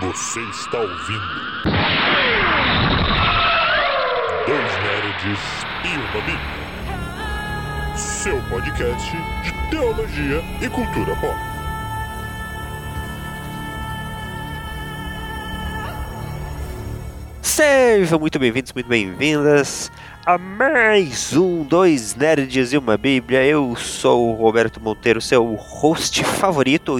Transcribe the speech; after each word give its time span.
Você 0.00 0.40
está 0.40 0.78
ouvindo. 0.78 1.20
Dois 4.46 4.72
Nerds 4.82 5.40
e 5.84 5.88
uma 5.98 6.20
Bíblia. 6.22 7.96
Seu 7.98 8.40
podcast 8.48 9.10
de 9.44 9.70
teologia 9.70 10.42
e 10.62 10.70
cultura 10.70 11.14
pop. 11.16 11.36
Sejam 17.42 18.18
muito 18.18 18.38
bem-vindos, 18.38 18.72
muito 18.72 18.88
bem-vindas 18.88 19.92
a 20.24 20.38
mais 20.38 21.36
um 21.36 21.62
Dois 21.62 22.14
Nerds 22.14 22.72
e 22.72 22.78
uma 22.78 22.96
Bíblia. 22.96 23.44
Eu 23.44 23.76
sou 23.76 24.30
o 24.30 24.34
Roberto 24.34 24.80
Monteiro, 24.80 25.20
seu 25.20 25.56
host 25.56 26.24
favorito. 26.24 26.98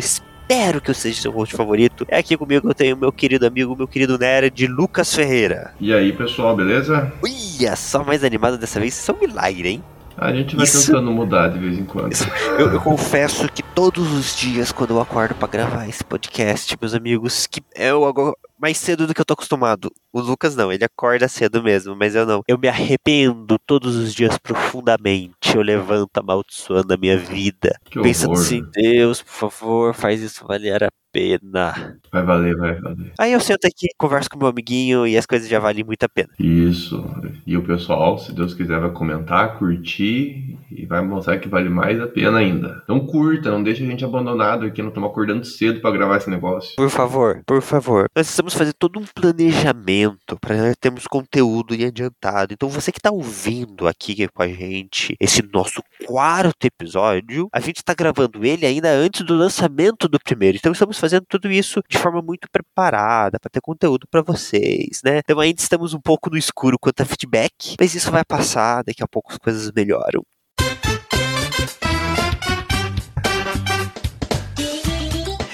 Espero 0.50 0.80
que 0.80 0.90
eu 0.90 0.94
seja 0.94 1.22
seu 1.22 1.30
host 1.30 1.54
favorito. 1.54 2.04
É 2.08 2.18
aqui 2.18 2.36
comigo 2.36 2.68
eu 2.68 2.74
tenho 2.74 2.96
meu 2.96 3.12
querido 3.12 3.46
amigo, 3.46 3.77
meu 3.77 3.86
querido 3.86 4.18
nerd, 4.18 4.66
Lucas 4.66 5.14
Ferreira. 5.14 5.72
E 5.78 5.95
aí, 5.95 6.12
pessoal, 6.12 6.56
beleza? 6.56 7.12
Olha, 7.22 7.77
só 7.77 8.02
mais 8.02 8.24
animado 8.24 8.58
dessa 8.58 8.80
vez. 8.80 8.98
Isso 8.98 9.12
é 9.12 9.14
um 9.14 9.20
milagre, 9.20 9.68
hein? 9.68 9.84
A 10.20 10.33
gente 10.34 10.55
vai 10.55 10.65
Isso- 10.65 10.87
tentando 10.87 11.10
mudar 11.10 11.48
de 11.48 11.59
vez 11.59 11.79
em 11.79 11.84
quando. 11.84 12.12
Eu, 12.59 12.73
eu 12.74 12.80
confesso 12.83 13.48
que 13.51 13.62
todos 13.62 14.12
os 14.12 14.37
dias, 14.37 14.70
quando 14.70 14.91
eu 14.91 15.01
acordo 15.01 15.34
pra 15.34 15.48
gravar 15.48 15.88
esse 15.88 16.05
podcast, 16.05 16.77
meus 16.78 16.92
amigos, 16.92 17.47
que 17.47 17.62
eu 17.74 18.05
agora 18.05 18.34
mais 18.59 18.77
cedo 18.77 19.06
do 19.06 19.14
que 19.14 19.20
eu 19.23 19.25
tô 19.25 19.33
acostumado. 19.33 19.91
O 20.12 20.20
Lucas 20.20 20.55
não, 20.55 20.70
ele 20.70 20.84
acorda 20.84 21.27
cedo 21.27 21.62
mesmo, 21.62 21.97
mas 21.97 22.14
eu 22.14 22.27
não. 22.27 22.42
Eu 22.47 22.59
me 22.59 22.69
arrependo 22.69 23.59
todos 23.66 23.97
os 23.97 24.12
dias 24.14 24.37
profundamente. 24.37 25.56
Eu 25.56 25.62
levanto 25.62 26.19
amaldiçoando 26.19 26.92
a 26.92 26.97
minha 26.98 27.16
vida. 27.16 27.78
Que 27.87 28.00
pensando 28.02 28.33
horror. 28.33 28.42
assim, 28.45 28.62
Deus, 28.75 29.23
por 29.23 29.33
favor, 29.33 29.95
faz 29.95 30.20
isso 30.20 30.45
valer 30.47 30.83
a 30.83 30.89
pena. 31.12 31.98
Vai 32.12 32.23
valer, 32.23 32.56
vai 32.56 32.80
valer. 32.80 33.12
Aí 33.19 33.32
eu 33.32 33.41
sento 33.41 33.66
aqui, 33.66 33.88
converso 33.96 34.28
com 34.30 34.38
meu 34.38 34.48
amiguinho 34.48 35.06
e 35.06 35.16
as 35.16 35.27
coisas 35.27 35.48
já 35.48 35.58
valem 35.58 35.84
muito 35.84 36.03
a 36.03 36.08
pena. 36.08 36.30
Isso. 36.39 37.05
E 37.47 37.56
o 37.56 37.62
pessoal, 37.62 38.19
se 38.19 38.33
Deus 38.33 38.55
quiser, 38.55 38.80
vai 38.80 38.91
comentar, 38.91 39.58
curtir 39.58 40.58
e 40.70 40.86
vai 40.86 41.03
mostrar 41.03 41.38
que 41.38 41.48
vale 41.48 41.69
mais 41.69 42.00
a 42.00 42.06
pena 42.06 42.38
ainda. 42.38 42.81
Então 42.84 43.06
curta, 43.06 43.50
não 43.50 43.62
deixa 43.62 43.83
a 43.83 43.86
gente 43.86 44.05
abandonado 44.05 44.66
aqui, 44.66 44.83
não 44.83 44.88
estamos 44.88 45.11
acordando 45.11 45.44
cedo 45.44 45.81
pra 45.81 45.91
gravar 45.91 46.16
esse 46.16 46.31
negócio. 46.31 46.77
Por 46.77 46.91
favor, 46.91 47.42
por 47.47 47.62
favor. 47.62 48.06
Nós 48.14 48.27
precisamos 48.27 48.55
fazer 48.55 48.72
todo 48.72 48.98
um 48.98 49.05
planejamento 49.05 50.38
para 50.41 50.75
termos 50.77 51.06
conteúdo 51.06 51.75
em 51.75 51.84
adiantado. 51.84 52.53
Então, 52.53 52.69
você 52.69 52.92
que 52.92 52.98
está 52.98 53.11
ouvindo 53.11 53.86
aqui 53.86 54.28
com 54.28 54.42
a 54.42 54.48
gente 54.48 55.16
esse 55.20 55.42
nosso 55.53 55.83
quarto 56.06 56.64
episódio, 56.64 57.48
a 57.53 57.61
gente 57.61 57.77
está 57.77 57.94
gravando 57.94 58.44
ele 58.44 58.66
ainda 58.66 58.91
antes 58.91 59.22
do 59.22 59.34
lançamento 59.34 60.08
do 60.08 60.19
primeiro. 60.19 60.56
Então, 60.56 60.72
estamos 60.72 60.98
fazendo 61.01 61.25
tudo 61.27 61.51
isso 61.51 61.83
de 61.89 61.97
forma 61.97 62.20
muito 62.20 62.47
preparada 62.53 63.41
para 63.41 63.51
ter 63.51 63.61
conteúdo 63.61 64.06
para 64.09 64.20
vocês, 64.20 65.01
né? 65.03 65.19
Então, 65.19 65.41
ainda 65.41 65.61
estamos 65.61 65.95
um 65.95 66.01
pouco 66.01 66.29
no 66.29 66.37
escuro 66.37 66.79
quanto 66.79 67.01
a 67.01 67.06
feedback, 67.06 67.77
mas 67.81 67.95
isso 67.95 68.11
vai 68.11 68.23
passar. 68.25 68.84
Daqui 68.84 69.03
a 69.03 69.09
pouco 69.09 69.33
as 69.33 69.39
coisas 69.39 69.73
melhoram. 69.73 70.23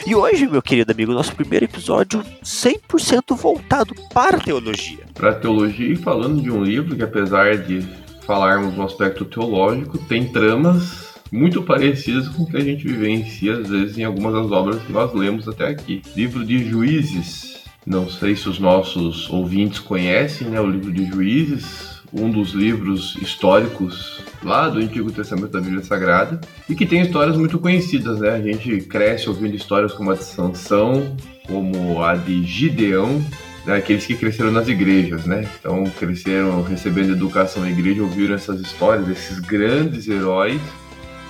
E 0.04 0.14
hoje, 0.14 0.46
meu 0.46 0.62
querido 0.62 0.92
amigo, 0.92 1.12
nosso 1.12 1.34
primeiro 1.34 1.64
episódio 1.64 2.22
100% 2.42 3.36
voltado 3.36 3.94
para 4.12 4.36
a 4.36 4.40
teologia. 4.40 5.04
Pra 5.14 5.34
teologia 5.34 5.92
e 5.92 5.96
falando 5.96 6.40
de 6.40 6.50
um 6.50 6.62
livro 6.62 6.94
que, 6.94 7.02
apesar 7.02 7.56
de 7.56 7.82
falarmos 8.24 8.76
no 8.76 8.84
aspecto 8.84 9.24
teológico, 9.24 9.98
tem 9.98 10.30
tramas 10.30 11.05
muito 11.30 11.62
parecidas 11.62 12.28
com 12.28 12.42
o 12.42 12.46
que 12.46 12.56
a 12.56 12.60
gente 12.60 12.86
vivencia, 12.86 13.58
às 13.58 13.68
vezes, 13.68 13.98
em 13.98 14.04
algumas 14.04 14.32
das 14.32 14.50
obras 14.50 14.82
que 14.82 14.92
nós 14.92 15.12
lemos 15.14 15.48
até 15.48 15.68
aqui. 15.68 16.02
Livro 16.14 16.44
de 16.44 16.68
Juízes. 16.68 17.64
Não 17.84 18.10
sei 18.10 18.34
se 18.34 18.48
os 18.48 18.58
nossos 18.58 19.30
ouvintes 19.30 19.78
conhecem, 19.78 20.48
né? 20.48 20.60
O 20.60 20.66
livro 20.66 20.92
de 20.92 21.06
Juízes, 21.06 22.00
um 22.12 22.30
dos 22.30 22.50
livros 22.50 23.16
históricos 23.20 24.20
lá 24.42 24.68
do 24.68 24.78
Antigo 24.78 25.10
Testamento 25.12 25.52
da 25.52 25.60
Bíblia 25.60 25.82
Sagrada 25.82 26.40
e 26.68 26.74
que 26.74 26.86
tem 26.86 27.02
histórias 27.02 27.36
muito 27.36 27.58
conhecidas, 27.58 28.20
né? 28.20 28.30
A 28.30 28.40
gente 28.40 28.80
cresce 28.82 29.28
ouvindo 29.28 29.54
histórias 29.54 29.92
como 29.92 30.10
a 30.10 30.14
de 30.14 30.24
Sansão, 30.24 31.16
como 31.46 32.02
a 32.02 32.14
de 32.14 32.44
Gideão, 32.44 33.24
né, 33.64 33.76
aqueles 33.76 34.06
que 34.06 34.14
cresceram 34.14 34.52
nas 34.52 34.68
igrejas, 34.68 35.26
né? 35.26 35.48
Então 35.58 35.84
cresceram 35.98 36.62
recebendo 36.62 37.12
educação 37.12 37.62
na 37.62 37.70
igreja, 37.70 38.02
ouviram 38.02 38.34
essas 38.34 38.60
histórias 38.60 39.06
desses 39.06 39.38
grandes 39.40 40.08
heróis. 40.08 40.60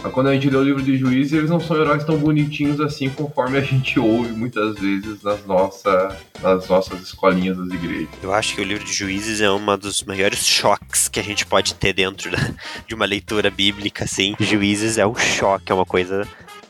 Mas 0.06 0.14
quando 0.14 0.28
a 0.28 0.34
gente 0.34 0.48
lê 0.48 0.56
o 0.56 0.62
livro 0.62 0.80
de 0.82 0.96
Juízes, 0.96 1.32
eles 1.32 1.50
não 1.50 1.58
são 1.58 1.76
heróis 1.76 2.04
tão 2.04 2.16
bonitinhos 2.16 2.80
assim, 2.80 3.08
conforme 3.08 3.58
a 3.58 3.60
gente 3.60 3.98
ouve 3.98 4.30
muitas 4.30 4.76
vezes 4.78 5.20
nas, 5.20 5.44
nossa, 5.44 6.16
nas 6.40 6.68
nossas 6.68 7.00
escolinhas 7.02 7.56
das 7.56 7.66
igrejas. 7.72 8.08
Eu 8.22 8.32
acho 8.32 8.54
que 8.54 8.60
o 8.60 8.64
livro 8.64 8.84
de 8.84 8.92
Juízes 8.92 9.40
é 9.40 9.50
um 9.50 9.76
dos 9.76 10.04
maiores 10.04 10.46
choques 10.46 11.08
que 11.08 11.18
a 11.18 11.24
gente 11.24 11.44
pode 11.44 11.74
ter 11.74 11.92
dentro 11.92 12.30
da- 12.30 12.38
de 12.86 12.94
uma 12.94 13.04
leitura 13.04 13.50
bíblica, 13.50 14.04
assim. 14.04 14.36
Juízes 14.38 14.96
é 14.96 15.04
um 15.04 15.16
choque, 15.16 15.72
é 15.72 15.74
uma 15.74 15.84
coisa 15.84 16.24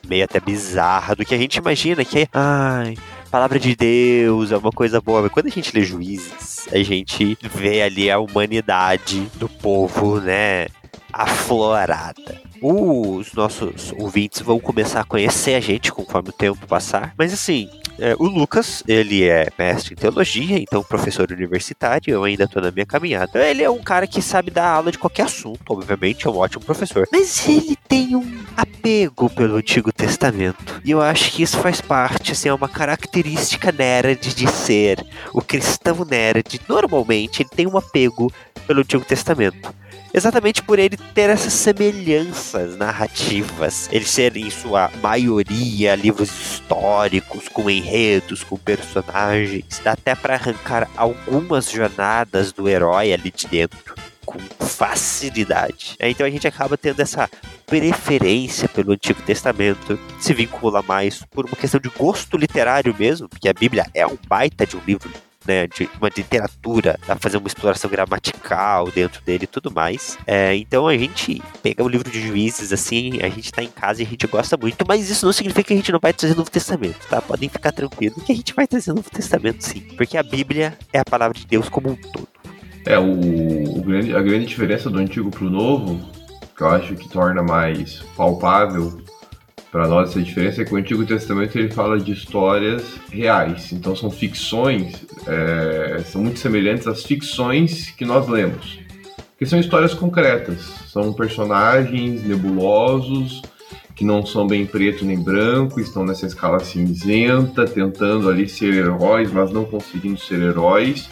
meio 0.08 0.24
até 0.24 0.40
bizarra 0.40 1.14
do 1.14 1.22
que 1.22 1.34
a 1.34 1.38
gente 1.38 1.56
imagina 1.56 2.06
que 2.06 2.20
é, 2.20 2.28
ai, 2.32 2.96
palavra 3.30 3.58
de 3.60 3.76
Deus, 3.76 4.50
é 4.50 4.56
uma 4.56 4.72
coisa 4.72 4.98
boa. 4.98 5.20
Mas 5.20 5.30
quando 5.30 5.48
a 5.48 5.50
gente 5.50 5.76
lê 5.76 5.84
Juízes, 5.84 6.66
a 6.72 6.78
gente 6.78 7.36
vê 7.54 7.82
ali 7.82 8.10
a 8.10 8.18
humanidade 8.18 9.30
do 9.34 9.46
povo, 9.46 10.20
né, 10.22 10.68
aflorada. 11.12 12.45
Os 12.60 13.32
nossos 13.32 13.92
ouvintes 13.98 14.40
vão 14.40 14.58
começar 14.58 15.00
a 15.00 15.04
conhecer 15.04 15.54
a 15.54 15.60
gente 15.60 15.92
conforme 15.92 16.30
o 16.30 16.32
tempo 16.32 16.66
passar. 16.66 17.14
Mas 17.16 17.32
assim, 17.32 17.68
é, 17.98 18.14
o 18.18 18.24
Lucas, 18.24 18.82
ele 18.86 19.24
é 19.24 19.48
mestre 19.58 19.94
em 19.94 19.96
teologia, 19.96 20.58
então 20.58 20.82
professor 20.82 21.30
universitário, 21.30 22.12
eu 22.12 22.24
ainda 22.24 22.46
tô 22.46 22.60
na 22.60 22.70
minha 22.70 22.84
caminhada. 22.84 23.46
Ele 23.46 23.62
é 23.62 23.70
um 23.70 23.82
cara 23.82 24.06
que 24.06 24.20
sabe 24.20 24.50
dar 24.50 24.68
aula 24.68 24.92
de 24.92 24.98
qualquer 24.98 25.22
assunto, 25.22 25.62
obviamente, 25.70 26.26
é 26.26 26.30
um 26.30 26.36
ótimo 26.36 26.64
professor. 26.64 27.08
Mas 27.10 27.48
ele 27.48 27.76
tem 27.88 28.14
um 28.14 28.38
apego 28.56 29.30
pelo 29.30 29.56
Antigo 29.56 29.92
Testamento. 29.92 30.80
E 30.84 30.90
eu 30.90 31.00
acho 31.00 31.32
que 31.32 31.42
isso 31.42 31.58
faz 31.58 31.80
parte, 31.80 32.32
assim, 32.32 32.48
é 32.48 32.54
uma 32.54 32.68
característica 32.68 33.72
nerd 33.72 34.34
de 34.34 34.46
ser. 34.50 35.04
O 35.32 35.40
cristão 35.40 36.04
nerd, 36.04 36.60
normalmente, 36.68 37.42
ele 37.42 37.48
tem 37.48 37.66
um 37.66 37.78
apego 37.78 38.30
pelo 38.66 38.80
Antigo 38.80 39.04
Testamento. 39.04 39.74
Exatamente 40.16 40.62
por 40.62 40.78
ele 40.78 40.96
ter 40.96 41.28
essas 41.28 41.52
semelhanças 41.52 42.74
narrativas, 42.74 43.86
ele 43.92 44.06
ser 44.06 44.34
em 44.34 44.48
sua 44.48 44.90
maioria 45.02 45.94
livros 45.94 46.30
históricos, 46.30 47.48
com 47.48 47.68
enredos, 47.68 48.42
com 48.42 48.56
personagens, 48.56 49.78
dá 49.84 49.92
até 49.92 50.14
para 50.14 50.32
arrancar 50.32 50.88
algumas 50.96 51.70
jornadas 51.70 52.50
do 52.50 52.66
herói 52.66 53.12
ali 53.12 53.30
de 53.30 53.46
dentro 53.46 53.94
com 54.24 54.38
facilidade. 54.58 55.96
É, 55.98 56.08
Então 56.08 56.26
a 56.26 56.30
gente 56.30 56.48
acaba 56.48 56.78
tendo 56.78 57.00
essa 57.00 57.28
preferência 57.66 58.66
pelo 58.70 58.92
Antigo 58.92 59.20
Testamento, 59.20 59.98
se 60.18 60.32
vincula 60.32 60.80
mais 60.80 61.22
por 61.30 61.44
uma 61.44 61.56
questão 61.56 61.78
de 61.78 61.90
gosto 61.90 62.38
literário 62.38 62.96
mesmo, 62.98 63.28
porque 63.28 63.50
a 63.50 63.52
Bíblia 63.52 63.86
é 63.92 64.06
um 64.06 64.16
baita 64.26 64.66
de 64.66 64.78
um 64.78 64.80
livro 64.86 65.10
né, 65.46 65.66
de 65.66 65.88
uma 66.00 66.08
literatura, 66.08 66.98
pra 67.04 67.16
fazer 67.16 67.36
uma 67.36 67.46
exploração 67.46 67.90
gramatical 67.90 68.90
dentro 68.90 69.22
dele 69.22 69.44
e 69.44 69.46
tudo 69.46 69.70
mais. 69.70 70.18
É, 70.26 70.54
então 70.56 70.88
a 70.88 70.96
gente 70.96 71.42
pega 71.62 71.82
o 71.82 71.88
livro 71.88 72.10
de 72.10 72.20
juízes, 72.20 72.72
assim, 72.72 73.20
a 73.22 73.28
gente 73.28 73.52
tá 73.52 73.62
em 73.62 73.68
casa 73.68 74.02
e 74.02 74.06
a 74.06 74.08
gente 74.08 74.26
gosta 74.26 74.56
muito, 74.56 74.84
mas 74.86 75.08
isso 75.10 75.24
não 75.24 75.32
significa 75.32 75.64
que 75.64 75.72
a 75.72 75.76
gente 75.76 75.92
não 75.92 76.00
vai 76.00 76.12
trazer 76.12 76.36
Novo 76.36 76.50
Testamento, 76.50 77.06
tá? 77.08 77.20
Podem 77.20 77.48
ficar 77.48 77.72
tranquilos 77.72 78.22
que 78.22 78.32
a 78.32 78.36
gente 78.36 78.54
vai 78.54 78.66
trazer 78.66 78.92
Novo 78.92 79.10
Testamento 79.10 79.62
sim, 79.62 79.80
porque 79.96 80.16
a 80.16 80.22
Bíblia 80.22 80.76
é 80.92 80.98
a 80.98 81.04
palavra 81.04 81.38
de 81.38 81.46
Deus 81.46 81.68
como 81.68 81.90
um 81.90 81.96
todo. 81.96 82.28
É, 82.84 82.98
o, 82.98 83.78
o 83.78 83.82
grande, 83.82 84.14
a 84.14 84.22
grande 84.22 84.46
diferença 84.46 84.88
do 84.88 84.98
antigo 84.98 85.30
pro 85.30 85.50
novo, 85.50 86.00
que 86.56 86.62
eu 86.62 86.68
acho 86.68 86.94
que 86.94 87.08
torna 87.08 87.42
mais 87.42 88.00
palpável 88.16 89.05
para 89.70 89.88
nós 89.88 90.10
essa 90.10 90.22
diferença, 90.22 90.62
é 90.62 90.64
que 90.64 90.72
o 90.74 90.76
Antigo 90.76 91.04
Testamento 91.04 91.58
ele 91.58 91.70
fala 91.70 91.98
de 91.98 92.12
histórias 92.12 92.82
reais. 93.10 93.72
Então 93.72 93.94
são 93.94 94.10
ficções, 94.10 95.04
é, 95.26 96.02
são 96.04 96.22
muito 96.22 96.38
semelhantes 96.38 96.86
às 96.86 97.02
ficções 97.02 97.90
que 97.90 98.04
nós 98.04 98.28
lemos. 98.28 98.78
Porque 99.30 99.44
são 99.44 99.60
histórias 99.60 99.92
concretas, 99.92 100.60
são 100.88 101.12
personagens 101.12 102.24
nebulosos, 102.24 103.42
que 103.94 104.04
não 104.04 104.24
são 104.24 104.46
bem 104.46 104.64
preto 104.64 105.04
nem 105.04 105.18
branco, 105.18 105.80
estão 105.80 106.04
nessa 106.04 106.26
escala 106.26 106.60
cinzenta, 106.60 107.66
tentando 107.66 108.28
ali 108.28 108.48
ser 108.48 108.72
heróis, 108.72 109.32
mas 109.32 109.50
não 109.50 109.64
conseguindo 109.64 110.18
ser 110.18 110.40
heróis. 110.40 111.08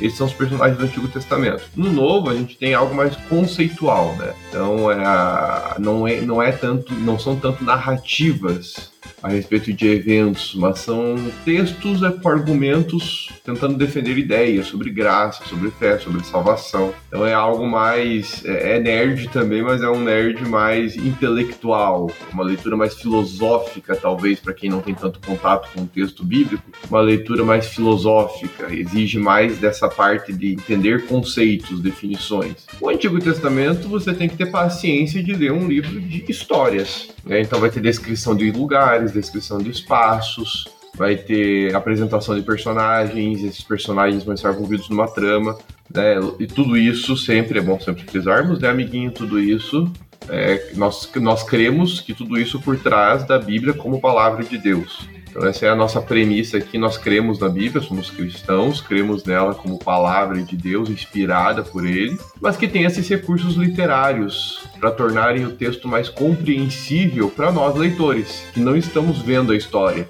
Esses 0.00 0.16
são 0.16 0.26
os 0.26 0.32
personagens 0.32 0.78
do 0.78 0.84
Antigo 0.84 1.08
Testamento. 1.08 1.64
No 1.76 1.92
Novo, 1.92 2.30
a 2.30 2.34
gente 2.34 2.56
tem 2.56 2.74
algo 2.74 2.94
mais 2.94 3.14
conceitual, 3.28 4.14
né? 4.16 4.34
Então, 4.48 4.90
é 4.90 5.78
não, 5.78 6.06
é, 6.08 6.20
não 6.20 6.42
é 6.42 6.52
tanto, 6.52 6.94
não 6.94 7.18
são 7.18 7.36
tanto 7.36 7.64
narrativas 7.64 8.89
a 9.22 9.28
respeito 9.28 9.72
de 9.72 9.86
eventos, 9.88 10.54
mas 10.54 10.80
são 10.80 11.16
textos 11.44 12.02
é, 12.02 12.10
com 12.10 12.28
argumentos 12.28 13.28
tentando 13.44 13.76
defender 13.76 14.16
ideias 14.18 14.66
sobre 14.66 14.90
graça, 14.90 15.44
sobre 15.44 15.70
fé, 15.70 15.98
sobre 15.98 16.24
salvação. 16.24 16.92
Então 17.08 17.26
é 17.26 17.34
algo 17.34 17.66
mais. 17.66 18.44
É, 18.44 18.76
é 18.76 18.80
nerd 18.80 19.28
também, 19.28 19.62
mas 19.62 19.82
é 19.82 19.88
um 19.88 20.00
nerd 20.00 20.48
mais 20.48 20.96
intelectual, 20.96 22.10
uma 22.32 22.44
leitura 22.44 22.76
mais 22.76 22.94
filosófica, 22.94 23.96
talvez, 23.96 24.40
para 24.40 24.54
quem 24.54 24.70
não 24.70 24.80
tem 24.80 24.94
tanto 24.94 25.20
contato 25.20 25.68
com 25.74 25.82
o 25.82 25.86
texto 25.86 26.24
bíblico, 26.24 26.62
uma 26.88 27.00
leitura 27.00 27.44
mais 27.44 27.66
filosófica, 27.66 28.72
exige 28.72 29.18
mais 29.18 29.58
dessa 29.58 29.88
parte 29.88 30.32
de 30.32 30.52
entender 30.52 31.06
conceitos, 31.06 31.80
definições. 31.80 32.66
O 32.80 32.88
Antigo 32.88 33.18
Testamento 33.18 33.88
você 33.88 34.12
tem 34.12 34.28
que 34.28 34.36
ter 34.36 34.46
paciência 34.46 35.22
de 35.22 35.32
ler 35.32 35.52
um 35.52 35.66
livro 35.66 36.00
de 36.00 36.24
histórias. 36.28 37.08
Né? 37.24 37.40
Então 37.40 37.60
vai 37.60 37.70
ter 37.70 37.80
descrição 37.80 38.34
de 38.34 38.50
lugares, 38.50 39.09
descrição 39.10 39.58
de 39.58 39.70
espaços, 39.70 40.68
vai 40.94 41.16
ter 41.16 41.74
apresentação 41.74 42.34
de 42.34 42.42
personagens, 42.42 43.42
esses 43.42 43.62
personagens 43.62 44.24
vão 44.24 44.34
estar 44.34 44.52
envolvidos 44.52 44.88
numa 44.88 45.08
trama, 45.08 45.56
né? 45.92 46.16
E 46.38 46.46
tudo 46.46 46.76
isso 46.76 47.16
sempre 47.16 47.58
é 47.58 47.62
bom 47.62 47.78
sempre 47.80 48.04
frisarmos, 48.04 48.60
né, 48.60 48.68
amiguinho? 48.68 49.10
Tudo 49.10 49.38
isso 49.38 49.90
é, 50.28 50.72
nós, 50.74 51.10
nós 51.16 51.42
cremos 51.42 52.00
que 52.00 52.14
tudo 52.14 52.38
isso 52.38 52.60
por 52.60 52.78
trás 52.78 53.26
da 53.26 53.38
Bíblia 53.38 53.72
como 53.72 54.00
palavra 54.00 54.44
de 54.44 54.58
Deus. 54.58 55.08
Então 55.30 55.46
essa 55.46 55.64
é 55.64 55.68
a 55.68 55.76
nossa 55.76 56.02
premissa 56.02 56.58
aqui, 56.58 56.76
nós 56.76 56.98
cremos 56.98 57.38
na 57.38 57.48
Bíblia, 57.48 57.80
somos 57.80 58.10
cristãos, 58.10 58.80
cremos 58.80 59.22
nela 59.24 59.54
como 59.54 59.78
palavra 59.78 60.42
de 60.42 60.56
Deus, 60.56 60.90
inspirada 60.90 61.62
por 61.62 61.86
ele, 61.86 62.18
mas 62.40 62.56
que 62.56 62.66
tem 62.66 62.82
esses 62.82 63.08
recursos 63.08 63.54
literários 63.54 64.60
para 64.80 64.90
tornarem 64.90 65.44
o 65.44 65.52
texto 65.52 65.86
mais 65.86 66.08
compreensível 66.08 67.30
para 67.30 67.52
nós 67.52 67.76
leitores, 67.76 68.44
que 68.52 68.58
não 68.58 68.76
estamos 68.76 69.22
vendo 69.22 69.52
a 69.52 69.56
história, 69.56 70.08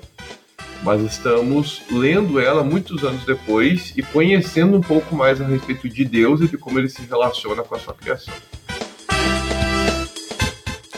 mas 0.82 1.02
estamos 1.02 1.82
lendo 1.92 2.40
ela 2.40 2.64
muitos 2.64 3.04
anos 3.04 3.22
depois 3.24 3.92
e 3.96 4.02
conhecendo 4.02 4.78
um 4.78 4.80
pouco 4.80 5.14
mais 5.14 5.38
a 5.38 5.44
respeito 5.44 5.86
de 5.86 6.02
Deus 6.02 6.40
e 6.40 6.48
de 6.48 6.56
como 6.56 6.78
ele 6.78 6.88
se 6.88 7.02
relaciona 7.02 7.62
com 7.62 7.74
a 7.74 7.78
sua 7.78 7.92
criação. 7.92 8.32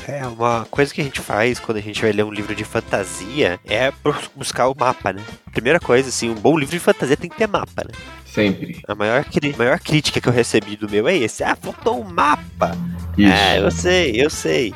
É, 0.08 0.26
uma 0.26 0.66
coisa 0.70 0.92
que 0.92 1.00
a 1.00 1.04
gente 1.04 1.20
faz 1.20 1.60
quando 1.60 1.78
a 1.78 1.80
gente 1.80 2.00
vai 2.00 2.12
ler 2.12 2.24
um 2.24 2.30
livro 2.30 2.54
de 2.54 2.64
fantasia 2.64 3.60
é 3.64 3.92
buscar 4.34 4.68
o 4.68 4.74
mapa, 4.78 5.12
né? 5.12 5.22
Primeira 5.52 5.78
coisa, 5.78 6.08
assim, 6.08 6.28
um 6.28 6.34
bom 6.34 6.58
livro 6.58 6.74
de 6.74 6.80
fantasia 6.80 7.16
tem 7.16 7.30
que 7.30 7.36
ter 7.36 7.46
mapa, 7.46 7.84
né? 7.84 7.92
Sempre. 8.26 8.80
A 8.88 8.94
maior, 8.94 9.24
a 9.24 9.58
maior 9.58 9.78
crítica 9.78 10.20
que 10.20 10.28
eu 10.28 10.32
recebi 10.32 10.76
do 10.76 10.88
meu 10.88 11.06
é 11.06 11.16
esse. 11.16 11.44
Ah, 11.44 11.54
faltou 11.54 12.00
um 12.00 12.04
mapa. 12.04 12.76
Isso. 13.16 13.32
É, 13.32 13.60
eu 13.60 13.70
sei, 13.70 14.12
eu 14.16 14.30
sei. 14.30 14.74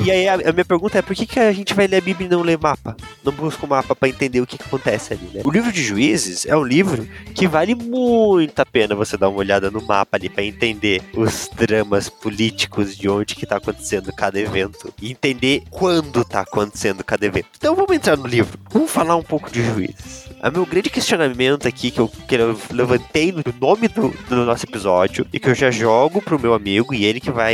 e, 0.00 0.04
e, 0.04 0.10
aí 0.10 0.28
a, 0.28 0.34
a, 0.34 0.52
minha 0.52 0.64
pergunta 0.64 0.98
é 0.98 1.02
por 1.02 1.14
que, 1.14 1.26
que 1.26 1.40
a 1.40 1.52
gente 1.52 1.72
vai 1.74 1.86
ler 1.86 1.96
a 1.96 2.00
Bíblia 2.00 2.26
e 2.26 2.30
não 2.30 2.42
ler 2.42 2.58
mapa? 2.58 2.96
Não 3.24 3.32
busca 3.32 3.64
o 3.64 3.68
mapa 3.68 3.94
para 3.94 4.08
entender 4.08 4.40
o 4.40 4.46
que, 4.46 4.58
que 4.58 4.64
acontece 4.64 5.14
ali, 5.14 5.28
né? 5.32 5.42
O 5.44 5.50
livro 5.50 5.72
de 5.72 5.82
Juízes 5.82 6.44
é 6.46 6.56
um 6.56 6.64
livro 6.64 7.08
que 7.34 7.46
vale 7.46 7.74
muito 7.74 8.60
a 8.60 8.66
pena 8.66 8.94
você 8.94 9.16
dar 9.16 9.28
uma 9.28 9.38
olhada 9.38 9.70
no 9.70 9.80
mapa 9.80 10.16
ali 10.16 10.28
para 10.28 10.44
entender 10.44 11.02
os 11.14 11.48
dramas 11.54 12.08
políticos 12.08 12.96
de 12.96 13.08
onde 13.08 13.34
que 13.34 13.46
tá 13.46 13.56
acontecendo 13.56 14.12
cada 14.12 14.38
evento 14.38 14.92
e 15.00 15.10
entender 15.10 15.62
quando 15.70 16.24
tá 16.24 16.40
acontecendo 16.40 17.02
cada 17.02 17.24
evento. 17.24 17.48
Então 17.56 17.74
vamos 17.74 17.94
entrar 17.94 18.16
no 18.16 18.26
livro. 18.26 18.58
Vamos 18.70 18.90
falar 18.90 19.16
um 19.16 19.22
pouco 19.22 19.50
de 19.50 19.64
Juízes. 19.64 20.26
O 20.42 20.50
meu 20.50 20.66
grande 20.66 20.90
questionamento 20.90 21.66
aqui 21.66 21.90
que 21.90 21.98
eu, 21.98 22.08
que 22.08 22.34
eu 22.34 22.56
levantei 22.70 23.32
no 23.32 23.42
nome 23.58 23.88
do, 23.88 24.10
do 24.28 24.44
nosso 24.44 24.66
episódio 24.66 25.26
e 25.32 25.40
que 25.40 25.48
eu 25.48 25.54
já 25.54 25.70
jogo 25.70 26.20
pro 26.20 26.38
meu 26.38 26.52
amigo 26.52 26.92
e 26.92 27.04
ele 27.04 27.18
que 27.18 27.30
vai 27.30 27.45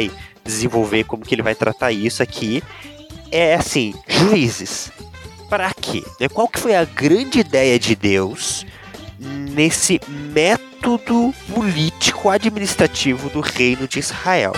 desenvolver 0.44 1.04
como 1.04 1.24
que 1.24 1.34
ele 1.34 1.42
vai 1.42 1.54
tratar 1.54 1.92
isso 1.92 2.22
aqui 2.22 2.62
é 3.30 3.54
assim, 3.54 3.94
juízes. 4.06 4.92
Para 5.48 5.72
quê? 5.74 6.02
Né, 6.20 6.28
qual 6.28 6.48
que 6.48 6.58
foi 6.58 6.74
a 6.74 6.84
grande 6.84 7.40
ideia 7.40 7.78
de 7.78 7.94
Deus 7.94 8.66
nesse 9.18 10.00
método 10.08 11.34
político 11.54 12.28
administrativo 12.28 13.28
do 13.30 13.40
reino 13.40 13.88
de 13.88 13.98
Israel? 13.98 14.52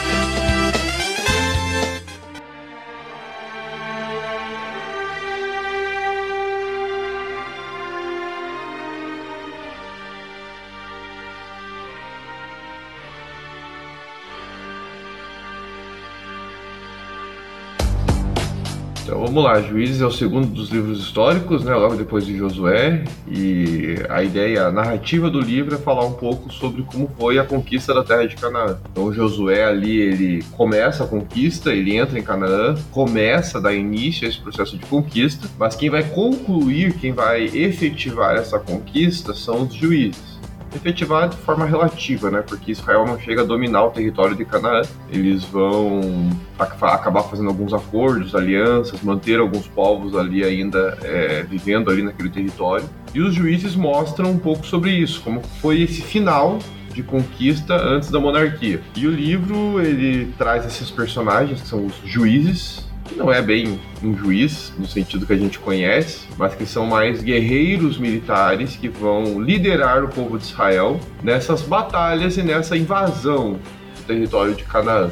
Vamos 19.12 19.44
lá, 19.44 19.60
Juízes 19.60 20.00
é 20.00 20.06
o 20.06 20.10
segundo 20.10 20.46
dos 20.46 20.70
livros 20.70 21.00
históricos, 21.00 21.62
né, 21.62 21.74
logo 21.74 21.96
depois 21.96 22.24
de 22.24 22.36
Josué, 22.36 23.04
e 23.28 23.96
a 24.08 24.22
ideia, 24.22 24.66
a 24.66 24.72
narrativa 24.72 25.28
do 25.28 25.40
livro 25.40 25.74
é 25.74 25.78
falar 25.78 26.04
um 26.04 26.12
pouco 26.12 26.52
sobre 26.52 26.82
como 26.82 27.10
foi 27.18 27.38
a 27.38 27.44
conquista 27.44 27.92
da 27.92 28.02
terra 28.02 28.26
de 28.26 28.36
Canaã. 28.36 28.78
Então 28.90 29.12
Josué 29.12 29.64
ali, 29.64 30.00
ele 30.00 30.44
começa 30.52 31.04
a 31.04 31.06
conquista, 31.06 31.72
ele 31.72 31.96
entra 31.96 32.18
em 32.18 32.22
Canaã, 32.22 32.74
começa, 32.90 33.60
dá 33.60 33.72
início 33.72 34.26
a 34.26 34.30
esse 34.30 34.40
processo 34.40 34.76
de 34.78 34.86
conquista, 34.86 35.48
mas 35.58 35.76
quem 35.76 35.90
vai 35.90 36.02
concluir, 36.02 36.94
quem 36.94 37.12
vai 37.12 37.44
efetivar 37.44 38.36
essa 38.36 38.58
conquista 38.58 39.34
são 39.34 39.62
os 39.62 39.74
juízes 39.74 40.33
efetivar 40.76 41.28
de 41.28 41.36
forma 41.36 41.64
relativa, 41.66 42.30
né? 42.30 42.42
Porque 42.46 42.72
Israel 42.72 43.06
não 43.06 43.18
chega 43.18 43.42
a 43.42 43.44
dominar 43.44 43.84
o 43.84 43.90
território 43.90 44.36
de 44.36 44.44
Canaã. 44.44 44.82
Eles 45.10 45.44
vão 45.44 46.30
acabar 46.58 47.22
fazendo 47.24 47.48
alguns 47.48 47.72
acordos, 47.72 48.34
alianças, 48.34 49.02
manter 49.02 49.38
alguns 49.38 49.66
povos 49.66 50.16
ali 50.16 50.44
ainda 50.44 50.98
é, 51.02 51.42
vivendo 51.42 51.90
ali 51.90 52.02
naquele 52.02 52.30
território. 52.30 52.88
E 53.14 53.20
os 53.20 53.34
juízes 53.34 53.76
mostram 53.76 54.30
um 54.30 54.38
pouco 54.38 54.66
sobre 54.66 54.90
isso, 54.90 55.20
como 55.22 55.40
foi 55.60 55.82
esse 55.82 56.02
final 56.02 56.58
de 56.94 57.02
conquista 57.02 57.74
antes 57.74 58.10
da 58.10 58.20
monarquia. 58.20 58.80
E 58.96 59.06
o 59.06 59.10
livro 59.10 59.80
ele 59.80 60.32
traz 60.38 60.64
esses 60.64 60.90
personagens 60.90 61.60
que 61.60 61.68
são 61.68 61.84
os 61.84 61.94
juízes, 62.04 62.83
que 63.04 63.14
não 63.14 63.32
é 63.32 63.42
bem 63.42 63.80
um 64.02 64.16
juiz 64.16 64.72
no 64.78 64.86
sentido 64.86 65.26
que 65.26 65.32
a 65.32 65.36
gente 65.36 65.58
conhece, 65.58 66.26
mas 66.36 66.54
que 66.54 66.64
são 66.64 66.86
mais 66.86 67.22
guerreiros 67.22 67.98
militares 67.98 68.76
que 68.76 68.88
vão 68.88 69.40
liderar 69.40 70.02
o 70.02 70.08
povo 70.08 70.38
de 70.38 70.44
Israel 70.44 70.98
nessas 71.22 71.62
batalhas 71.62 72.36
e 72.36 72.42
nessa 72.42 72.76
invasão 72.76 73.58
do 73.96 74.02
território 74.06 74.54
de 74.54 74.64
Canaã. 74.64 75.10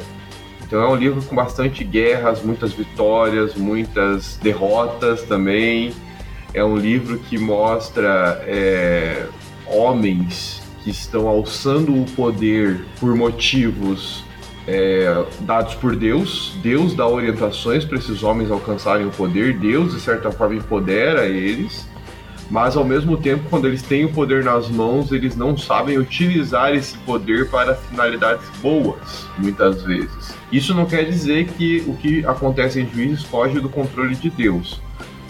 Então 0.65 0.81
é 0.81 0.87
um 0.87 0.95
livro 0.95 1.21
com 1.21 1.35
bastante 1.35 1.83
guerras, 1.83 2.41
muitas 2.41 2.73
vitórias, 2.73 3.53
muitas 3.53 4.37
derrotas 4.37 5.21
também. 5.21 5.93
É 6.53 6.63
um 6.63 6.75
livro 6.75 7.19
que 7.19 7.37
mostra 7.37 8.43
é, 8.47 9.27
homens 9.67 10.61
que 10.83 10.89
estão 10.89 11.27
alçando 11.27 11.93
o 11.95 12.05
poder 12.11 12.83
por 12.99 13.15
motivos 13.15 14.23
é, 14.67 15.25
dados 15.41 15.75
por 15.75 15.95
Deus. 15.95 16.55
Deus 16.61 16.95
dá 16.95 17.07
orientações 17.07 17.85
para 17.85 17.97
esses 17.97 18.23
homens 18.23 18.51
alcançarem 18.51 19.05
o 19.05 19.11
poder. 19.11 19.57
Deus, 19.57 19.93
de 19.93 19.99
certa 19.99 20.31
forma, 20.31 20.55
empodera 20.55 21.25
eles. 21.25 21.87
Mas 22.49 22.75
ao 22.75 22.83
mesmo 22.83 23.17
tempo, 23.17 23.45
quando 23.49 23.67
eles 23.67 23.81
têm 23.81 24.05
o 24.05 24.11
poder 24.11 24.43
nas 24.43 24.69
mãos, 24.69 25.11
eles 25.11 25.35
não 25.35 25.57
sabem 25.57 25.97
utilizar 25.97 26.73
esse 26.73 26.97
poder 26.99 27.49
para 27.49 27.73
finalidades 27.73 28.47
boas, 28.61 29.27
muitas 29.37 29.81
vezes. 29.83 30.35
Isso 30.51 30.73
não 30.73 30.85
quer 30.85 31.03
dizer 31.03 31.47
que 31.47 31.83
o 31.87 31.95
que 31.95 32.23
acontece 32.25 32.81
em 32.81 32.87
juízes 32.87 33.23
foge 33.23 33.59
do 33.59 33.69
controle 33.69 34.13
de 34.13 34.29
Deus, 34.29 34.79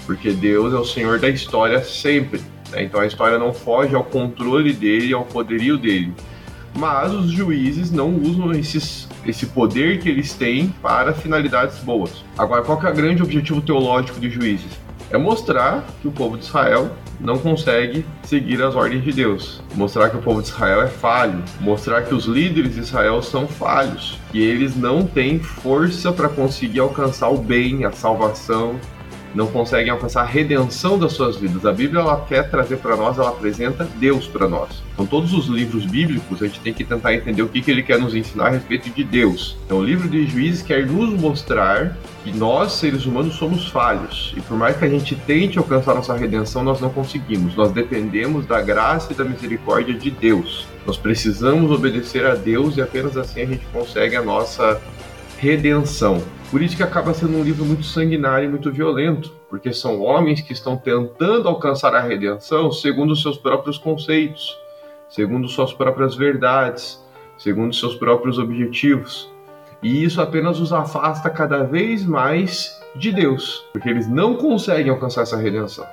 porque 0.06 0.32
Deus 0.32 0.74
é 0.74 0.78
o 0.78 0.86
Senhor 0.86 1.20
da 1.20 1.30
história 1.30 1.82
sempre. 1.84 2.42
Né? 2.72 2.84
Então 2.84 3.00
a 3.00 3.06
história 3.06 3.38
não 3.38 3.54
foge 3.54 3.96
ao 3.96 4.04
controle 4.04 4.74
dele, 4.74 5.14
ao 5.14 5.24
poderio 5.24 5.78
dele 5.78 6.14
mas 6.76 7.14
os 7.14 7.32
juízes 7.32 7.92
não 7.92 8.16
usam 8.16 8.52
esses, 8.52 9.08
esse 9.26 9.46
poder 9.46 10.00
que 10.00 10.10
eles 10.10 10.34
têm 10.34 10.74
para 10.82 11.14
finalidades 11.14 11.80
boas. 11.80 12.24
Agora, 12.38 12.62
qual 12.62 12.82
é 12.82 12.90
o 12.90 12.96
grande 12.96 13.24
objetivo 13.24 13.62
teológico 13.62 14.20
de 14.20 14.30
juízes? 14.30 14.72
É 15.10 15.18
mostrar 15.18 15.86
que 16.02 16.08
o 16.08 16.12
povo 16.12 16.38
de 16.38 16.46
Israel 16.46 16.92
não 17.20 17.38
consegue 17.38 18.06
seguir 18.24 18.62
as 18.62 18.76
ordens 18.76 19.04
de 19.04 19.14
Deus, 19.14 19.62
mostrar 19.76 20.10
que 20.10 20.18
o 20.18 20.22
povo 20.22 20.42
de 20.42 20.50
Israel 20.50 20.82
é 20.82 20.88
falho, 20.88 21.42
mostrar 21.60 22.02
que 22.02 22.14
os 22.14 22.26
líderes 22.26 22.76
de 22.76 22.82
Israel 22.82 23.22
são 23.22 23.48
falhos, 23.48 24.20
que 24.32 24.42
eles 24.42 24.76
não 24.76 25.06
têm 25.06 25.40
força 25.40 26.12
para 26.12 26.28
conseguir 26.28 26.80
alcançar 26.80 27.30
o 27.30 27.38
bem, 27.38 27.86
a 27.86 27.92
salvação, 27.92 28.80
não 29.34 29.48
conseguem 29.48 29.90
alcançar 29.90 30.22
a 30.22 30.26
redenção 30.26 30.98
das 30.98 31.14
suas 31.14 31.36
vidas. 31.36 31.66
A 31.66 31.72
Bíblia 31.72 32.02
ela 32.02 32.24
quer 32.28 32.50
trazer 32.50 32.78
para 32.78 32.96
nós, 32.96 33.18
ela 33.18 33.30
apresenta 33.30 33.88
Deus 33.98 34.28
para 34.28 34.48
nós. 34.48 34.84
Então, 34.94 35.06
todos 35.06 35.34
os 35.34 35.48
livros 35.48 35.86
bíblicos, 35.86 36.42
a 36.42 36.46
gente 36.46 36.60
tem 36.60 36.74
que 36.74 36.84
tentar 36.84 37.14
entender 37.14 37.42
o 37.42 37.48
que, 37.48 37.62
que 37.62 37.72
ele 37.72 37.82
quer 37.82 38.00
nos 38.00 38.14
ensinar 38.14 38.48
a 38.48 38.50
respeito 38.50 38.90
de 38.90 39.04
Deus. 39.04 39.58
Então, 39.66 39.80
o 39.80 39.84
livro 39.84 40.08
de 40.08 40.26
Juízes 40.28 40.62
quer 40.62 40.86
nos 40.86 41.10
mostrar 41.20 41.98
que 42.24 42.32
nós, 42.32 42.74
seres 42.74 43.06
humanos, 43.06 43.36
somos 43.36 43.68
falhos. 43.68 44.34
E 44.38 44.42
por 44.42 44.56
mais 44.58 44.78
que 44.78 44.86
a 44.86 44.90
gente 44.90 45.16
tente 45.16 45.58
alcançar 45.58 45.96
nossa 45.96 46.16
redenção, 46.16 46.64
nós 46.64 46.80
não 46.80 46.90
conseguimos. 46.90 47.56
Nós 47.56 47.72
dependemos 47.72 48.46
da 48.46 48.62
graça 48.62 49.14
e 49.14 49.16
da 49.16 49.26
misericórdia 49.26 49.94
de 49.94 50.12
Deus. 50.12 50.68
Nós 50.86 50.98
precisamos 50.98 51.72
obedecer 51.72 52.26
a 52.26 52.36
Deus 52.36 52.78
e 52.78 52.82
apenas 52.82 53.18
assim 53.18 53.42
a 53.42 53.46
gente 53.46 53.66
consegue 53.72 54.16
a 54.16 54.22
nossa 54.22 54.80
redenção. 55.38 56.22
Por 56.54 56.62
isso 56.62 56.78
que 56.78 56.84
acaba 56.84 57.16
sendo 57.16 57.36
um 57.36 57.44
livro 57.44 57.66
muito 57.66 57.84
sanguinário 57.84 58.46
e 58.46 58.48
muito 58.48 58.72
violento, 58.72 59.32
porque 59.50 59.74
são 59.74 60.00
homens 60.00 60.40
que 60.40 60.54
estão 60.54 60.78
tentando 60.78 61.50
alcançar 61.50 61.96
a 61.96 62.00
redenção 62.00 62.72
segundo 62.72 63.16
seus 63.16 63.40
próprios 63.40 63.80
conceitos, 63.80 64.56
segundo 65.10 65.48
suas 65.48 65.74
próprias 65.74 66.14
verdades, 66.14 67.04
segundo 67.40 67.74
seus 67.74 67.96
próprios 67.96 68.38
objetivos. 68.38 69.28
E 69.82 70.04
isso 70.04 70.22
apenas 70.22 70.60
os 70.60 70.72
afasta 70.72 71.28
cada 71.28 71.64
vez 71.64 72.06
mais 72.06 72.80
de 72.96 73.12
Deus, 73.12 73.66
porque 73.74 73.90
eles 73.90 74.08
não 74.08 74.36
conseguem 74.36 74.92
alcançar 74.92 75.24
essa 75.24 75.38
redenção. 75.38 75.88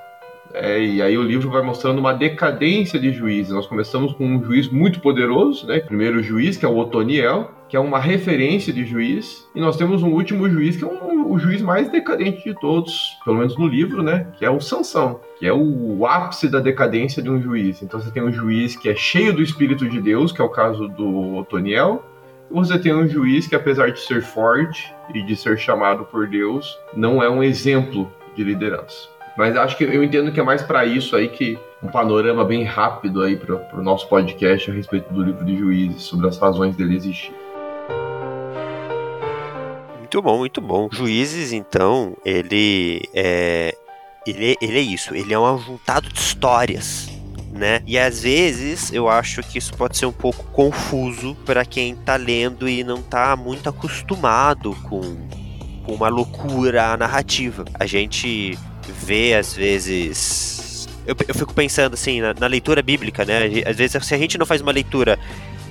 É, 0.52 0.82
e 0.82 1.00
aí 1.00 1.16
o 1.16 1.22
livro 1.22 1.50
vai 1.50 1.62
mostrando 1.62 1.98
uma 1.98 2.12
decadência 2.12 2.98
de 2.98 3.12
juízes. 3.12 3.52
Nós 3.52 3.66
começamos 3.66 4.12
com 4.12 4.26
um 4.26 4.42
juiz 4.42 4.68
muito 4.68 5.00
poderoso, 5.00 5.66
né? 5.66 5.80
Primeiro 5.80 6.22
juiz, 6.22 6.56
que 6.56 6.64
é 6.64 6.68
o 6.68 6.76
Otoniel, 6.76 7.50
que 7.68 7.76
é 7.76 7.80
uma 7.80 8.00
referência 8.00 8.72
de 8.72 8.84
juiz, 8.84 9.48
e 9.54 9.60
nós 9.60 9.76
temos 9.76 10.02
um 10.02 10.12
último 10.12 10.48
juiz, 10.48 10.76
que 10.76 10.82
é 10.82 10.86
um, 10.86 11.32
o 11.32 11.38
juiz 11.38 11.62
mais 11.62 11.88
decadente 11.88 12.42
de 12.42 12.58
todos, 12.58 13.16
pelo 13.24 13.38
menos 13.38 13.56
no 13.56 13.68
livro, 13.68 14.02
né? 14.02 14.26
Que 14.36 14.44
é 14.44 14.50
o 14.50 14.60
Sansão, 14.60 15.20
que 15.38 15.46
é 15.46 15.52
o, 15.52 16.04
ápice 16.04 16.48
da 16.48 16.58
decadência 16.58 17.22
de 17.22 17.30
um 17.30 17.40
juiz. 17.40 17.80
Então 17.82 18.00
você 18.00 18.10
tem 18.10 18.22
um 18.22 18.32
juiz 18.32 18.74
que 18.74 18.88
é 18.88 18.96
cheio 18.96 19.32
do 19.32 19.42
Espírito 19.42 19.88
de 19.88 20.00
Deus, 20.00 20.32
que 20.32 20.40
é 20.40 20.44
o 20.44 20.48
caso 20.48 20.88
do 20.88 21.36
Otoniel, 21.36 22.04
você 22.50 22.76
tem 22.76 22.92
um 22.92 23.06
juiz 23.06 23.46
que, 23.46 23.54
apesar 23.54 23.92
de 23.92 24.00
ser 24.00 24.22
forte 24.22 24.92
e 25.14 25.22
de 25.22 25.36
ser 25.36 25.56
chamado 25.56 26.04
por 26.04 26.26
Deus, 26.26 26.76
não 26.92 27.22
é 27.22 27.30
um 27.30 27.44
exemplo 27.44 28.10
de 28.34 28.42
liderança. 28.42 29.08
Mas 29.36 29.56
acho 29.56 29.76
que 29.76 29.84
eu 29.84 30.02
entendo 30.02 30.32
que 30.32 30.40
é 30.40 30.42
mais 30.42 30.62
para 30.62 30.84
isso 30.84 31.16
aí 31.16 31.28
que 31.28 31.58
um 31.82 31.88
panorama 31.88 32.44
bem 32.44 32.64
rápido 32.64 33.22
aí 33.22 33.36
para 33.36 33.54
o 33.54 33.76
no 33.76 33.82
nosso 33.82 34.08
podcast 34.08 34.70
a 34.70 34.74
respeito 34.74 35.12
do 35.12 35.22
livro 35.22 35.44
de 35.44 35.56
Juízes, 35.56 36.02
sobre 36.02 36.28
as 36.28 36.38
razões 36.38 36.76
dele 36.76 36.96
existir. 36.96 37.32
Muito 39.98 40.22
bom, 40.22 40.38
muito 40.38 40.60
bom. 40.60 40.88
Juízes, 40.90 41.52
então, 41.52 42.16
ele 42.24 43.08
é, 43.14 43.74
ele, 44.26 44.56
ele 44.60 44.78
é 44.78 44.82
isso, 44.82 45.14
ele 45.14 45.32
é 45.32 45.38
um 45.38 45.54
ajuntado 45.54 46.08
de 46.08 46.18
histórias. 46.18 47.08
Né? 47.52 47.82
E 47.86 47.98
às 47.98 48.22
vezes 48.22 48.92
eu 48.92 49.08
acho 49.08 49.42
que 49.42 49.58
isso 49.58 49.74
pode 49.74 49.96
ser 49.98 50.06
um 50.06 50.12
pouco 50.12 50.44
confuso 50.52 51.34
para 51.44 51.64
quem 51.64 51.96
tá 51.96 52.16
lendo 52.16 52.68
e 52.68 52.84
não 52.84 53.02
tá 53.02 53.36
muito 53.36 53.68
acostumado 53.68 54.74
com, 54.88 55.00
com 55.84 55.92
uma 55.92 56.08
loucura 56.08 56.96
narrativa. 56.96 57.64
A 57.74 57.86
gente 57.86 58.56
vê, 58.88 59.34
às 59.34 59.54
vezes. 59.54 60.88
Eu, 61.06 61.16
eu 61.26 61.34
fico 61.34 61.54
pensando 61.54 61.94
assim, 61.94 62.20
na, 62.20 62.34
na, 62.34 62.46
leitura 62.46 62.82
bíblica, 62.82 63.24
né? 63.24 63.62
Às 63.66 63.76
vezes, 63.76 64.04
se 64.04 64.14
a 64.14 64.18
gente 64.18 64.38
não 64.38 64.46
faz 64.46 64.60
uma 64.60 64.72
leitura 64.72 65.18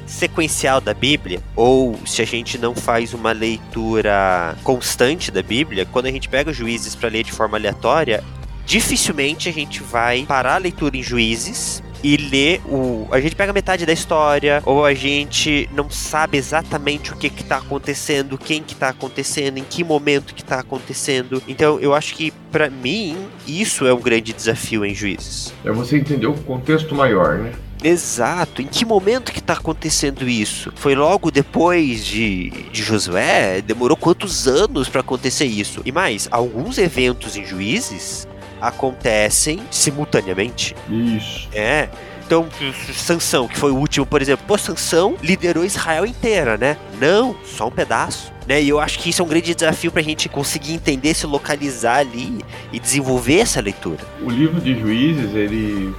sequencial 0.06 0.82
da 0.82 0.94
Bíblia, 0.94 1.42
ou 1.56 1.98
se 2.06 2.22
a 2.22 2.26
gente 2.26 2.58
não 2.58 2.76
faz 2.76 3.14
uma 3.14 3.32
leitura 3.32 4.58
constante 4.64 5.32
da 5.32 5.44
Bíblia, 5.44 5.86
quando 5.86 6.08
a 6.08 6.12
gente 6.12 6.28
pega 6.28 6.50
os 6.50 6.58
juízes 6.58 6.96
para 6.96 7.10
ler 7.10 7.24
de 7.24 7.32
forma 7.32 7.58
aleatória, 7.58 8.24
dificilmente 8.66 9.48
a 9.48 9.54
gente 9.54 9.84
vai 9.84 10.26
parar 10.26 10.56
a 10.56 10.58
leitura 10.58 10.98
em 10.98 11.04
juízes 11.04 11.84
e 12.04 12.18
ler 12.18 12.62
o. 12.66 13.08
A 13.12 13.20
gente 13.20 13.36
pega 13.36 13.54
metade 13.54 13.86
da 13.86 13.94
história, 13.94 14.62
ou 14.66 14.86
a 14.86 14.94
gente 14.94 15.70
não 15.74 15.90
sabe 15.90 16.38
exatamente 16.38 17.14
o 17.14 17.18
que 17.18 17.30
que 17.30 17.44
tá 17.44 17.58
acontecendo, 17.58 18.38
quem 18.38 18.62
que 18.64 18.76
tá 18.76 18.90
acontecendo, 18.90 19.58
em 19.58 19.64
que 19.64 19.84
momento 19.84 20.34
que 20.34 20.44
tá 20.44 20.60
acontecendo. 20.60 21.42
Então 21.48 21.80
eu 21.80 21.94
acho 21.94 22.16
que, 22.16 22.32
para 22.52 22.70
mim, 22.70 23.18
isso 23.48 23.86
é 23.86 23.94
um 23.94 24.00
grande 24.00 24.34
desafio 24.34 24.86
em 24.86 24.94
juízes. 24.94 25.54
É 25.64 25.72
você 25.72 25.98
entender 25.98 26.28
o 26.28 26.34
contexto 26.34 26.96
maior, 26.96 27.38
né? 27.38 27.52
Exato. 27.84 28.62
Em 28.62 28.68
que 28.68 28.84
momento 28.84 29.32
que 29.32 29.40
está 29.40 29.54
acontecendo 29.54 30.28
isso? 30.28 30.72
Foi 30.76 30.96
logo 30.96 31.32
depois 31.32 32.06
de, 32.06 32.50
de 32.72 32.84
Josué? 32.84 33.62
Demorou 33.62 33.96
quantos 33.96 34.48
anos 34.48 34.90
para 34.90 35.02
acontecer 35.02 35.46
isso? 35.46 35.82
E 35.86 35.92
mais, 35.92 36.28
alguns 36.30 36.78
eventos 36.78 37.38
em 37.38 37.46
juízes 37.46 38.28
acontecem 38.62 39.60
simultaneamente. 39.72 40.76
Isso. 40.90 41.48
É. 41.54 41.90
Então, 42.26 42.48
Sansão, 42.94 43.48
que 43.48 43.58
foi 43.58 43.72
o 43.72 43.76
último, 43.76 44.06
por 44.06 44.22
exemplo, 44.22 44.46
pô, 44.48 44.56
Sansão 44.56 45.16
liderou 45.22 45.66
Israel 45.66 46.06
inteira, 46.06 46.58
né? 46.58 46.78
Não, 47.02 47.36
só 47.44 47.68
um 47.68 47.72
pedaço. 47.72 48.32
Né? 48.48 48.62
E 48.62 48.70
eu 48.70 48.80
acho 48.80 49.00
que 49.00 49.10
isso 49.10 49.22
é 49.22 49.26
um 49.26 49.28
grande 49.28 49.56
desafio 49.56 49.92
para 49.92 50.02
a 50.02 50.04
gente 50.04 50.30
conseguir 50.30 50.74
entender, 50.74 51.16
se 51.16 51.26
localizar 51.26 51.98
ali 51.98 52.40
e 52.72 52.80
desenvolver 52.80 53.40
essa 53.40 53.60
leitura. 53.60 54.06
O 54.22 54.30
livro 54.30 54.62
de 54.62 54.80
Juízes, 54.80 55.34
ele, 55.34 55.94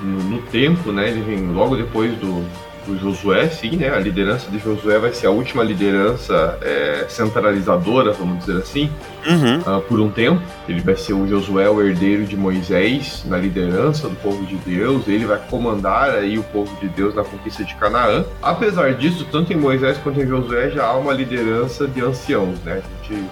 no, 0.00 0.22
no 0.22 0.42
tempo, 0.42 0.90
né, 0.90 1.10
ele 1.10 1.20
vem 1.20 1.48
logo 1.48 1.76
depois 1.76 2.16
do, 2.18 2.46
do 2.86 2.98
Josué, 2.98 3.48
sim, 3.48 3.76
né? 3.76 3.88
A 3.88 3.98
liderança 3.98 4.50
de 4.50 4.58
Josué 4.58 4.98
vai 4.98 5.12
ser 5.12 5.26
a 5.26 5.30
última 5.30 5.62
liderança 5.62 6.58
é, 6.62 7.06
centralizadora, 7.08 8.12
vamos 8.12 8.44
dizer 8.44 8.58
assim, 8.58 8.90
uhum. 9.26 9.58
uh, 9.60 9.80
por 9.82 10.00
um 10.00 10.10
tempo. 10.10 10.40
Ele 10.68 10.80
vai 10.80 10.96
ser 10.96 11.12
o 11.12 11.26
Josué, 11.26 11.68
o 11.68 11.82
herdeiro 11.82 12.24
de 12.24 12.36
Moisés, 12.36 13.24
na 13.26 13.38
liderança 13.38 14.08
do 14.08 14.16
povo 14.16 14.44
de 14.44 14.56
Deus. 14.56 15.06
Ele 15.08 15.24
vai 15.24 15.40
comandar 15.50 16.10
aí 16.10 16.38
o 16.38 16.42
povo 16.44 16.74
de 16.80 16.88
Deus 16.88 17.14
na 17.14 17.24
conquista 17.24 17.64
de 17.64 17.74
Canaã. 17.74 18.24
Apesar 18.42 18.94
disso, 18.94 19.26
tanto 19.30 19.52
em 19.52 19.56
Moisés 19.56 19.98
quanto 19.98 20.20
em 20.20 20.26
Josué 20.26 20.70
já 20.70 20.86
há 20.86 20.96
uma 20.96 21.12
liderança 21.12 21.86
de 21.86 22.00
anciãos, 22.02 22.58
né? 22.64 22.82
A 22.82 23.10
gente 23.10 23.24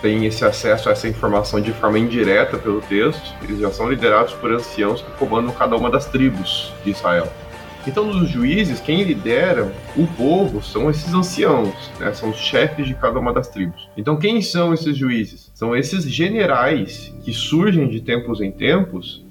tem 0.00 0.24
esse 0.26 0.44
acesso 0.44 0.88
a 0.88 0.92
essa 0.92 1.06
informação 1.08 1.60
de 1.60 1.72
forma 1.72 1.98
indireta 1.98 2.56
pelo 2.56 2.80
texto. 2.80 3.34
Eles 3.42 3.60
já 3.60 3.70
são 3.70 3.88
liderados 3.88 4.32
por 4.34 4.52
anciãos 4.52 5.02
que 5.02 5.10
comandam 5.12 5.52
cada 5.52 5.76
uma 5.76 5.90
das 5.90 6.06
tribos 6.06 6.72
de 6.84 6.90
Israel. 6.90 7.30
Então, 7.86 8.04
nos 8.04 8.28
juízes, 8.28 8.78
quem 8.78 9.02
lidera 9.02 9.72
o 9.96 10.06
povo 10.06 10.62
são 10.62 10.90
esses 10.90 11.14
anciãos, 11.14 11.74
né? 11.98 12.12
são 12.12 12.28
os 12.28 12.36
chefes 12.36 12.86
de 12.86 12.94
cada 12.94 13.18
uma 13.18 13.32
das 13.32 13.48
tribos. 13.48 13.88
Então, 13.96 14.18
quem 14.18 14.42
são 14.42 14.74
esses 14.74 14.96
juízes? 14.96 15.50
São 15.54 15.74
esses 15.74 16.04
generais 16.04 17.14
que 17.24 17.32
surgem 17.32 17.88
de 17.88 18.02
tempos 18.02 18.40
em 18.42 18.50
tempos 18.50 19.24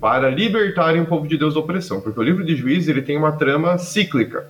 para 0.00 0.28
libertarem 0.28 1.02
o 1.02 1.06
povo 1.06 1.28
de 1.28 1.38
Deus 1.38 1.54
da 1.54 1.60
opressão, 1.60 2.00
porque 2.00 2.18
o 2.18 2.22
livro 2.22 2.44
de 2.44 2.56
Juízes 2.56 2.88
ele 2.88 3.00
tem 3.00 3.16
uma 3.16 3.32
trama 3.32 3.78
cíclica. 3.78 4.46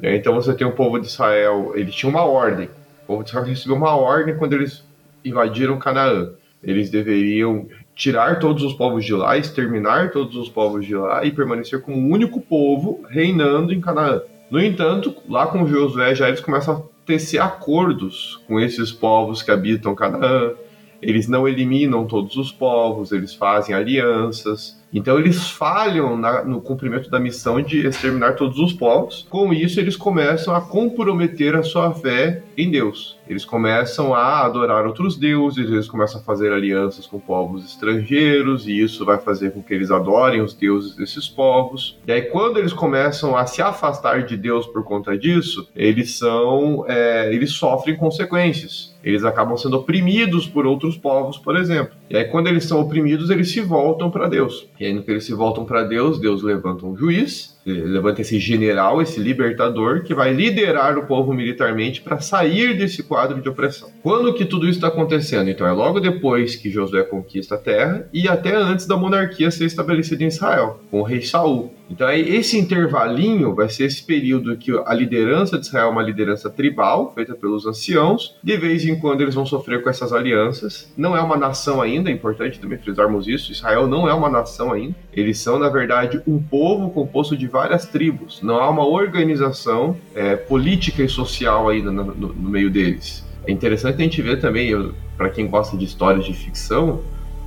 Né? 0.00 0.16
Então, 0.16 0.34
você 0.34 0.54
tem 0.54 0.66
o 0.66 0.72
povo 0.72 0.98
de 0.98 1.06
Israel, 1.06 1.72
ele 1.76 1.90
tinha 1.90 2.08
uma 2.08 2.24
ordem. 2.24 2.68
O 3.04 3.06
povo 3.06 3.22
de 3.22 3.28
Israel 3.28 3.46
recebeu 3.46 3.76
uma 3.76 3.94
ordem 3.94 4.36
quando 4.36 4.54
eles 4.54 4.82
invadiram 5.22 5.78
Canaã. 5.78 6.32
Eles 6.62 6.90
deveriam 6.90 7.68
tirar 7.94 8.38
todos 8.38 8.62
os 8.62 8.72
povos 8.72 9.04
de 9.04 9.14
lá, 9.14 9.38
exterminar 9.38 10.10
todos 10.10 10.36
os 10.36 10.48
povos 10.48 10.84
de 10.84 10.96
lá 10.96 11.24
e 11.24 11.30
permanecer 11.30 11.80
como 11.80 11.96
um 11.96 12.10
único 12.10 12.40
povo 12.40 13.02
reinando 13.08 13.72
em 13.72 13.80
Canaã. 13.80 14.22
No 14.50 14.60
entanto, 14.60 15.14
lá 15.28 15.46
com 15.46 15.66
Josué 15.66 16.14
já 16.14 16.28
eles 16.28 16.40
começam 16.40 16.76
a 16.76 16.82
tecer 17.06 17.40
acordos 17.40 18.40
com 18.46 18.58
esses 18.58 18.92
povos 18.92 19.42
que 19.42 19.50
habitam 19.50 19.94
Canaã. 19.94 20.52
Eles 21.00 21.28
não 21.28 21.46
eliminam 21.46 22.06
todos 22.06 22.36
os 22.36 22.50
povos, 22.50 23.12
eles 23.12 23.34
fazem 23.34 23.74
alianças. 23.74 24.82
Então 24.94 25.18
eles 25.18 25.50
falham 25.50 26.16
na, 26.16 26.44
no 26.44 26.60
cumprimento 26.60 27.10
da 27.10 27.18
missão 27.18 27.60
de 27.60 27.84
exterminar 27.84 28.34
todos 28.36 28.60
os 28.60 28.72
povos. 28.72 29.26
Com 29.28 29.52
isso, 29.52 29.80
eles 29.80 29.96
começam 29.96 30.54
a 30.54 30.60
comprometer 30.60 31.56
a 31.56 31.64
sua 31.64 31.92
fé 31.92 32.42
em 32.56 32.70
Deus. 32.70 33.18
Eles 33.28 33.44
começam 33.44 34.14
a 34.14 34.44
adorar 34.44 34.86
outros 34.86 35.16
deuses, 35.16 35.68
eles 35.68 35.88
começam 35.88 36.20
a 36.20 36.24
fazer 36.24 36.52
alianças 36.52 37.06
com 37.06 37.18
povos 37.18 37.64
estrangeiros, 37.64 38.68
e 38.68 38.80
isso 38.80 39.04
vai 39.04 39.18
fazer 39.18 39.52
com 39.52 39.62
que 39.62 39.74
eles 39.74 39.90
adorem 39.90 40.40
os 40.40 40.54
deuses 40.54 40.94
desses 40.94 41.26
povos. 41.26 41.98
E 42.06 42.12
aí, 42.12 42.22
quando 42.22 42.58
eles 42.58 42.72
começam 42.72 43.36
a 43.36 43.46
se 43.46 43.62
afastar 43.62 44.22
de 44.24 44.36
Deus 44.36 44.66
por 44.66 44.84
conta 44.84 45.18
disso, 45.18 45.68
eles 45.74 46.16
são. 46.16 46.84
É, 46.86 47.34
eles 47.34 47.52
sofrem 47.52 47.96
consequências. 47.96 48.93
Eles 49.04 49.24
acabam 49.24 49.56
sendo 49.56 49.76
oprimidos 49.76 50.48
por 50.48 50.66
outros 50.66 50.96
povos, 50.96 51.36
por 51.36 51.56
exemplo. 51.56 51.94
E 52.08 52.16
aí, 52.16 52.24
quando 52.24 52.46
eles 52.46 52.64
são 52.64 52.80
oprimidos, 52.80 53.28
eles 53.28 53.50
se 53.50 53.60
voltam 53.60 54.10
para 54.10 54.28
Deus. 54.28 54.66
E 54.80 54.86
aí, 54.86 54.92
no 54.94 55.02
que 55.02 55.10
eles 55.10 55.24
se 55.24 55.34
voltam 55.34 55.64
para 55.64 55.84
Deus, 55.84 56.18
Deus 56.18 56.42
levanta 56.42 56.86
um 56.86 56.96
juiz, 56.96 57.53
levanta 57.64 58.20
esse 58.20 58.38
general, 58.38 59.00
esse 59.00 59.20
libertador, 59.20 60.02
que 60.02 60.14
vai 60.14 60.32
liderar 60.32 60.98
o 60.98 61.06
povo 61.06 61.32
militarmente 61.32 62.00
para 62.00 62.20
sair 62.20 62.76
desse 62.76 63.02
quadro 63.02 63.40
de 63.40 63.48
opressão. 63.48 63.90
Quando 64.02 64.34
que 64.34 64.44
tudo 64.44 64.66
isso 64.66 64.78
está 64.78 64.88
acontecendo? 64.88 65.48
Então, 65.48 65.66
é 65.66 65.72
logo 65.72 66.00
depois 66.00 66.56
que 66.56 66.70
Josué 66.70 67.02
conquista 67.02 67.54
a 67.54 67.58
terra 67.58 68.08
e 68.12 68.28
até 68.28 68.54
antes 68.54 68.86
da 68.86 68.96
monarquia 68.96 69.50
ser 69.50 69.64
estabelecida 69.64 70.24
em 70.24 70.28
Israel, 70.28 70.80
com 70.90 71.00
o 71.00 71.04
rei 71.04 71.22
Saul. 71.22 71.72
Então, 71.90 72.10
esse 72.10 72.58
intervalinho 72.58 73.54
vai 73.54 73.68
ser 73.68 73.84
esse 73.84 74.02
período 74.02 74.56
que 74.56 74.72
a 74.86 74.94
liderança 74.94 75.58
de 75.58 75.66
Israel 75.66 75.88
é 75.88 75.90
uma 75.90 76.02
liderança 76.02 76.48
tribal, 76.48 77.12
feita 77.14 77.34
pelos 77.34 77.66
anciãos. 77.66 78.36
De 78.42 78.56
vez 78.56 78.84
em 78.86 78.98
quando 78.98 79.20
eles 79.20 79.34
vão 79.34 79.44
sofrer 79.44 79.82
com 79.82 79.90
essas 79.90 80.12
alianças. 80.12 80.92
Não 80.96 81.16
é 81.16 81.20
uma 81.20 81.36
nação 81.36 81.82
ainda, 81.82 82.10
é 82.10 82.12
importante 82.12 82.58
também 82.58 82.78
frisarmos 82.78 83.28
isso. 83.28 83.52
Israel 83.52 83.86
não 83.86 84.08
é 84.08 84.14
uma 84.14 84.30
nação 84.30 84.72
ainda. 84.72 84.94
Eles 85.12 85.38
são, 85.38 85.58
na 85.58 85.68
verdade, 85.68 86.22
um 86.26 86.42
povo 86.42 86.90
composto 86.90 87.36
de 87.36 87.46
várias 87.54 87.86
tribos. 87.86 88.42
Não 88.42 88.56
há 88.56 88.68
uma 88.68 88.84
organização 88.84 89.96
é, 90.12 90.34
política 90.34 91.04
e 91.04 91.08
social 91.08 91.68
ainda 91.68 91.92
no, 91.92 92.06
no, 92.06 92.34
no 92.34 92.50
meio 92.50 92.68
deles. 92.68 93.24
É 93.46 93.52
interessante 93.52 93.94
a 93.94 94.02
gente 94.02 94.20
ver 94.20 94.40
também, 94.40 94.92
para 95.16 95.30
quem 95.30 95.46
gosta 95.46 95.76
de 95.76 95.84
histórias 95.84 96.24
de 96.24 96.34
ficção, 96.34 97.00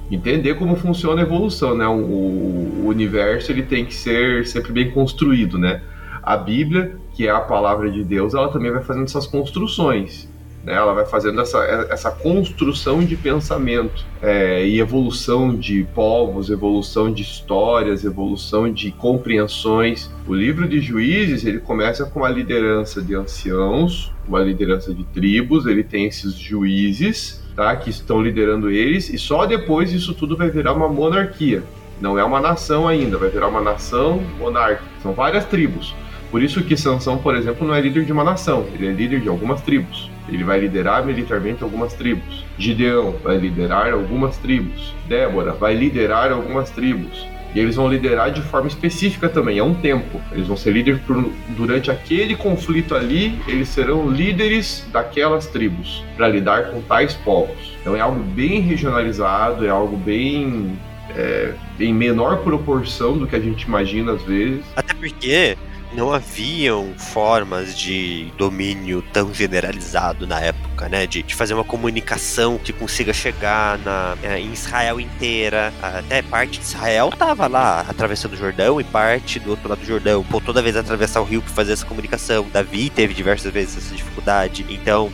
entender 0.10 0.54
como 0.54 0.78
funciona 0.78 1.22
a 1.22 1.26
evolução, 1.26 1.76
né? 1.76 1.86
O, 1.86 1.92
o, 1.92 2.84
universo 2.88 3.52
ele 3.52 3.64
tem 3.64 3.84
que 3.84 3.94
ser 3.94 4.48
sempre 4.48 4.72
bem 4.72 4.92
construído, 4.92 5.58
né? 5.58 5.82
A 6.24 6.38
Bíblia, 6.38 6.96
que 7.14 7.28
é 7.28 7.30
a 7.30 7.42
palavra 7.42 7.92
de 7.92 8.02
Deus, 8.02 8.34
ela 8.34 8.48
também 8.48 8.72
vai 8.72 8.82
fazendo 8.82 9.04
essas 9.04 9.28
construções. 9.28 10.30
Né? 10.68 10.74
Ela 10.74 10.94
vai 10.94 11.06
fazendo 11.06 11.40
essa, 11.40 11.60
essa 11.90 12.12
construção 12.12 13.00
de 13.00 13.16
pensamento 13.16 14.06
é, 14.22 14.68
e 14.68 14.82
evolução 14.82 15.56
de 15.56 15.88
povos, 15.96 16.50
evolução 16.50 17.10
de 17.10 17.22
histórias, 17.22 18.04
evolução 18.04 18.72
de 18.72 18.92
compreensões. 18.92 20.12
O 20.28 20.36
livro 20.36 20.68
de 20.68 20.82
Juízes 20.82 21.46
ele 21.46 21.60
começa 21.60 22.04
com 22.06 22.26
a 22.26 22.30
liderança 22.30 23.02
de 23.02 23.16
anciãos, 23.16 24.14
uma 24.28 24.42
liderança 24.42 24.94
de 24.94 25.06
tribos. 25.06 25.66
Ele 25.66 25.86
tem 25.86 26.06
esses 26.06 26.34
juízes, 26.34 27.42
tá? 27.56 27.74
Que 27.78 27.90
estão 27.90 28.22
liderando 28.22 28.70
eles 28.70 29.10
e 29.10 29.18
só 29.18 29.46
depois 29.46 29.94
isso 29.94 30.14
tudo 30.14 30.36
vai 30.36 30.50
virar 30.50 30.74
uma 30.74 30.90
monarquia. 30.90 31.64
Não 32.02 32.20
é 32.20 32.24
uma 32.24 32.42
nação 32.42 32.88
ainda, 32.88 33.18
vai 33.18 33.30
virar 33.30 33.48
uma 33.48 33.62
nação 33.62 34.22
monárquica. 34.38 34.84
São 35.02 35.14
várias 35.14 35.46
tribos. 35.46 35.96
Por 36.30 36.44
isso 36.44 36.64
que 36.64 36.76
Sansão, 36.76 37.18
por 37.18 37.36
exemplo, 37.36 37.66
não 37.66 37.74
é 37.74 37.82
líder 37.82 38.06
de 38.06 38.12
uma 38.12 38.24
nação, 38.24 38.66
ele 38.74 38.88
é 38.88 38.92
líder 38.92 39.22
de 39.22 39.30
algumas 39.30 39.62
tribos. 39.62 40.10
Ele 40.30 40.44
vai 40.44 40.60
liderar 40.60 41.06
militarmente 41.06 41.64
algumas 41.64 41.94
tribos. 41.94 42.44
Gideão 42.58 43.16
vai 43.24 43.38
liderar 43.38 43.94
algumas 43.94 44.38
tribos. 44.38 44.94
Débora 45.08 45.54
vai 45.54 45.74
liderar 45.74 46.32
algumas 46.34 46.70
tribos. 46.70 47.26
E 47.56 47.60
eles 47.60 47.76
vão 47.76 47.90
liderar 47.90 48.32
de 48.32 48.42
forma 48.42 48.68
específica 48.68 49.30
também, 49.30 49.58
é 49.58 49.64
um 49.64 49.74
tempo. 49.74 50.22
Eles 50.32 50.48
vão 50.48 50.58
ser 50.58 50.72
líderes 50.72 51.02
por, 51.02 51.32
durante 51.56 51.90
aquele 51.90 52.36
conflito 52.36 52.94
ali, 52.94 53.40
eles 53.48 53.70
serão 53.70 54.10
líderes 54.10 54.86
daquelas 54.92 55.48
tribos 55.48 56.04
para 56.16 56.28
lidar 56.28 56.72
com 56.72 56.82
tais 56.82 57.14
povos. 57.14 57.76
Então 57.82 57.96
é 57.96 58.02
algo 58.02 58.22
bem 58.22 58.60
regionalizado, 58.60 59.66
é 59.66 59.70
algo 59.70 59.96
bem 59.96 60.78
é, 61.16 61.54
em 61.80 61.94
menor 61.94 62.44
proporção 62.44 63.18
do 63.18 63.26
que 63.26 63.36
a 63.36 63.40
gente 63.40 63.64
imagina 63.64 64.12
às 64.12 64.22
vezes. 64.24 64.64
Até 64.76 64.94
porque 64.94 65.58
não 65.94 66.12
haviam 66.12 66.94
formas 66.98 67.78
de 67.78 68.32
domínio 68.38 69.02
tão 69.14 69.34
generalizado 69.34 70.28
na 70.28 70.40
época, 70.40 70.90
né? 70.90 71.08
De, 71.08 71.24
de 71.24 71.36
fazer 71.36 71.54
uma 71.54 71.64
comunicação 71.64 72.58
que 72.58 72.74
consiga 72.74 73.14
chegar 73.14 73.78
na, 73.80 74.18
é, 74.22 74.40
em 74.40 74.52
Israel 74.52 75.00
inteira. 75.00 75.74
Até 75.82 76.22
parte 76.22 76.60
de 76.60 76.66
Israel 76.66 77.10
tava 77.18 77.48
lá 77.48 77.86
atravessando 77.88 78.34
o 78.34 78.38
Jordão 78.38 78.80
e 78.80 78.84
parte 78.84 79.40
do 79.40 79.52
outro 79.52 79.70
lado 79.70 79.80
do 79.80 79.86
Jordão. 79.86 80.24
Pô, 80.24 80.42
toda 80.42 80.62
vez 80.62 80.76
atravessar 80.76 81.22
o 81.22 81.24
rio 81.24 81.42
para 81.42 81.54
fazer 81.54 81.74
essa 81.74 81.86
comunicação. 81.86 82.46
Davi 82.52 82.90
teve 82.90 83.14
diversas 83.14 83.52
vezes 83.52 83.78
essa 83.78 83.96
dificuldade. 83.96 84.66
Então, 84.70 85.12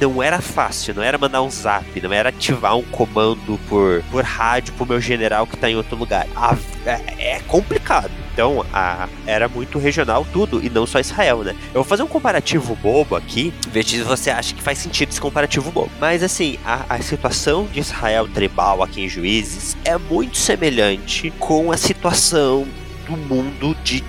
não 0.00 0.22
era 0.22 0.40
fácil, 0.40 0.94
não 0.94 1.02
era 1.02 1.18
mandar 1.18 1.42
um 1.42 1.50
zap, 1.50 2.00
não 2.00 2.12
era 2.12 2.28
ativar 2.28 2.76
um 2.76 2.82
comando 2.82 3.58
por, 3.68 4.02
por 4.10 4.24
rádio 4.24 4.74
pro 4.74 4.86
meu 4.86 5.00
general 5.00 5.46
que 5.46 5.56
tá 5.56 5.70
em 5.70 5.76
outro 5.76 5.96
lugar. 5.96 6.26
A, 6.34 6.56
é, 6.86 7.36
é 7.36 7.40
complicado. 7.46 8.10
Então, 8.32 8.66
a, 8.72 9.08
era 9.26 9.48
muito 9.48 9.78
regional 9.78 10.26
tudo, 10.32 10.64
e 10.64 10.68
não 10.68 10.86
só 10.86 10.98
Israel, 10.98 11.44
né? 11.44 11.54
Eu 11.68 11.74
vou 11.74 11.84
fazer 11.84 12.02
um 12.02 12.08
comparativo 12.08 12.74
bobo 12.74 13.14
aqui, 13.14 13.54
ver 13.68 13.84
se 13.84 14.02
você 14.02 14.30
acha 14.30 14.54
que 14.54 14.62
faz 14.62 14.78
sentido 14.78 15.10
esse 15.10 15.20
comparativo 15.20 15.70
bobo. 15.70 15.90
Mas, 16.00 16.22
assim, 16.22 16.58
a, 16.64 16.84
a 16.88 17.00
situação 17.00 17.68
de 17.72 17.78
Israel 17.78 18.26
tribal 18.26 18.82
aqui 18.82 19.02
em 19.02 19.08
Juízes 19.08 19.76
é 19.84 19.96
muito 19.96 20.36
semelhante 20.36 21.32
com 21.38 21.70
a 21.70 21.76
situação 21.76 22.66
do 23.06 23.16
mundo 23.16 23.76
de 23.84 24.02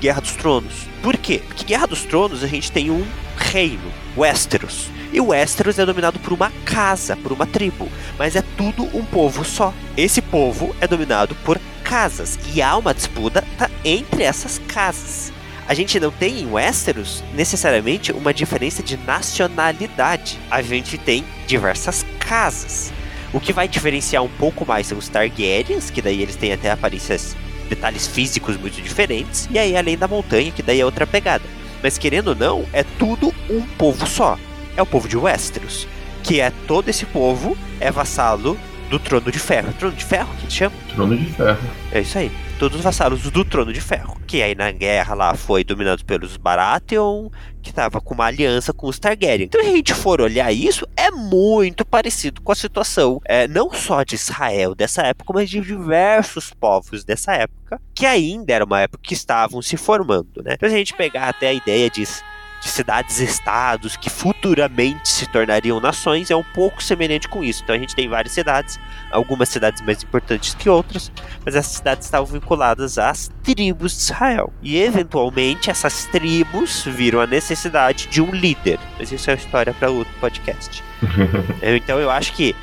Guerra 0.00 0.20
dos 0.20 0.32
Tronos. 0.32 0.86
Por 1.02 1.16
quê? 1.16 1.42
Porque 1.46 1.64
Guerra 1.64 1.86
dos 1.86 2.02
Tronos 2.04 2.44
a 2.44 2.46
gente 2.46 2.70
tem 2.70 2.90
um 2.90 3.04
reino, 3.36 3.92
Westeros. 4.16 4.88
E 5.12 5.20
o 5.20 5.26
Westeros 5.26 5.78
é 5.78 5.84
dominado 5.84 6.18
por 6.18 6.32
uma 6.32 6.50
casa, 6.64 7.14
por 7.16 7.32
uma 7.32 7.46
tribo, 7.46 7.86
mas 8.18 8.34
é 8.34 8.42
tudo 8.56 8.84
um 8.96 9.04
povo 9.04 9.44
só. 9.44 9.74
Esse 9.94 10.22
povo 10.22 10.74
é 10.80 10.88
dominado 10.88 11.34
por 11.44 11.60
casas 11.84 12.38
e 12.54 12.62
há 12.62 12.74
uma 12.78 12.94
disputa 12.94 13.44
entre 13.84 14.22
essas 14.22 14.58
casas. 14.66 15.30
A 15.68 15.74
gente 15.74 16.00
não 16.00 16.10
tem 16.10 16.40
em 16.40 16.50
Westeros 16.50 17.22
necessariamente 17.34 18.10
uma 18.10 18.32
diferença 18.32 18.82
de 18.82 18.96
nacionalidade. 18.96 20.40
A 20.50 20.62
gente 20.62 20.96
tem 20.96 21.24
diversas 21.46 22.06
casas. 22.18 22.90
O 23.34 23.40
que 23.40 23.52
vai 23.52 23.68
diferenciar 23.68 24.22
um 24.22 24.28
pouco 24.28 24.66
mais 24.66 24.86
são 24.86 24.96
os 24.96 25.08
Targaryens, 25.08 25.90
que 25.90 26.00
daí 26.00 26.22
eles 26.22 26.36
têm 26.36 26.54
até 26.54 26.70
aparências, 26.70 27.36
detalhes 27.68 28.06
físicos 28.06 28.56
muito 28.56 28.80
diferentes, 28.80 29.48
e 29.50 29.58
aí 29.58 29.76
além 29.76 29.96
da 29.96 30.08
montanha, 30.08 30.50
que 30.50 30.62
daí 30.62 30.80
é 30.80 30.84
outra 30.84 31.06
pegada. 31.06 31.44
Mas 31.82 31.98
querendo 31.98 32.28
ou 32.28 32.34
não, 32.34 32.64
é 32.72 32.82
tudo 32.82 33.34
um 33.48 33.60
povo 33.76 34.06
só 34.06 34.38
é 34.76 34.82
o 34.82 34.86
povo 34.86 35.08
de 35.08 35.16
Westeros, 35.16 35.86
que 36.22 36.40
é 36.40 36.50
todo 36.66 36.88
esse 36.88 37.04
povo 37.06 37.56
é 37.80 37.90
vassalo 37.90 38.58
do 38.92 38.98
Trono 38.98 39.32
de 39.32 39.38
Ferro. 39.38 39.72
Trono 39.72 39.96
de 39.96 40.04
Ferro 40.04 40.28
que 40.36 40.52
chama? 40.52 40.76
Trono 40.90 41.16
de 41.16 41.24
Ferro. 41.32 41.58
É 41.90 42.00
isso 42.00 42.18
aí. 42.18 42.30
Todos 42.58 42.76
os 42.76 42.84
vassalos 42.84 43.22
do 43.30 43.42
Trono 43.42 43.72
de 43.72 43.80
Ferro. 43.80 44.20
Que 44.26 44.42
aí 44.42 44.54
na 44.54 44.70
guerra 44.70 45.14
lá 45.14 45.34
foi 45.34 45.64
dominado 45.64 46.04
pelos 46.04 46.36
Baratheon, 46.36 47.30
que 47.62 47.72
tava 47.72 48.02
com 48.02 48.12
uma 48.12 48.26
aliança 48.26 48.70
com 48.70 48.86
os 48.86 48.98
Targaryen. 48.98 49.46
Então, 49.46 49.62
se 49.62 49.68
a 49.68 49.72
gente 49.72 49.94
for 49.94 50.20
olhar 50.20 50.52
isso, 50.52 50.86
é 50.94 51.10
muito 51.10 51.86
parecido 51.86 52.42
com 52.42 52.52
a 52.52 52.54
situação, 52.54 53.18
é, 53.24 53.48
não 53.48 53.72
só 53.72 54.02
de 54.02 54.14
Israel 54.14 54.74
dessa 54.74 55.02
época, 55.02 55.32
mas 55.34 55.48
de 55.48 55.60
diversos 55.60 56.50
povos 56.50 57.02
dessa 57.02 57.32
época, 57.32 57.80
que 57.94 58.04
ainda 58.04 58.52
era 58.52 58.64
uma 58.64 58.80
época 58.82 59.02
que 59.02 59.14
estavam 59.14 59.62
se 59.62 59.78
formando, 59.78 60.42
né? 60.44 60.52
Então, 60.52 60.68
se 60.68 60.74
a 60.74 60.78
gente 60.78 60.94
pegar 60.94 61.30
até 61.30 61.48
a 61.48 61.54
ideia 61.54 61.88
de 61.88 62.02
de 62.62 62.68
cidades-estados 62.68 63.96
que 63.96 64.08
futuramente 64.08 65.08
se 65.08 65.26
tornariam 65.26 65.80
nações 65.80 66.30
é 66.30 66.36
um 66.36 66.44
pouco 66.44 66.82
semelhante 66.82 67.28
com 67.28 67.42
isso. 67.42 67.62
Então 67.64 67.74
a 67.74 67.78
gente 67.78 67.94
tem 67.94 68.08
várias 68.08 68.32
cidades, 68.32 68.78
algumas 69.10 69.48
cidades 69.48 69.82
mais 69.82 70.02
importantes 70.02 70.54
que 70.54 70.68
outras, 70.68 71.10
mas 71.44 71.56
essas 71.56 71.72
cidades 71.72 72.06
estavam 72.06 72.26
vinculadas 72.26 72.98
às 72.98 73.30
tribos 73.42 73.92
de 73.92 74.02
Israel. 74.02 74.52
E 74.62 74.80
eventualmente 74.80 75.70
essas 75.70 76.06
tribos 76.06 76.84
viram 76.84 77.20
a 77.20 77.26
necessidade 77.26 78.06
de 78.06 78.22
um 78.22 78.30
líder. 78.30 78.78
Mas 78.96 79.10
isso 79.10 79.28
é 79.28 79.34
uma 79.34 79.40
história 79.40 79.74
para 79.74 79.90
outro 79.90 80.12
podcast. 80.20 80.84
então 81.60 81.98
eu 81.98 82.10
acho 82.10 82.32
que 82.32 82.54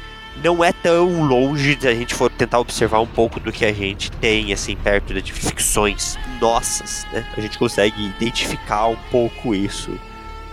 não 0.43 0.63
é 0.63 0.71
tão 0.71 1.23
longe 1.23 1.75
de 1.75 1.88
a 1.88 1.93
gente 1.93 2.13
for 2.13 2.30
tentar 2.30 2.60
observar 2.60 2.99
um 2.99 3.08
pouco 3.08 3.39
do 3.39 3.52
que 3.52 3.65
a 3.65 3.73
gente 3.73 4.12
tem, 4.12 4.54
assim, 4.54 4.75
perto 4.75 5.13
de 5.21 5.34
ficções 5.34 6.17
nossas, 6.39 7.06
né? 7.12 7.25
A 7.36 7.41
gente 7.41 7.58
consegue 7.58 8.06
identificar 8.06 8.88
um 8.88 8.97
pouco 9.12 9.54
isso 9.54 9.99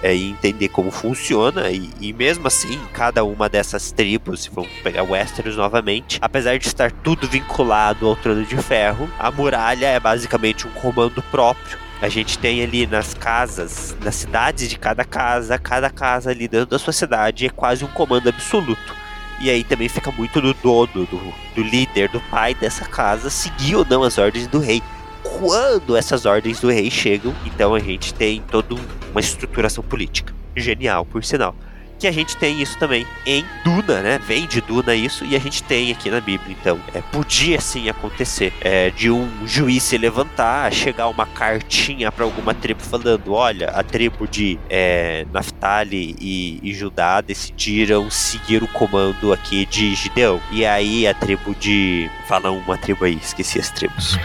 é, 0.02 0.14
e 0.14 0.30
entender 0.30 0.68
como 0.68 0.90
funciona. 0.90 1.70
E, 1.70 1.90
e, 2.00 2.12
mesmo 2.12 2.46
assim, 2.46 2.78
cada 2.92 3.24
uma 3.24 3.48
dessas 3.48 3.92
tribos, 3.92 4.42
se 4.42 4.50
vamos 4.50 4.70
pegar 4.82 5.02
Westeros 5.02 5.56
novamente, 5.56 6.18
apesar 6.20 6.58
de 6.58 6.66
estar 6.66 6.90
tudo 6.90 7.26
vinculado 7.26 8.06
ao 8.06 8.16
Trono 8.16 8.44
de 8.44 8.56
Ferro, 8.56 9.08
a 9.18 9.30
muralha 9.30 9.86
é 9.86 10.00
basicamente 10.00 10.66
um 10.66 10.70
comando 10.70 11.22
próprio. 11.30 11.78
A 12.00 12.08
gente 12.10 12.38
tem 12.38 12.62
ali 12.62 12.86
nas 12.86 13.14
casas, 13.14 13.96
nas 14.04 14.16
cidades 14.16 14.68
de 14.68 14.78
cada 14.78 15.02
casa, 15.02 15.58
cada 15.58 15.88
casa 15.88 16.30
ali 16.30 16.46
dentro 16.46 16.66
da 16.66 16.78
sua 16.78 16.92
cidade 16.92 17.46
é 17.46 17.48
quase 17.48 17.84
um 17.84 17.88
comando 17.88 18.28
absoluto. 18.28 19.05
E 19.40 19.50
aí 19.50 19.62
também 19.62 19.88
fica 19.88 20.10
muito 20.10 20.40
do 20.40 20.54
dono, 20.54 21.06
do, 21.06 21.34
do 21.54 21.62
líder, 21.62 22.08
do 22.08 22.20
pai 22.20 22.54
dessa 22.54 22.86
casa, 22.86 23.28
seguir 23.28 23.76
ou 23.76 23.84
não 23.84 24.02
as 24.02 24.16
ordens 24.18 24.46
do 24.46 24.58
rei. 24.58 24.82
Quando 25.22 25.96
essas 25.96 26.24
ordens 26.24 26.60
do 26.60 26.70
rei 26.70 26.90
chegam, 26.90 27.34
então 27.44 27.74
a 27.74 27.80
gente 27.80 28.14
tem 28.14 28.42
toda 28.50 28.74
uma 29.10 29.20
estruturação 29.20 29.84
política. 29.84 30.34
Genial, 30.56 31.04
por 31.04 31.22
sinal 31.22 31.54
que 31.98 32.06
a 32.06 32.12
gente 32.12 32.36
tem 32.36 32.60
isso 32.60 32.78
também 32.78 33.06
em 33.24 33.44
Duna, 33.64 34.00
né? 34.02 34.18
Vem 34.18 34.46
de 34.46 34.60
Duna 34.60 34.94
isso 34.94 35.24
e 35.24 35.34
a 35.34 35.38
gente 35.38 35.62
tem 35.62 35.90
aqui 35.92 36.10
na 36.10 36.20
Bíblia. 36.20 36.56
Então, 36.58 36.78
é, 36.94 37.00
podia 37.00 37.60
sim 37.60 37.88
acontecer 37.88 38.52
é, 38.60 38.90
de 38.90 39.10
um 39.10 39.46
juiz 39.46 39.82
se 39.82 39.96
levantar, 39.96 40.72
chegar 40.72 41.08
uma 41.08 41.26
cartinha 41.26 42.10
para 42.12 42.24
alguma 42.24 42.54
tribo 42.54 42.80
falando: 42.80 43.32
olha, 43.32 43.70
a 43.70 43.82
tribo 43.82 44.26
de 44.26 44.58
é, 44.68 45.26
Naphtali 45.32 46.16
e, 46.20 46.60
e, 46.62 46.74
Judá 46.74 47.20
decidiram 47.20 48.10
seguir 48.10 48.62
o 48.62 48.68
comando 48.68 49.32
aqui 49.32 49.64
de 49.66 49.94
Gideão. 49.94 50.40
E 50.50 50.66
aí 50.66 51.06
a 51.06 51.14
tribo 51.14 51.54
de. 51.54 52.10
Fala 52.26 52.50
uma 52.50 52.76
tribo 52.76 53.04
aí, 53.04 53.16
esqueci 53.16 53.58
as 53.58 53.70
tribos. 53.70 54.18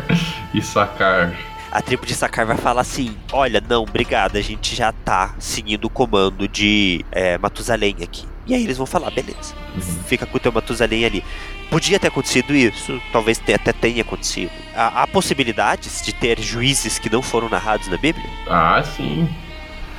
Issacar 0.52 1.32
a 1.74 1.82
tribo 1.82 2.06
de 2.06 2.14
Sakar 2.14 2.46
vai 2.46 2.56
falar 2.56 2.82
assim: 2.82 3.16
olha, 3.32 3.60
não, 3.68 3.82
obrigado, 3.82 4.36
a 4.36 4.40
gente 4.40 4.76
já 4.76 4.92
tá 4.92 5.34
seguindo 5.40 5.86
o 5.86 5.90
comando 5.90 6.46
de 6.46 7.04
é, 7.10 7.36
Matusalém 7.36 7.96
aqui. 8.00 8.24
E 8.46 8.54
aí 8.54 8.62
eles 8.62 8.76
vão 8.76 8.86
falar, 8.86 9.10
beleza, 9.10 9.54
uhum. 9.74 9.80
fica 9.80 10.24
com 10.24 10.36
o 10.36 10.40
teu 10.40 10.52
Matusalém 10.52 11.04
ali. 11.04 11.24
Podia 11.70 11.98
ter 11.98 12.08
acontecido 12.08 12.54
isso, 12.54 13.00
talvez 13.10 13.40
até 13.52 13.72
tenha 13.72 14.02
acontecido. 14.02 14.52
Há, 14.76 15.02
há, 15.02 15.06
possibilidades 15.08 16.02
de 16.04 16.14
ter 16.14 16.38
juízes 16.40 16.98
que 16.98 17.10
não 17.10 17.22
foram 17.22 17.48
narrados 17.48 17.88
na 17.88 17.96
Bíblia? 17.96 18.26
Ah, 18.46 18.82
sim. 18.82 19.28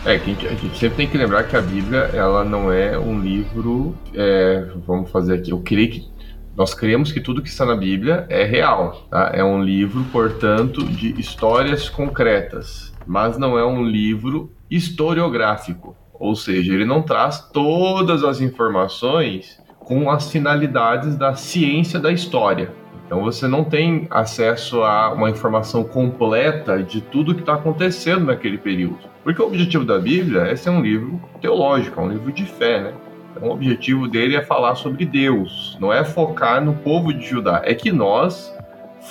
É, 0.06 0.20
que 0.20 0.30
a 0.30 0.34
gente, 0.34 0.48
a 0.48 0.54
gente 0.54 0.78
sempre 0.78 0.98
tem 0.98 1.08
que 1.08 1.18
lembrar 1.18 1.44
que 1.44 1.58
a 1.58 1.62
Bíblia, 1.62 2.12
ela 2.14 2.46
não 2.46 2.72
é 2.72 2.98
um 2.98 3.20
livro, 3.20 3.98
é, 4.14 4.64
vamos 4.86 5.10
fazer 5.10 5.34
aqui, 5.34 5.50
eu 5.50 5.60
creio 5.60 5.90
que 5.90 6.15
nós 6.56 6.74
cremos 6.74 7.12
que 7.12 7.20
tudo 7.20 7.42
que 7.42 7.50
está 7.50 7.66
na 7.66 7.76
Bíblia 7.76 8.26
é 8.30 8.44
real. 8.44 9.06
Tá? 9.10 9.32
É 9.34 9.44
um 9.44 9.62
livro, 9.62 10.04
portanto, 10.12 10.84
de 10.84 11.20
histórias 11.20 11.90
concretas, 11.90 12.94
mas 13.06 13.38
não 13.38 13.60
é 13.60 13.66
um 13.66 13.84
livro 13.84 14.52
historiográfico. 14.72 15.96
Ou 16.14 16.36
seja, 16.36 16.74
ele 16.74 16.86
não 16.86 17.02
traz 17.02 17.42
todas 17.52 18.24
as 18.24 18.40
informações 18.40 19.62
com 19.80 20.10
as 20.10 20.32
finalidades 20.32 21.16
da 21.16 21.36
ciência 21.36 22.00
da 22.00 22.12
história. 22.12 22.74
Então 23.06 23.22
você 23.22 23.48
não 23.48 23.64
tem 23.64 24.08
acesso 24.10 24.82
a 24.82 25.14
uma 25.14 25.30
informação 25.30 25.84
completa 25.84 26.82
de 26.82 27.02
tudo 27.02 27.36
que 27.36 27.42
está 27.42 27.54
acontecendo 27.54 28.26
naquele 28.26 28.58
período. 28.58 28.98
Porque 29.24 29.42
o 29.42 29.46
objetivo 29.46 29.86
da 29.86 30.00
Bíblia 30.00 30.42
é 30.44 30.56
ser 30.56 30.72
um 30.72 30.82
livro 30.82 31.22
teológico, 31.40 32.00
é 32.00 32.04
um 32.04 32.10
livro 32.10 32.32
de 32.32 32.46
fé, 32.46 32.82
né? 32.82 32.94
Então, 33.36 33.50
o 33.50 33.52
objetivo 33.52 34.08
dele 34.08 34.36
é 34.36 34.42
falar 34.42 34.76
sobre 34.76 35.06
Deus, 35.06 35.78
não 35.80 35.92
é 35.92 36.06
focar 36.06 36.64
no 36.64 36.74
povo 36.74 37.14
de 37.14 37.26
Judá. 37.26 37.62
É 37.66 37.74
que 37.74 37.92
nós, 37.92 38.56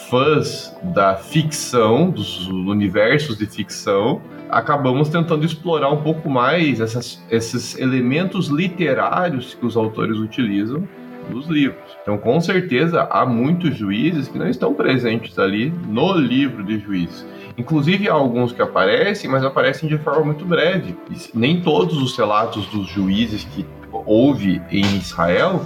fãs 0.09 0.75
da 0.83 1.15
ficção, 1.15 2.11
dos 2.11 2.49
universos 2.49 3.37
de 3.37 3.45
ficção, 3.47 4.23
acabamos 4.49 5.11
tentando 5.11 5.45
explorar 5.45 5.91
um 5.91 6.03
pouco 6.03 6.31
mais 6.31 6.81
essas, 6.81 7.23
esses 7.31 7.79
elementos 7.79 8.49
literários 8.49 9.55
que 9.55 9.67
os 9.67 9.77
autores 9.77 10.17
utilizam 10.19 10.89
nos 11.31 11.47
livros. 11.47 11.97
Então, 12.03 12.17
com 12.17 12.41
certeza, 12.41 13.07
há 13.11 13.27
muitos 13.27 13.77
juízes 13.77 14.29
que 14.29 14.39
não 14.39 14.49
estão 14.49 14.73
presentes 14.75 15.39
ali 15.39 15.73
no 15.87 16.15
livro 16.15 16.63
de 16.63 16.79
juízes. 16.79 17.27
Inclusive, 17.57 18.09
há 18.09 18.15
alguns 18.15 18.53
que 18.53 18.61
aparecem, 18.61 19.31
mas 19.31 19.45
aparecem 19.45 19.89
de 19.89 19.97
forma 19.99 20.27
muito 20.27 20.45
breve. 20.45 20.97
Nem 21.33 21.61
todos 21.61 21.97
os 22.03 22.17
relatos 22.17 22.67
dos 22.67 22.89
juízes 22.89 23.45
que 23.45 23.65
houve 24.07 24.61
em 24.71 24.97
Israel 24.97 25.65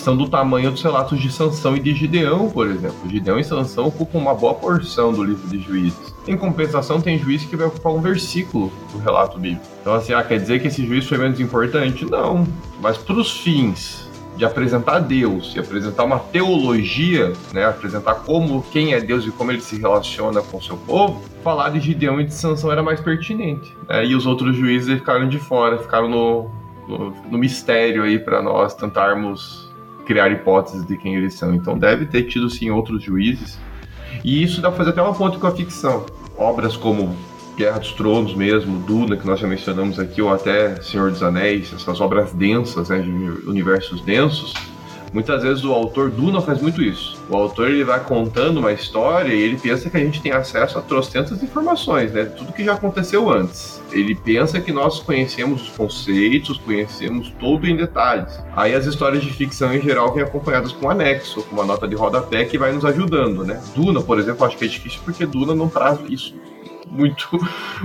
são 0.00 0.16
do 0.16 0.28
tamanho 0.28 0.70
dos 0.70 0.82
relatos 0.82 1.20
de 1.20 1.30
Sansão 1.30 1.76
e 1.76 1.80
de 1.80 1.94
Gideão, 1.94 2.50
por 2.50 2.66
exemplo. 2.66 2.96
Gideão 3.08 3.38
e 3.38 3.44
Sansão 3.44 3.86
ocupam 3.86 4.18
uma 4.18 4.34
boa 4.34 4.54
porção 4.54 5.12
do 5.12 5.22
livro 5.22 5.46
de 5.48 5.60
juízes. 5.60 6.14
Em 6.26 6.36
compensação, 6.36 7.00
tem 7.00 7.18
juiz 7.18 7.44
que 7.44 7.56
vai 7.56 7.66
ocupar 7.66 7.92
um 7.92 8.00
versículo 8.00 8.72
do 8.92 8.98
relato 8.98 9.38
bíblico. 9.38 9.64
Então, 9.80 9.94
assim, 9.94 10.12
ah, 10.12 10.22
quer 10.22 10.38
dizer 10.38 10.60
que 10.60 10.68
esse 10.68 10.86
juiz 10.86 11.06
foi 11.06 11.18
menos 11.18 11.38
importante? 11.40 12.04
Não. 12.04 12.46
Mas 12.80 12.96
para 12.96 13.16
os 13.16 13.30
fins 13.30 14.08
de 14.36 14.44
apresentar 14.44 15.00
Deus 15.00 15.54
e 15.54 15.60
apresentar 15.60 16.04
uma 16.04 16.18
teologia, 16.18 17.34
né, 17.52 17.66
apresentar 17.66 18.14
como 18.14 18.62
quem 18.72 18.94
é 18.94 19.00
Deus 19.00 19.26
e 19.26 19.30
como 19.30 19.52
ele 19.52 19.60
se 19.60 19.76
relaciona 19.76 20.40
com 20.40 20.56
o 20.56 20.62
seu 20.62 20.78
povo, 20.78 21.20
falar 21.44 21.68
de 21.70 21.80
Gideão 21.80 22.18
e 22.18 22.24
de 22.24 22.32
Sansão 22.32 22.72
era 22.72 22.82
mais 22.82 23.00
pertinente. 23.00 23.76
Né? 23.86 24.06
E 24.06 24.14
os 24.14 24.24
outros 24.24 24.56
juízes 24.56 24.98
ficaram 24.98 25.28
de 25.28 25.38
fora, 25.38 25.78
ficaram 25.78 26.08
no, 26.08 26.50
no, 26.88 27.38
mistério 27.38 28.02
aí 28.02 28.18
para 28.18 28.42
nós 28.42 28.74
tentarmos 28.74 29.70
criar 30.06 30.30
hipóteses 30.30 30.86
de 30.86 30.96
quem 30.96 31.14
eles 31.14 31.34
são. 31.34 31.54
Então 31.54 31.78
deve 31.78 32.06
ter 32.06 32.24
tido 32.24 32.50
sim 32.50 32.70
outros 32.70 33.02
juízes. 33.02 33.58
E 34.24 34.42
isso 34.42 34.60
dá 34.60 34.68
pra 34.68 34.78
fazer 34.78 34.90
até 34.90 35.02
uma 35.02 35.14
ponte 35.14 35.38
com 35.38 35.46
a 35.46 35.52
ficção. 35.52 36.06
Obras 36.36 36.76
como 36.76 37.16
Guerra 37.56 37.78
dos 37.78 37.92
Tronos 37.92 38.34
mesmo, 38.34 38.78
Duna, 38.80 39.16
que 39.16 39.26
nós 39.26 39.38
já 39.38 39.46
mencionamos 39.46 39.98
aqui, 39.98 40.22
ou 40.22 40.32
até 40.32 40.80
Senhor 40.82 41.10
dos 41.10 41.22
Anéis, 41.22 41.72
essas 41.72 42.00
obras 42.00 42.32
densas, 42.32 42.88
né, 42.88 43.00
de 43.00 43.10
universos 43.46 44.00
densos, 44.00 44.54
muitas 45.12 45.42
vezes 45.42 45.64
o 45.64 45.72
autor 45.72 46.10
Duna 46.10 46.40
faz 46.40 46.60
muito 46.60 46.82
isso. 46.82 47.20
O 47.28 47.36
autor 47.36 47.70
ele 47.70 47.84
vai 47.84 48.00
contando 48.00 48.58
uma 48.58 48.72
história 48.72 49.32
e 49.32 49.40
ele 49.40 49.56
pensa 49.56 49.90
que 49.90 49.96
a 49.96 50.00
gente 50.00 50.20
tem 50.20 50.32
acesso 50.32 50.78
a 50.78 50.82
trocentas 50.82 51.42
informações, 51.42 52.12
né? 52.12 52.24
Tudo 52.24 52.52
que 52.52 52.64
já 52.64 52.74
aconteceu 52.74 53.30
antes. 53.30 53.80
Ele 53.92 54.14
pensa 54.14 54.60
que 54.60 54.72
nós 54.72 55.00
conhecemos 55.00 55.62
os 55.62 55.68
conceitos, 55.70 56.58
conhecemos 56.58 57.32
tudo 57.40 57.66
em 57.66 57.76
detalhes. 57.76 58.38
Aí 58.54 58.74
as 58.74 58.86
histórias 58.86 59.22
de 59.22 59.32
ficção 59.32 59.74
em 59.74 59.80
geral 59.80 60.12
vêm 60.12 60.22
acompanhadas 60.22 60.72
com 60.72 60.86
um 60.86 60.90
anexo, 60.90 61.42
com 61.42 61.56
uma 61.56 61.64
nota 61.64 61.88
de 61.88 61.94
rodapé 61.94 62.44
que 62.44 62.58
vai 62.58 62.72
nos 62.72 62.84
ajudando, 62.84 63.44
né? 63.44 63.60
Duna, 63.74 64.00
por 64.00 64.18
exemplo, 64.18 64.46
acho 64.46 64.56
que 64.56 64.64
é 64.64 64.68
difícil 64.68 65.00
porque 65.04 65.26
Duna 65.26 65.54
não 65.54 65.68
traz 65.68 65.98
isso 66.08 66.34
muito, 66.90 67.28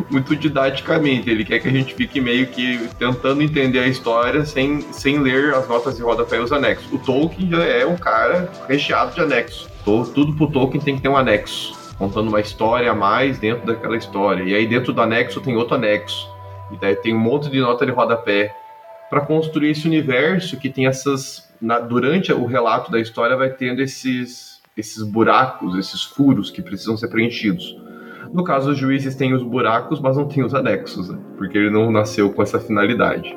muito 0.09 0.35
didaticamente. 0.35 1.29
Ele 1.29 1.45
quer 1.45 1.59
que 1.59 1.67
a 1.67 1.71
gente 1.71 1.93
fique 1.93 2.19
meio 2.19 2.47
que 2.47 2.89
tentando 2.97 3.41
entender 3.41 3.79
a 3.79 3.87
história 3.87 4.45
sem, 4.45 4.81
sem 4.91 5.19
ler 5.19 5.53
as 5.53 5.67
notas 5.67 5.95
de 5.95 6.01
rodapé 6.01 6.37
e 6.37 6.39
os 6.39 6.51
anexos. 6.51 6.91
O 6.91 6.97
Tolkien 6.97 7.49
já 7.49 7.63
é 7.63 7.85
um 7.85 7.95
cara 7.95 8.51
recheado 8.67 9.13
de 9.13 9.21
anexos. 9.21 9.69
Tudo 9.83 10.33
pro 10.33 10.47
Tolkien 10.49 10.81
tem 10.81 10.95
que 10.95 11.01
ter 11.03 11.09
um 11.09 11.15
anexo, 11.15 11.77
contando 11.97 12.29
uma 12.29 12.41
história 12.41 12.91
a 12.91 12.95
mais 12.95 13.37
dentro 13.37 13.67
daquela 13.67 13.95
história. 13.95 14.43
E 14.43 14.55
aí 14.55 14.65
dentro 14.65 14.91
do 14.91 15.01
anexo 15.01 15.39
tem 15.39 15.55
outro 15.55 15.75
anexo. 15.75 16.27
E 16.71 16.77
daí 16.77 16.95
tem 16.95 17.13
um 17.13 17.19
monte 17.19 17.49
de 17.49 17.59
nota 17.59 17.85
de 17.85 17.91
rodapé 17.91 18.55
para 19.09 19.21
construir 19.21 19.71
esse 19.71 19.87
universo 19.87 20.57
que 20.57 20.69
tem 20.69 20.87
essas. 20.87 21.45
Na, 21.61 21.79
durante 21.79 22.33
o 22.33 22.45
relato 22.45 22.91
da 22.91 22.99
história 22.99 23.37
vai 23.37 23.49
tendo 23.49 23.81
esses, 23.81 24.59
esses 24.75 25.03
buracos, 25.03 25.77
esses 25.77 26.03
furos 26.03 26.51
que 26.51 26.61
precisam 26.61 26.97
ser 26.97 27.07
preenchidos. 27.07 27.77
No 28.35 28.43
caso, 28.43 28.71
os 28.71 28.77
juízes 28.77 29.15
têm 29.15 29.33
os 29.33 29.41
buracos, 29.41 30.01
mas 30.01 30.17
não 30.17 30.27
têm 30.27 30.43
os 30.43 30.53
anexos, 30.53 31.09
né? 31.09 31.17
porque 31.37 31.57
ele 31.57 31.69
não 31.69 31.89
nasceu 31.89 32.29
com 32.33 32.43
essa 32.43 32.59
finalidade. 32.59 33.33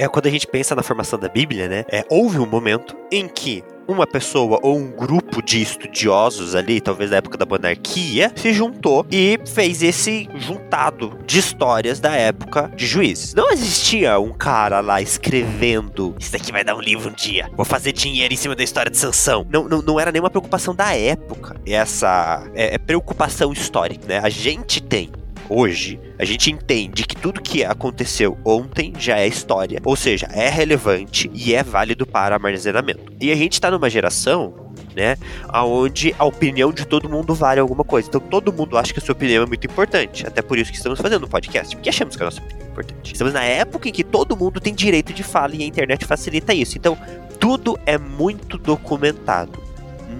É 0.00 0.08
quando 0.08 0.28
a 0.28 0.30
gente 0.30 0.46
pensa 0.46 0.74
na 0.74 0.82
formação 0.82 1.18
da 1.18 1.28
Bíblia, 1.28 1.68
né? 1.68 1.84
É, 1.92 2.02
houve 2.08 2.38
um 2.38 2.46
momento 2.46 2.96
em 3.12 3.28
que 3.28 3.62
uma 3.86 4.06
pessoa 4.06 4.58
ou 4.62 4.78
um 4.78 4.90
grupo 4.90 5.42
de 5.42 5.60
estudiosos 5.60 6.54
ali, 6.54 6.80
talvez 6.80 7.10
da 7.10 7.18
época 7.18 7.36
da 7.36 7.44
monarquia, 7.44 8.32
se 8.34 8.50
juntou 8.54 9.04
e 9.10 9.38
fez 9.46 9.82
esse 9.82 10.26
juntado 10.36 11.18
de 11.26 11.38
histórias 11.38 12.00
da 12.00 12.16
época 12.16 12.72
de 12.74 12.86
juízes. 12.86 13.34
Não 13.34 13.50
existia 13.50 14.18
um 14.18 14.32
cara 14.32 14.80
lá 14.80 15.02
escrevendo: 15.02 16.14
Isso 16.18 16.32
daqui 16.32 16.50
vai 16.50 16.64
dar 16.64 16.74
um 16.76 16.80
livro 16.80 17.10
um 17.10 17.12
dia, 17.12 17.50
vou 17.54 17.66
fazer 17.66 17.92
dinheiro 17.92 18.32
em 18.32 18.38
cima 18.38 18.56
da 18.56 18.62
história 18.64 18.90
de 18.90 18.96
Sansão. 18.96 19.46
Não, 19.52 19.68
não, 19.68 19.82
não 19.82 20.00
era 20.00 20.10
nenhuma 20.10 20.30
preocupação 20.30 20.74
da 20.74 20.96
época, 20.96 21.60
essa 21.66 22.42
é, 22.54 22.76
é 22.76 22.78
preocupação 22.78 23.52
histórica, 23.52 24.06
né? 24.08 24.18
A 24.24 24.30
gente 24.30 24.82
tem 24.82 25.10
hoje, 25.50 26.00
a 26.18 26.24
gente 26.24 26.50
entende 26.50 27.04
que 27.04 27.16
tudo 27.16 27.42
que 27.42 27.64
aconteceu 27.64 28.38
ontem 28.44 28.92
já 28.98 29.18
é 29.18 29.26
história, 29.26 29.80
ou 29.84 29.96
seja, 29.96 30.26
é 30.32 30.48
relevante 30.48 31.30
e 31.34 31.52
é 31.54 31.62
válido 31.62 32.06
para 32.06 32.36
armazenamento. 32.36 33.12
E 33.20 33.30
a 33.30 33.34
gente 33.34 33.54
está 33.54 33.70
numa 33.70 33.90
geração 33.90 34.70
né? 34.94 35.16
Aonde 35.48 36.14
a 36.18 36.24
opinião 36.24 36.72
de 36.72 36.86
todo 36.86 37.08
mundo 37.08 37.34
vale 37.34 37.60
alguma 37.60 37.84
coisa. 37.84 38.08
Então 38.08 38.20
todo 38.20 38.52
mundo 38.52 38.76
acha 38.76 38.92
que 38.92 38.98
a 38.98 39.02
sua 39.02 39.12
opinião 39.12 39.42
é 39.42 39.46
muito 39.46 39.66
importante. 39.66 40.26
Até 40.26 40.42
por 40.42 40.58
isso 40.58 40.70
que 40.70 40.76
estamos 40.76 41.00
fazendo 41.00 41.26
um 41.26 41.28
podcast, 41.28 41.74
porque 41.76 41.88
achamos 41.88 42.16
que 42.16 42.22
a 42.22 42.26
nossa 42.26 42.40
opinião 42.40 42.66
é 42.66 42.70
importante. 42.70 43.12
Estamos 43.12 43.32
na 43.32 43.44
época 43.44 43.88
em 43.88 43.92
que 43.92 44.04
todo 44.04 44.36
mundo 44.36 44.60
tem 44.60 44.74
direito 44.74 45.12
de 45.12 45.22
fala 45.22 45.54
e 45.54 45.62
a 45.62 45.66
internet 45.66 46.04
facilita 46.04 46.52
isso. 46.52 46.76
Então 46.76 46.96
tudo 47.38 47.78
é 47.86 47.96
muito 47.96 48.58
documentado. 48.58 49.62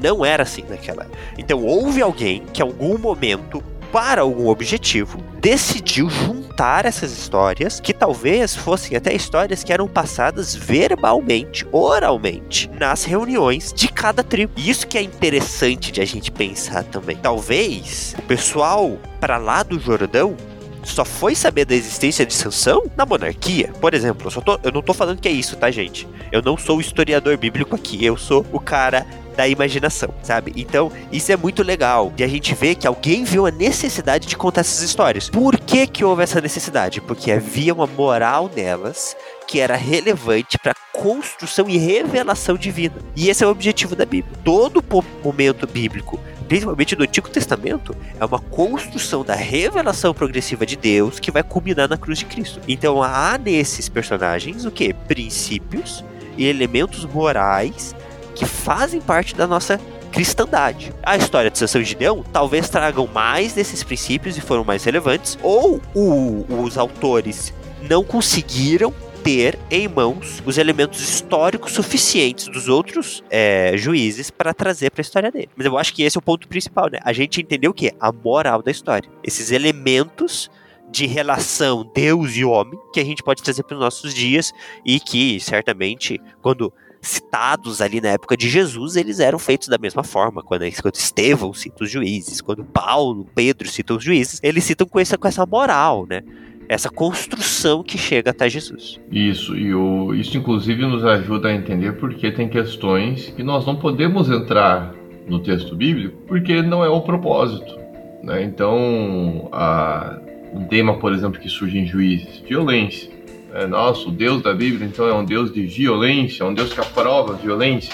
Não 0.02 0.24
era 0.24 0.44
assim 0.44 0.64
naquela. 0.68 1.06
Então 1.36 1.64
houve 1.64 2.00
alguém 2.00 2.44
que 2.52 2.62
em 2.62 2.64
algum 2.64 2.96
momento 2.96 3.62
para 3.92 4.22
algum 4.22 4.48
objetivo, 4.48 5.18
decidiu 5.40 6.08
juntar 6.08 6.84
essas 6.86 7.12
histórias, 7.12 7.80
que 7.80 7.92
talvez 7.92 8.54
fossem 8.54 8.96
até 8.96 9.12
histórias 9.12 9.64
que 9.64 9.72
eram 9.72 9.88
passadas 9.88 10.54
verbalmente, 10.54 11.66
oralmente, 11.72 12.70
nas 12.78 13.04
reuniões 13.04 13.72
de 13.72 13.88
cada 13.88 14.22
tribo. 14.22 14.52
E 14.56 14.70
isso 14.70 14.86
que 14.86 14.98
é 14.98 15.02
interessante 15.02 15.90
de 15.90 16.00
a 16.00 16.04
gente 16.04 16.30
pensar 16.30 16.84
também. 16.84 17.16
Talvez 17.16 18.14
o 18.18 18.22
pessoal 18.22 18.98
para 19.18 19.38
lá 19.38 19.62
do 19.62 19.78
Jordão 19.78 20.36
só 20.84 21.04
foi 21.04 21.34
saber 21.34 21.64
da 21.64 21.74
existência 21.74 22.24
de 22.24 22.32
Sansão 22.32 22.84
na 22.96 23.04
monarquia. 23.04 23.72
Por 23.80 23.94
exemplo, 23.94 24.30
eu, 24.34 24.42
tô, 24.42 24.58
eu 24.62 24.72
não 24.72 24.82
tô 24.82 24.94
falando 24.94 25.20
que 25.20 25.28
é 25.28 25.32
isso, 25.32 25.56
tá, 25.56 25.70
gente? 25.70 26.08
Eu 26.32 26.42
não 26.42 26.56
sou 26.56 26.78
o 26.78 26.80
historiador 26.80 27.36
bíblico 27.36 27.74
aqui, 27.74 28.04
eu 28.04 28.16
sou 28.16 28.46
o 28.52 28.60
cara 28.60 29.06
da 29.40 29.48
imaginação, 29.48 30.12
sabe? 30.22 30.52
Então, 30.54 30.92
isso 31.10 31.32
é 31.32 31.36
muito 31.36 31.62
legal. 31.62 32.12
E 32.18 32.22
a 32.22 32.28
gente 32.28 32.54
vê 32.54 32.74
que 32.74 32.86
alguém 32.86 33.24
viu 33.24 33.46
a 33.46 33.50
necessidade 33.50 34.26
de 34.26 34.36
contar 34.36 34.60
essas 34.60 34.82
histórias. 34.82 35.30
Por 35.30 35.58
que 35.58 35.86
que 35.86 36.04
houve 36.04 36.22
essa 36.22 36.42
necessidade? 36.42 37.00
Porque 37.00 37.32
havia 37.32 37.72
uma 37.72 37.86
moral 37.86 38.50
nelas 38.54 39.16
que 39.48 39.58
era 39.58 39.76
relevante 39.76 40.58
para 40.58 40.74
construção 40.92 41.70
e 41.70 41.78
revelação 41.78 42.54
divina. 42.54 42.96
E 43.16 43.30
esse 43.30 43.42
é 43.42 43.46
o 43.46 43.50
objetivo 43.50 43.96
da 43.96 44.04
Bíblia. 44.04 44.36
Todo 44.44 44.84
momento 45.24 45.66
bíblico 45.66 46.20
principalmente 46.46 46.96
no 46.96 47.04
Antigo 47.04 47.30
Testamento, 47.30 47.96
é 48.18 48.24
uma 48.24 48.40
construção 48.40 49.22
da 49.22 49.36
revelação 49.36 50.12
progressiva 50.12 50.66
de 50.66 50.74
Deus 50.74 51.20
que 51.20 51.30
vai 51.30 51.44
culminar 51.44 51.88
na 51.88 51.96
cruz 51.96 52.18
de 52.18 52.24
Cristo. 52.24 52.60
Então 52.66 53.00
há 53.00 53.38
nesses 53.38 53.88
personagens 53.88 54.64
o 54.64 54.70
que? 54.72 54.92
Princípios 54.92 56.04
e 56.36 56.46
elementos 56.46 57.04
morais 57.04 57.94
que 58.34 58.46
fazem 58.46 59.00
parte 59.00 59.34
da 59.34 59.46
nossa 59.46 59.80
cristandade. 60.10 60.92
A 61.02 61.16
história 61.16 61.50
de 61.50 61.58
Sansão 61.58 61.80
e 61.80 61.84
Gideão 61.84 62.24
talvez 62.32 62.68
tragam 62.68 63.06
mais 63.06 63.52
desses 63.52 63.82
princípios 63.82 64.36
e 64.36 64.40
foram 64.40 64.64
mais 64.64 64.84
relevantes, 64.84 65.38
ou 65.42 65.80
o, 65.94 66.44
os 66.62 66.76
autores 66.76 67.54
não 67.82 68.04
conseguiram 68.04 68.92
ter 69.22 69.58
em 69.70 69.86
mãos 69.86 70.42
os 70.46 70.56
elementos 70.58 71.00
históricos 71.00 71.72
suficientes 71.72 72.48
dos 72.48 72.68
outros 72.68 73.22
é, 73.30 73.74
juízes 73.76 74.30
para 74.30 74.54
trazer 74.54 74.90
para 74.90 75.00
a 75.00 75.02
história 75.02 75.30
dele. 75.30 75.50
Mas 75.54 75.66
eu 75.66 75.76
acho 75.76 75.94
que 75.94 76.02
esse 76.02 76.16
é 76.16 76.18
o 76.18 76.22
ponto 76.22 76.48
principal, 76.48 76.88
né? 76.90 76.98
A 77.02 77.12
gente 77.12 77.40
entendeu 77.40 77.70
o 77.70 77.74
que? 77.74 77.92
A 78.00 78.10
moral 78.10 78.62
da 78.62 78.70
história. 78.70 79.08
Esses 79.22 79.50
elementos 79.50 80.50
de 80.90 81.06
relação 81.06 81.88
Deus 81.94 82.34
e 82.34 82.44
homem 82.44 82.78
que 82.92 83.00
a 83.00 83.04
gente 83.04 83.22
pode 83.22 83.42
trazer 83.42 83.62
para 83.62 83.74
os 83.74 83.80
nossos 83.80 84.12
dias 84.12 84.52
e 84.84 84.98
que 84.98 85.38
certamente 85.38 86.20
quando 86.42 86.72
citados 87.00 87.80
ali 87.80 88.00
na 88.00 88.10
época 88.10 88.36
de 88.36 88.48
Jesus, 88.48 88.96
eles 88.96 89.20
eram 89.20 89.38
feitos 89.38 89.68
da 89.68 89.78
mesma 89.78 90.02
forma. 90.02 90.42
Quando, 90.42 90.62
quando 90.82 90.94
Estevão 90.94 91.52
cita 91.52 91.84
os 91.84 91.90
juízes, 91.90 92.40
quando 92.40 92.64
Paulo, 92.64 93.26
Pedro 93.34 93.68
citam 93.68 93.96
os 93.96 94.04
juízes, 94.04 94.40
eles 94.42 94.64
citam 94.64 94.86
com 94.86 95.00
essa, 95.00 95.16
com 95.16 95.26
essa 95.26 95.46
moral, 95.46 96.06
né? 96.08 96.22
essa 96.70 96.88
construção 96.88 97.82
que 97.82 97.98
chega 97.98 98.30
até 98.30 98.48
Jesus. 98.48 99.00
Isso, 99.10 99.56
e 99.56 99.74
o, 99.74 100.14
isso 100.14 100.36
inclusive 100.38 100.86
nos 100.86 101.04
ajuda 101.04 101.48
a 101.48 101.52
entender 101.52 101.94
porque 101.94 102.30
tem 102.30 102.48
questões 102.48 103.28
que 103.30 103.42
nós 103.42 103.66
não 103.66 103.74
podemos 103.74 104.30
entrar 104.30 104.94
no 105.26 105.40
texto 105.40 105.74
bíblico 105.74 106.16
porque 106.28 106.62
não 106.62 106.84
é 106.84 106.88
o 106.88 107.00
propósito. 107.00 107.76
Né? 108.22 108.44
Então, 108.44 109.48
a, 109.50 110.16
um 110.52 110.64
tema, 110.64 110.96
por 110.96 111.12
exemplo, 111.12 111.40
que 111.40 111.48
surge 111.48 111.76
em 111.76 111.86
Juízes, 111.86 112.38
violência. 112.46 113.10
É, 113.52 113.66
nossa, 113.66 114.08
o 114.08 114.10
Deus 114.10 114.42
da 114.42 114.54
Bíblia 114.54 114.86
então 114.86 115.06
é 115.06 115.14
um 115.14 115.24
Deus 115.24 115.52
de 115.52 115.66
violência, 115.66 116.44
é 116.44 116.46
um 116.46 116.54
Deus 116.54 116.72
que 116.72 116.80
aprova 116.80 117.34
violência. 117.34 117.92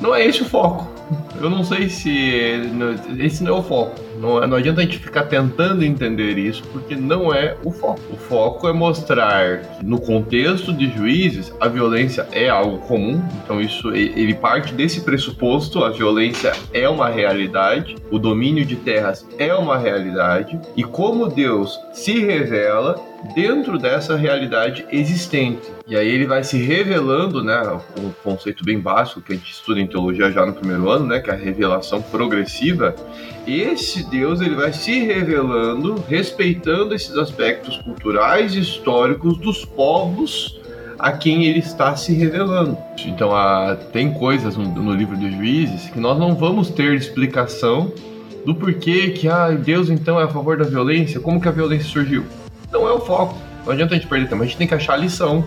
Não 0.00 0.14
é 0.14 0.26
esse 0.26 0.42
o 0.42 0.44
foco. 0.44 0.96
Eu 1.40 1.48
não 1.48 1.62
sei 1.62 1.88
se 1.88 2.10
esse 3.18 3.42
não 3.44 3.56
é 3.56 3.58
o 3.58 3.62
foco. 3.62 3.94
Não, 4.20 4.42
é, 4.42 4.46
não 4.46 4.56
adianta 4.56 4.80
a 4.80 4.84
gente 4.84 4.98
ficar 4.98 5.24
tentando 5.24 5.84
entender 5.84 6.38
isso, 6.38 6.62
porque 6.72 6.96
não 6.96 7.32
é 7.32 7.56
o 7.64 7.70
foco. 7.70 8.00
O 8.10 8.16
foco 8.16 8.68
é 8.68 8.72
mostrar 8.72 9.60
que 9.60 9.84
no 9.84 10.00
contexto 10.00 10.72
de 10.72 10.90
juízes 10.90 11.52
a 11.60 11.68
violência 11.68 12.26
é 12.32 12.48
algo 12.48 12.78
comum. 12.78 13.22
Então 13.44 13.60
isso 13.60 13.94
ele 13.94 14.34
parte 14.34 14.74
desse 14.74 15.02
pressuposto, 15.02 15.84
a 15.84 15.90
violência 15.90 16.52
é 16.72 16.88
uma 16.88 17.08
realidade, 17.08 17.96
o 18.10 18.18
domínio 18.18 18.64
de 18.64 18.76
terras 18.76 19.26
é 19.38 19.54
uma 19.54 19.78
realidade 19.78 20.58
e 20.76 20.82
como 20.82 21.28
Deus 21.28 21.78
se 21.92 22.18
revela 22.18 22.96
dentro 23.34 23.78
dessa 23.78 24.16
realidade 24.16 24.86
existente. 24.90 25.70
E 25.86 25.96
aí 25.96 26.08
ele 26.08 26.26
vai 26.26 26.42
se 26.44 26.58
revelando, 26.58 27.42
né, 27.42 27.60
um 27.98 28.10
conceito 28.22 28.64
bem 28.64 28.78
básico 28.78 29.20
que 29.20 29.32
a 29.32 29.36
gente 29.36 29.52
estuda 29.52 29.80
em 29.80 29.86
teologia 29.86 30.30
já 30.30 30.44
no 30.44 30.52
primeiro 30.52 30.88
ano, 30.88 31.06
né, 31.06 31.20
que 31.20 31.30
é 31.30 31.34
a 31.34 31.36
revelação 31.36 32.02
progressiva. 32.02 32.94
Esse 33.46 34.08
Deus 34.08 34.40
ele 34.40 34.54
vai 34.54 34.72
se 34.72 35.00
revelando, 35.00 36.02
respeitando 36.08 36.94
esses 36.94 37.16
aspectos 37.16 37.76
culturais 37.78 38.54
e 38.54 38.60
históricos 38.60 39.38
dos 39.38 39.64
povos 39.64 40.60
a 40.98 41.12
quem 41.12 41.44
ele 41.44 41.58
está 41.58 41.94
se 41.94 42.12
revelando. 42.12 42.76
Então, 43.04 43.34
há, 43.34 43.76
tem 43.92 44.12
coisas 44.12 44.56
no, 44.56 44.64
no 44.64 44.94
livro 44.94 45.16
dos 45.16 45.30
juízes 45.32 45.90
que 45.90 46.00
nós 46.00 46.18
não 46.18 46.34
vamos 46.34 46.70
ter 46.70 46.94
explicação 46.94 47.92
do 48.44 48.54
porquê 48.54 49.10
que 49.10 49.28
ah, 49.28 49.50
Deus 49.50 49.90
então 49.90 50.20
é 50.20 50.24
a 50.24 50.28
favor 50.28 50.56
da 50.56 50.64
violência, 50.64 51.20
como 51.20 51.40
que 51.40 51.48
a 51.48 51.52
violência 51.52 51.88
surgiu. 51.88 52.24
Não 52.72 52.88
é 52.88 52.92
o 52.92 53.00
foco. 53.00 53.36
Não 53.64 53.72
adianta 53.72 53.94
a 53.94 53.96
gente 53.96 54.08
perder 54.08 54.28
tempo, 54.28 54.42
a 54.42 54.46
gente 54.46 54.56
tem 54.56 54.66
que 54.66 54.74
achar 54.74 54.94
a 54.94 54.96
lição. 54.96 55.44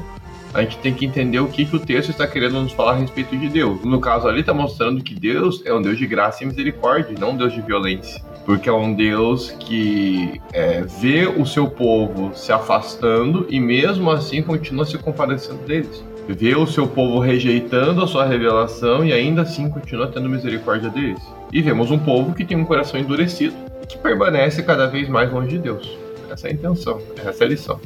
A 0.54 0.62
gente 0.62 0.78
tem 0.78 0.94
que 0.94 1.06
entender 1.06 1.40
o 1.40 1.48
que, 1.48 1.64
que 1.64 1.76
o 1.76 1.80
texto 1.80 2.10
está 2.10 2.26
querendo 2.26 2.60
nos 2.60 2.72
falar 2.72 2.94
a 2.94 2.96
respeito 2.96 3.38
de 3.38 3.48
Deus. 3.48 3.84
No 3.84 4.02
caso 4.02 4.28
ali, 4.28 4.40
está 4.40 4.54
mostrando 4.54 5.04
que 5.04 5.14
Deus 5.14 5.62
é 5.64 5.72
um 5.72 5.82
Deus 5.82 5.98
de 5.98 6.08
graça 6.08 6.44
e 6.44 6.48
misericórdia, 6.48 7.16
não 7.20 7.32
um 7.32 7.38
Deus 7.38 7.54
de 7.54 7.62
violência. 7.62 8.20
Porque 8.46 8.68
é 8.68 8.74
um 8.74 8.96
Deus 8.96 9.52
que 9.60 10.42
é, 10.52 10.82
vê 10.82 11.28
o 11.28 11.46
seu 11.46 11.68
povo 11.68 12.32
se 12.34 12.52
afastando 12.52 13.46
e 13.48 13.60
mesmo 13.60 14.10
assim 14.10 14.42
continua 14.42 14.86
se 14.86 14.98
compadecendo 14.98 15.64
deles. 15.68 16.04
Vê 16.28 16.56
o 16.56 16.66
seu 16.66 16.88
povo 16.88 17.20
rejeitando 17.20 18.04
a 18.04 18.08
sua 18.08 18.26
revelação 18.26 19.06
e 19.06 19.14
ainda 19.14 19.44
assim 19.44 19.70
continua 19.70 20.08
tendo 20.08 20.28
misericórdia 20.28 20.90
deles. 20.90 21.22
E 21.54 21.62
vemos 21.62 21.92
um 21.92 22.00
povo 22.00 22.34
que 22.34 22.46
tem 22.46 22.58
um 22.58 22.66
coração 22.66 23.00
endurecido 23.00 23.56
e 23.84 23.86
que 23.86 23.98
permanece 23.98 24.64
cada 24.64 24.88
vez 24.88 25.08
mais 25.08 25.32
longe 25.32 25.50
de 25.50 25.60
Deus. 25.60 26.09
Essa 26.30 26.48
é 26.48 26.52
a 26.52 26.54
intenção, 26.54 27.02
essa 27.26 27.44
é 27.44 27.48
a 27.48 27.50
lição. 27.50 27.80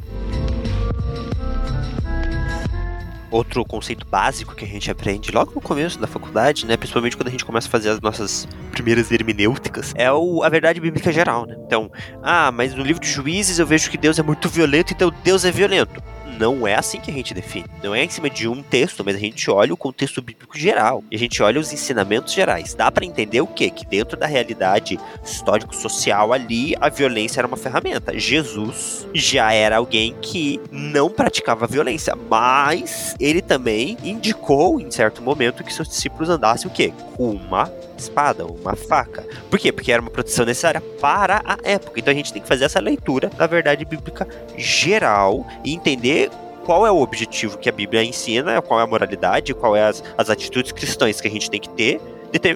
Outro 3.30 3.64
conceito 3.64 4.06
básico 4.06 4.54
que 4.54 4.64
a 4.64 4.68
gente 4.68 4.88
aprende 4.90 5.32
logo 5.32 5.52
no 5.54 5.60
começo 5.60 5.98
da 5.98 6.06
faculdade, 6.06 6.66
né, 6.66 6.76
principalmente 6.76 7.16
quando 7.16 7.28
a 7.28 7.30
gente 7.32 7.44
começa 7.44 7.66
a 7.66 7.70
fazer 7.70 7.88
as 7.88 8.00
nossas 8.00 8.46
primeiras 8.70 9.10
hermenêuticas, 9.10 9.92
é 9.96 10.12
o, 10.12 10.44
a 10.44 10.48
verdade 10.48 10.78
bíblica 10.78 11.10
geral, 11.10 11.44
né? 11.44 11.56
Então, 11.66 11.90
ah, 12.22 12.52
mas 12.52 12.74
no 12.74 12.84
livro 12.84 13.02
de 13.02 13.10
Juízes 13.10 13.58
eu 13.58 13.66
vejo 13.66 13.90
que 13.90 13.98
Deus 13.98 14.20
é 14.20 14.22
muito 14.22 14.48
violento, 14.48 14.92
então 14.92 15.12
Deus 15.24 15.44
é 15.44 15.50
violento 15.50 16.00
não 16.38 16.66
é 16.66 16.74
assim 16.74 17.00
que 17.00 17.10
a 17.10 17.14
gente 17.14 17.34
define. 17.34 17.66
Não 17.82 17.94
é 17.94 18.04
em 18.04 18.08
cima 18.08 18.28
de 18.28 18.48
um 18.48 18.62
texto, 18.62 19.04
mas 19.04 19.16
a 19.16 19.18
gente 19.18 19.50
olha 19.50 19.72
o 19.72 19.76
contexto 19.76 20.22
bíblico 20.22 20.58
geral. 20.58 21.02
E 21.10 21.16
a 21.16 21.18
gente 21.18 21.42
olha 21.42 21.60
os 21.60 21.72
ensinamentos 21.72 22.32
gerais. 22.32 22.74
Dá 22.74 22.90
para 22.90 23.04
entender 23.04 23.40
o 23.40 23.46
quê? 23.46 23.70
Que 23.70 23.86
dentro 23.86 24.16
da 24.16 24.26
realidade 24.26 24.98
histórico-social 25.24 26.32
ali, 26.32 26.74
a 26.80 26.88
violência 26.88 27.40
era 27.40 27.46
uma 27.46 27.56
ferramenta. 27.56 28.18
Jesus 28.18 29.06
já 29.14 29.52
era 29.52 29.76
alguém 29.76 30.14
que 30.20 30.60
não 30.70 31.10
praticava 31.10 31.66
violência, 31.66 32.14
mas 32.28 33.14
ele 33.20 33.42
também 33.42 33.96
indicou 34.02 34.80
em 34.80 34.90
certo 34.90 35.22
momento 35.22 35.64
que 35.64 35.72
seus 35.72 35.88
discípulos 35.88 36.28
andassem 36.28 36.70
o 36.70 36.72
quê? 36.72 36.92
Com 37.16 37.30
uma 37.30 37.70
espada, 38.00 38.46
uma 38.46 38.76
faca. 38.76 39.26
Por 39.50 39.58
quê? 39.58 39.72
Porque 39.72 39.92
era 39.92 40.00
uma 40.02 40.10
proteção 40.10 40.44
necessária 40.44 40.80
para 40.80 41.42
a 41.44 41.58
época. 41.62 42.00
Então 42.00 42.12
a 42.12 42.16
gente 42.16 42.32
tem 42.32 42.42
que 42.42 42.48
fazer 42.48 42.64
essa 42.64 42.80
leitura 42.80 43.28
da 43.28 43.46
verdade 43.46 43.84
bíblica 43.84 44.26
geral 44.56 45.46
e 45.64 45.74
entender 45.74 46.30
qual 46.64 46.86
é 46.86 46.90
o 46.90 47.00
objetivo 47.00 47.58
que 47.58 47.68
a 47.68 47.72
Bíblia 47.72 48.02
ensina, 48.02 48.60
qual 48.62 48.80
é 48.80 48.82
a 48.82 48.86
moralidade, 48.86 49.54
qual 49.54 49.76
é 49.76 49.84
as, 49.84 50.02
as 50.16 50.30
atitudes 50.30 50.72
cristãs 50.72 51.20
que 51.20 51.28
a 51.28 51.30
gente 51.30 51.50
tem 51.50 51.60
que 51.60 51.68
ter 51.68 52.00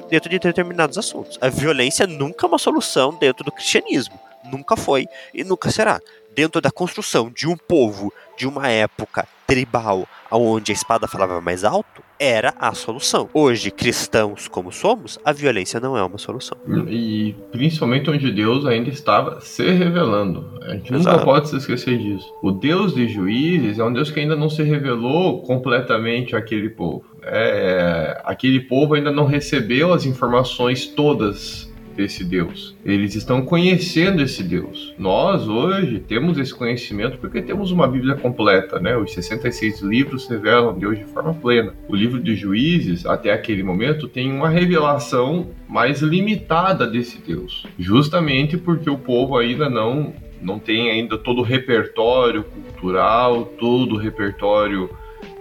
dentro 0.09 0.29
de 0.29 0.39
determinados 0.39 0.99
assuntos. 0.99 1.39
A 1.41 1.49
violência 1.49 2.07
nunca 2.07 2.47
é 2.47 2.49
uma 2.49 2.59
solução 2.59 3.15
dentro 3.15 3.45
do 3.45 3.53
cristianismo. 3.53 4.19
Nunca 4.45 4.77
foi 4.77 5.07
e 5.33 5.45
nunca 5.45 5.71
será. 5.71 6.01
Dentro 6.35 6.61
da 6.61 6.71
construção 6.71 7.31
de 7.31 7.47
um 7.47 7.57
povo, 7.57 8.13
de 8.37 8.47
uma 8.47 8.69
época 8.69 9.27
tribal, 9.47 10.07
onde 10.31 10.73
a 10.73 10.75
espada 10.75 11.07
falava 11.07 11.41
mais 11.41 11.65
alto, 11.65 12.03
era 12.19 12.55
a 12.59 12.73
solução. 12.73 13.29
Hoje, 13.33 13.71
cristãos 13.71 14.49
como 14.49 14.73
somos, 14.73 15.19
a 15.25 15.33
violência 15.33 15.79
não 15.79 15.97
é 15.97 16.03
uma 16.03 16.19
solução. 16.19 16.57
E 16.89 17.35
principalmente 17.51 18.11
onde 18.11 18.31
Deus 18.31 18.67
ainda 18.67 18.91
estava 18.91 19.41
se 19.41 19.71
revelando. 19.71 20.59
A 20.63 20.75
gente 20.75 20.93
Exato. 20.93 21.17
nunca 21.17 21.25
pode 21.25 21.49
se 21.49 21.57
esquecer 21.57 21.99
disso. 21.99 22.33
O 22.43 22.51
Deus 22.51 22.95
de 22.95 23.09
juízes 23.09 23.79
é 23.79 23.85
um 23.85 23.93
Deus 23.93 24.11
que 24.11 24.21
ainda 24.21 24.37
não 24.37 24.51
se 24.51 24.63
revelou 24.63 25.43
completamente 25.43 26.35
àquele 26.35 26.71
povo. 26.71 27.05
É, 27.23 28.21
aquele 28.25 28.61
povo 28.61 28.95
ainda 28.95 29.11
não 29.11 29.27
recebeu 29.27 29.93
as 29.93 30.07
informações 30.07 30.87
todas 30.87 31.68
desse 31.99 32.25
Deus. 32.25 32.77
Eles 32.85 33.17
estão 33.17 33.43
conhecendo 33.43 34.23
esse 34.23 34.45
Deus. 34.45 34.95
Nós, 34.97 35.49
hoje, 35.49 35.99
temos 35.99 36.39
esse 36.39 36.55
conhecimento 36.55 37.19
porque 37.19 37.43
temos 37.43 37.73
uma 37.73 37.89
Bíblia 37.89 38.15
completa, 38.15 38.79
né? 38.79 38.97
Os 38.97 39.13
66 39.13 39.81
livros 39.81 40.29
revelam 40.29 40.79
Deus 40.79 40.97
de 40.97 41.05
forma 41.07 41.35
plena. 41.35 41.75
O 41.89 41.97
livro 41.97 42.21
de 42.21 42.37
Juízes, 42.37 43.05
até 43.05 43.33
aquele 43.33 43.65
momento, 43.65 44.07
tem 44.07 44.33
uma 44.33 44.49
revelação 44.49 45.49
mais 45.69 46.01
limitada 46.01 46.87
desse 46.87 47.19
Deus. 47.21 47.67
Justamente 47.77 48.57
porque 48.57 48.89
o 48.89 48.97
povo 48.97 49.37
ainda 49.37 49.69
não, 49.69 50.15
não 50.41 50.61
tem 50.61 50.93
ainda 50.93 51.19
todo 51.19 51.41
o 51.41 51.45
repertório 51.45 52.45
cultural, 52.45 53.45
todo 53.59 53.97
o 53.97 53.99
repertório 53.99 54.89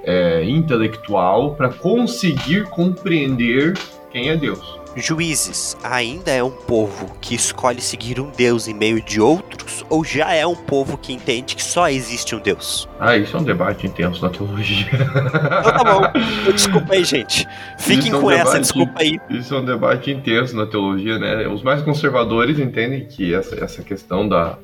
é, 0.04 0.44
intelectual 0.44 1.54
para 1.54 1.70
conseguir 1.70 2.64
compreender 2.64 3.76
quem 4.10 4.30
é 4.30 4.36
Deus. 4.36 4.77
Juízes 5.00 5.78
ainda 5.84 6.32
é 6.32 6.44
um 6.44 6.50
povo 6.50 7.16
que 7.22 7.36
escolhe 7.36 7.82
seguir 7.82 8.20
um 8.20 8.32
Deus 8.32 8.68
em 8.68 8.74
meio 8.74 9.02
de 9.02 9.22
outros, 9.22 9.86
ou 9.90 10.04
já 10.04 10.34
é 10.34 10.46
um 10.46 10.56
povo 10.56 10.98
que 10.98 11.14
entende 11.14 11.56
que 11.56 11.64
só 11.64 11.88
existe 11.88 12.36
um 12.36 12.40
Deus? 12.40 12.90
Ah, 13.00 13.16
isso 13.16 13.38
é 13.38 13.40
um 13.40 13.44
debate 13.44 13.86
intenso 13.86 14.22
na 14.24 14.30
teologia. 14.30 14.88
Então 14.92 15.72
tá 15.72 15.84
bom. 15.84 16.52
Desculpa 16.52 16.94
aí, 16.94 17.04
gente. 17.04 17.48
Fiquem 17.78 18.12
é 18.12 18.16
um 18.16 18.22
com 18.22 18.30
debate, 18.30 18.48
essa, 18.48 18.60
desculpa 18.60 19.02
aí. 19.02 19.20
Isso 19.30 19.54
é 19.54 19.60
um 19.60 19.66
debate 19.66 20.12
intenso 20.12 20.56
na 20.56 20.66
teologia, 20.66 21.20
né? 21.20 21.48
Os 21.48 21.62
mais 21.62 21.82
conservadores 21.82 22.60
entendem 22.60 23.06
que 23.06 23.34
essa, 23.34 23.64
essa 23.64 23.84
questão 23.84 24.28
da, 24.28 24.58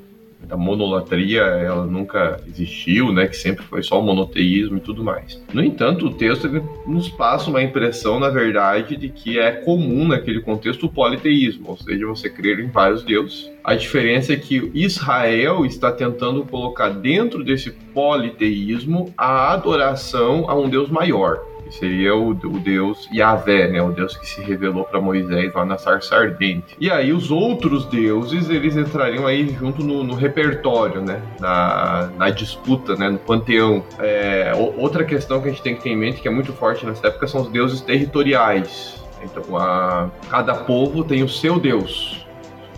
a 0.49 0.58
monolatria 0.58 1.41
ela 1.41 1.86
nunca 1.86 2.39
existiu, 2.47 3.12
né, 3.12 3.27
que 3.27 3.36
sempre 3.36 3.63
foi 3.65 3.84
só 3.84 3.99
o 3.99 4.03
monoteísmo 4.03 4.77
e 4.77 4.82
tudo 4.82 5.03
mais. 5.03 5.41
No 5.53 5.63
entanto, 5.63 6.08
o 6.08 6.13
texto 6.13 6.49
nos 6.86 7.10
passa 7.10 7.49
uma 7.49 7.62
impressão, 7.62 8.19
na 8.19 8.29
verdade, 8.29 8.95
de 8.95 9.10
que 9.10 9.39
é 9.39 9.51
comum 9.51 10.08
naquele 10.08 10.41
contexto 10.41 10.86
o 10.86 10.89
politeísmo, 10.89 11.69
ou 11.69 11.77
seja, 11.77 12.06
você 12.06 12.29
crer 12.29 12.60
em 12.60 12.67
vários 12.67 13.03
deuses. 13.03 13.51
A 13.63 13.75
diferença 13.75 14.34
é 14.34 14.36
que 14.36 14.71
Israel 14.73 15.65
está 15.65 15.91
tentando 15.91 16.43
colocar 16.45 16.89
dentro 16.89 17.43
desse 17.43 17.71
politeísmo 17.71 19.13
a 19.17 19.53
adoração 19.53 20.49
a 20.49 20.56
um 20.56 20.67
Deus 20.69 20.89
maior 20.89 21.53
seria 21.74 22.16
o, 22.16 22.30
o 22.30 22.60
deus 22.60 23.10
Yahvé, 23.14 23.68
né? 23.68 23.82
O 23.82 23.92
deus 23.92 24.16
que 24.16 24.28
se 24.28 24.42
revelou 24.42 24.84
para 24.84 25.02
Moisés 25.02 25.54
lá 25.54 25.66
na 25.66 25.78
sarça 25.78 26.16
ardente. 26.16 26.76
E 26.80 26.90
aí 26.90 27.12
os 27.12 27.32
outros 27.32 27.86
deuses, 27.86 28.50
eles 28.50 28.76
entrariam 28.76 29.26
aí 29.26 29.50
junto 29.60 29.84
no, 29.84 30.04
no 30.04 30.14
repertório, 30.14 31.02
né? 31.02 31.22
Na, 31.40 32.10
na, 32.18 32.30
disputa, 32.30 32.96
né? 32.96 33.10
No 33.10 33.18
panteão. 33.18 33.84
É, 34.00 34.52
outra 34.78 35.04
questão 35.04 35.42
que 35.42 35.50
a 35.50 35.52
gente 35.52 35.62
tem 35.62 35.76
que 35.76 35.84
ter 35.84 35.90
em 35.90 35.98
mente, 35.98 36.22
que 36.22 36.28
é 36.28 36.32
muito 36.32 36.54
forte 36.54 36.86
nessa 36.86 37.08
época, 37.08 37.28
são 37.28 37.42
os 37.42 37.50
deuses 37.50 37.82
territoriais. 37.82 39.04
Então, 39.24 39.58
a, 39.58 40.10
cada 40.30 40.54
povo 40.54 41.04
tem 41.04 41.24
o 41.24 41.30
seu 41.30 41.60
deus 41.60 42.26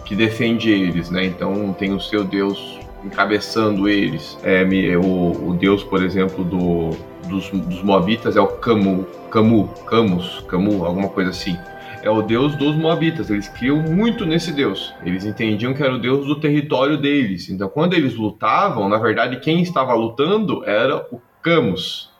que 0.05 0.15
defende 0.15 0.69
eles, 0.69 1.09
né? 1.09 1.25
Então, 1.25 1.73
tem 1.73 1.91
o 1.93 1.99
seu 1.99 2.23
deus 2.23 2.79
encabeçando 3.03 3.89
eles. 3.89 4.37
É, 4.43 4.63
o, 4.97 5.49
o 5.49 5.53
deus, 5.59 5.83
por 5.83 6.03
exemplo, 6.03 6.43
do 6.43 6.91
dos, 7.25 7.49
dos 7.49 7.81
Moabitas 7.83 8.35
é 8.35 8.41
o 8.41 8.47
Camu, 8.47 9.05
Camu, 9.29 9.67
Camus, 9.85 10.43
Camu, 10.47 10.85
alguma 10.85 11.09
coisa 11.09 11.31
assim. 11.31 11.57
é 12.01 12.09
o 12.09 12.21
Deus 12.21 12.55
dos 12.55 12.75
Moabitas. 12.75 13.29
Eles 13.29 13.49
criam 13.49 13.77
muito 13.77 14.25
nesse 14.25 14.51
Deus. 14.51 14.93
Eles 15.03 15.25
entendiam 15.25 15.73
que 15.73 15.81
era 15.81 15.95
o 15.95 15.99
Deus 15.99 16.25
do 16.25 16.39
território 16.39 16.97
deles. 16.97 17.49
Então, 17.49 17.67
quando 17.67 17.93
eles 17.93 18.15
lutavam, 18.15 18.87
na 18.87 18.97
verdade, 18.97 19.39
quem 19.39 19.61
estava 19.61 19.93
lutando 19.93 20.63
era 20.65 20.97
o 21.11 21.19
Camus. 21.41 22.11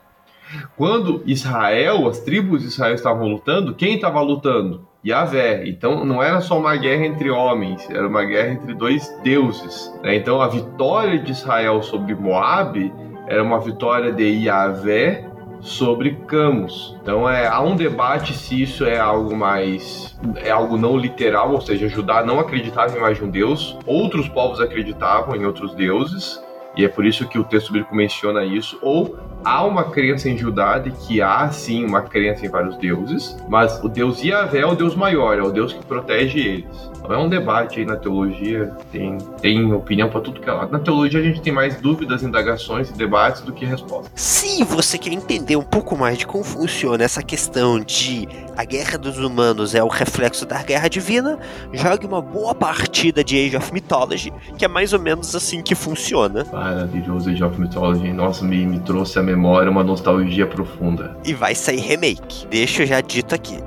Quando 0.76 1.22
Israel, 1.26 2.08
as 2.08 2.20
tribos 2.20 2.62
de 2.62 2.68
Israel 2.68 2.94
estavam 2.94 3.28
lutando, 3.28 3.74
quem 3.74 3.94
estava 3.94 4.20
lutando? 4.20 4.86
Yahvé. 5.06 5.68
Então 5.68 6.04
não 6.04 6.22
era 6.22 6.40
só 6.40 6.58
uma 6.58 6.76
guerra 6.76 7.06
entre 7.06 7.30
homens, 7.30 7.88
era 7.88 8.06
uma 8.06 8.24
guerra 8.24 8.54
entre 8.54 8.74
dois 8.74 9.08
deuses. 9.22 9.92
Né? 10.02 10.16
Então 10.16 10.42
a 10.42 10.48
vitória 10.48 11.18
de 11.18 11.30
Israel 11.30 11.82
sobre 11.82 12.14
Moab 12.14 12.92
era 13.26 13.42
uma 13.42 13.60
vitória 13.60 14.12
de 14.12 14.24
Yahvé 14.24 15.28
sobre 15.60 16.12
Camus. 16.26 16.96
Então 17.02 17.28
é, 17.28 17.46
há 17.46 17.60
um 17.60 17.74
debate 17.74 18.32
se 18.32 18.62
isso 18.62 18.84
é 18.84 18.98
algo 18.98 19.34
mais 19.34 20.16
é 20.36 20.50
algo 20.50 20.76
não 20.76 20.96
literal, 20.96 21.52
ou 21.52 21.60
seja, 21.60 21.88
Judá 21.88 22.24
não 22.24 22.38
acreditava 22.38 22.96
em 22.96 23.00
mais 23.00 23.18
de 23.18 23.24
um 23.24 23.30
deus, 23.30 23.76
outros 23.86 24.28
povos 24.28 24.60
acreditavam 24.60 25.34
em 25.34 25.44
outros 25.44 25.74
deuses, 25.74 26.42
e 26.76 26.84
é 26.84 26.88
por 26.88 27.04
isso 27.04 27.26
que 27.26 27.38
o 27.38 27.44
texto 27.44 27.72
bíblico 27.72 27.94
menciona 27.94 28.44
isso, 28.44 28.78
ou 28.82 29.16
há 29.46 29.64
uma 29.64 29.84
crença 29.84 30.28
em 30.28 30.36
Judá 30.36 30.76
de 30.80 30.90
que 30.90 31.22
há 31.22 31.48
sim 31.52 31.84
uma 31.84 32.02
crença 32.02 32.44
em 32.44 32.48
vários 32.48 32.76
deuses, 32.78 33.36
mas 33.48 33.80
o 33.84 33.88
Deus 33.88 34.20
Yahvé 34.20 34.58
é 34.58 34.66
o 34.66 34.74
Deus 34.74 34.96
maior, 34.96 35.38
é 35.38 35.42
o 35.42 35.52
Deus 35.52 35.72
que 35.72 35.84
protege 35.84 36.40
eles. 36.40 36.90
Então 36.98 37.14
é 37.14 37.18
um 37.18 37.28
debate 37.28 37.78
aí 37.78 37.86
na 37.86 37.94
teologia, 37.94 38.72
tem, 38.90 39.16
tem 39.40 39.72
opinião 39.72 40.08
para 40.08 40.20
tudo 40.20 40.40
que 40.40 40.50
é 40.50 40.52
lado. 40.52 40.72
Na 40.72 40.80
teologia 40.80 41.20
a 41.20 41.22
gente 41.22 41.40
tem 41.40 41.52
mais 41.52 41.80
dúvidas, 41.80 42.24
indagações 42.24 42.90
e 42.90 42.92
debates 42.94 43.42
do 43.42 43.52
que 43.52 43.64
respostas. 43.64 44.10
Se 44.16 44.64
você 44.64 44.98
quer 44.98 45.12
entender 45.12 45.54
um 45.54 45.62
pouco 45.62 45.96
mais 45.96 46.18
de 46.18 46.26
como 46.26 46.42
funciona 46.42 47.04
essa 47.04 47.22
questão 47.22 47.78
de 47.78 48.28
a 48.56 48.64
guerra 48.64 48.98
dos 48.98 49.18
humanos 49.18 49.76
é 49.76 49.84
o 49.84 49.88
reflexo 49.88 50.44
da 50.44 50.60
guerra 50.64 50.88
divina, 50.88 51.38
jogue 51.72 52.04
uma 52.04 52.20
boa 52.20 52.52
partida 52.52 53.22
de 53.22 53.36
Age 53.46 53.56
of 53.56 53.72
Mythology, 53.72 54.32
que 54.58 54.64
é 54.64 54.68
mais 54.68 54.92
ou 54.92 54.98
menos 54.98 55.36
assim 55.36 55.62
que 55.62 55.76
funciona. 55.76 56.44
Maravilhoso 56.50 57.30
Age 57.30 57.44
of 57.44 57.60
Mythology, 57.60 58.12
nossa, 58.12 58.44
me, 58.44 58.66
me 58.66 58.80
trouxe 58.80 59.20
a 59.20 59.22
memória 59.22 59.35
uma 59.70 59.84
nostalgia 59.84 60.46
profunda. 60.46 61.16
E 61.24 61.34
vai 61.34 61.54
sair 61.54 61.80
remake, 61.80 62.46
deixa 62.48 62.86
já 62.86 63.00
dito 63.00 63.34
aqui. 63.34 63.58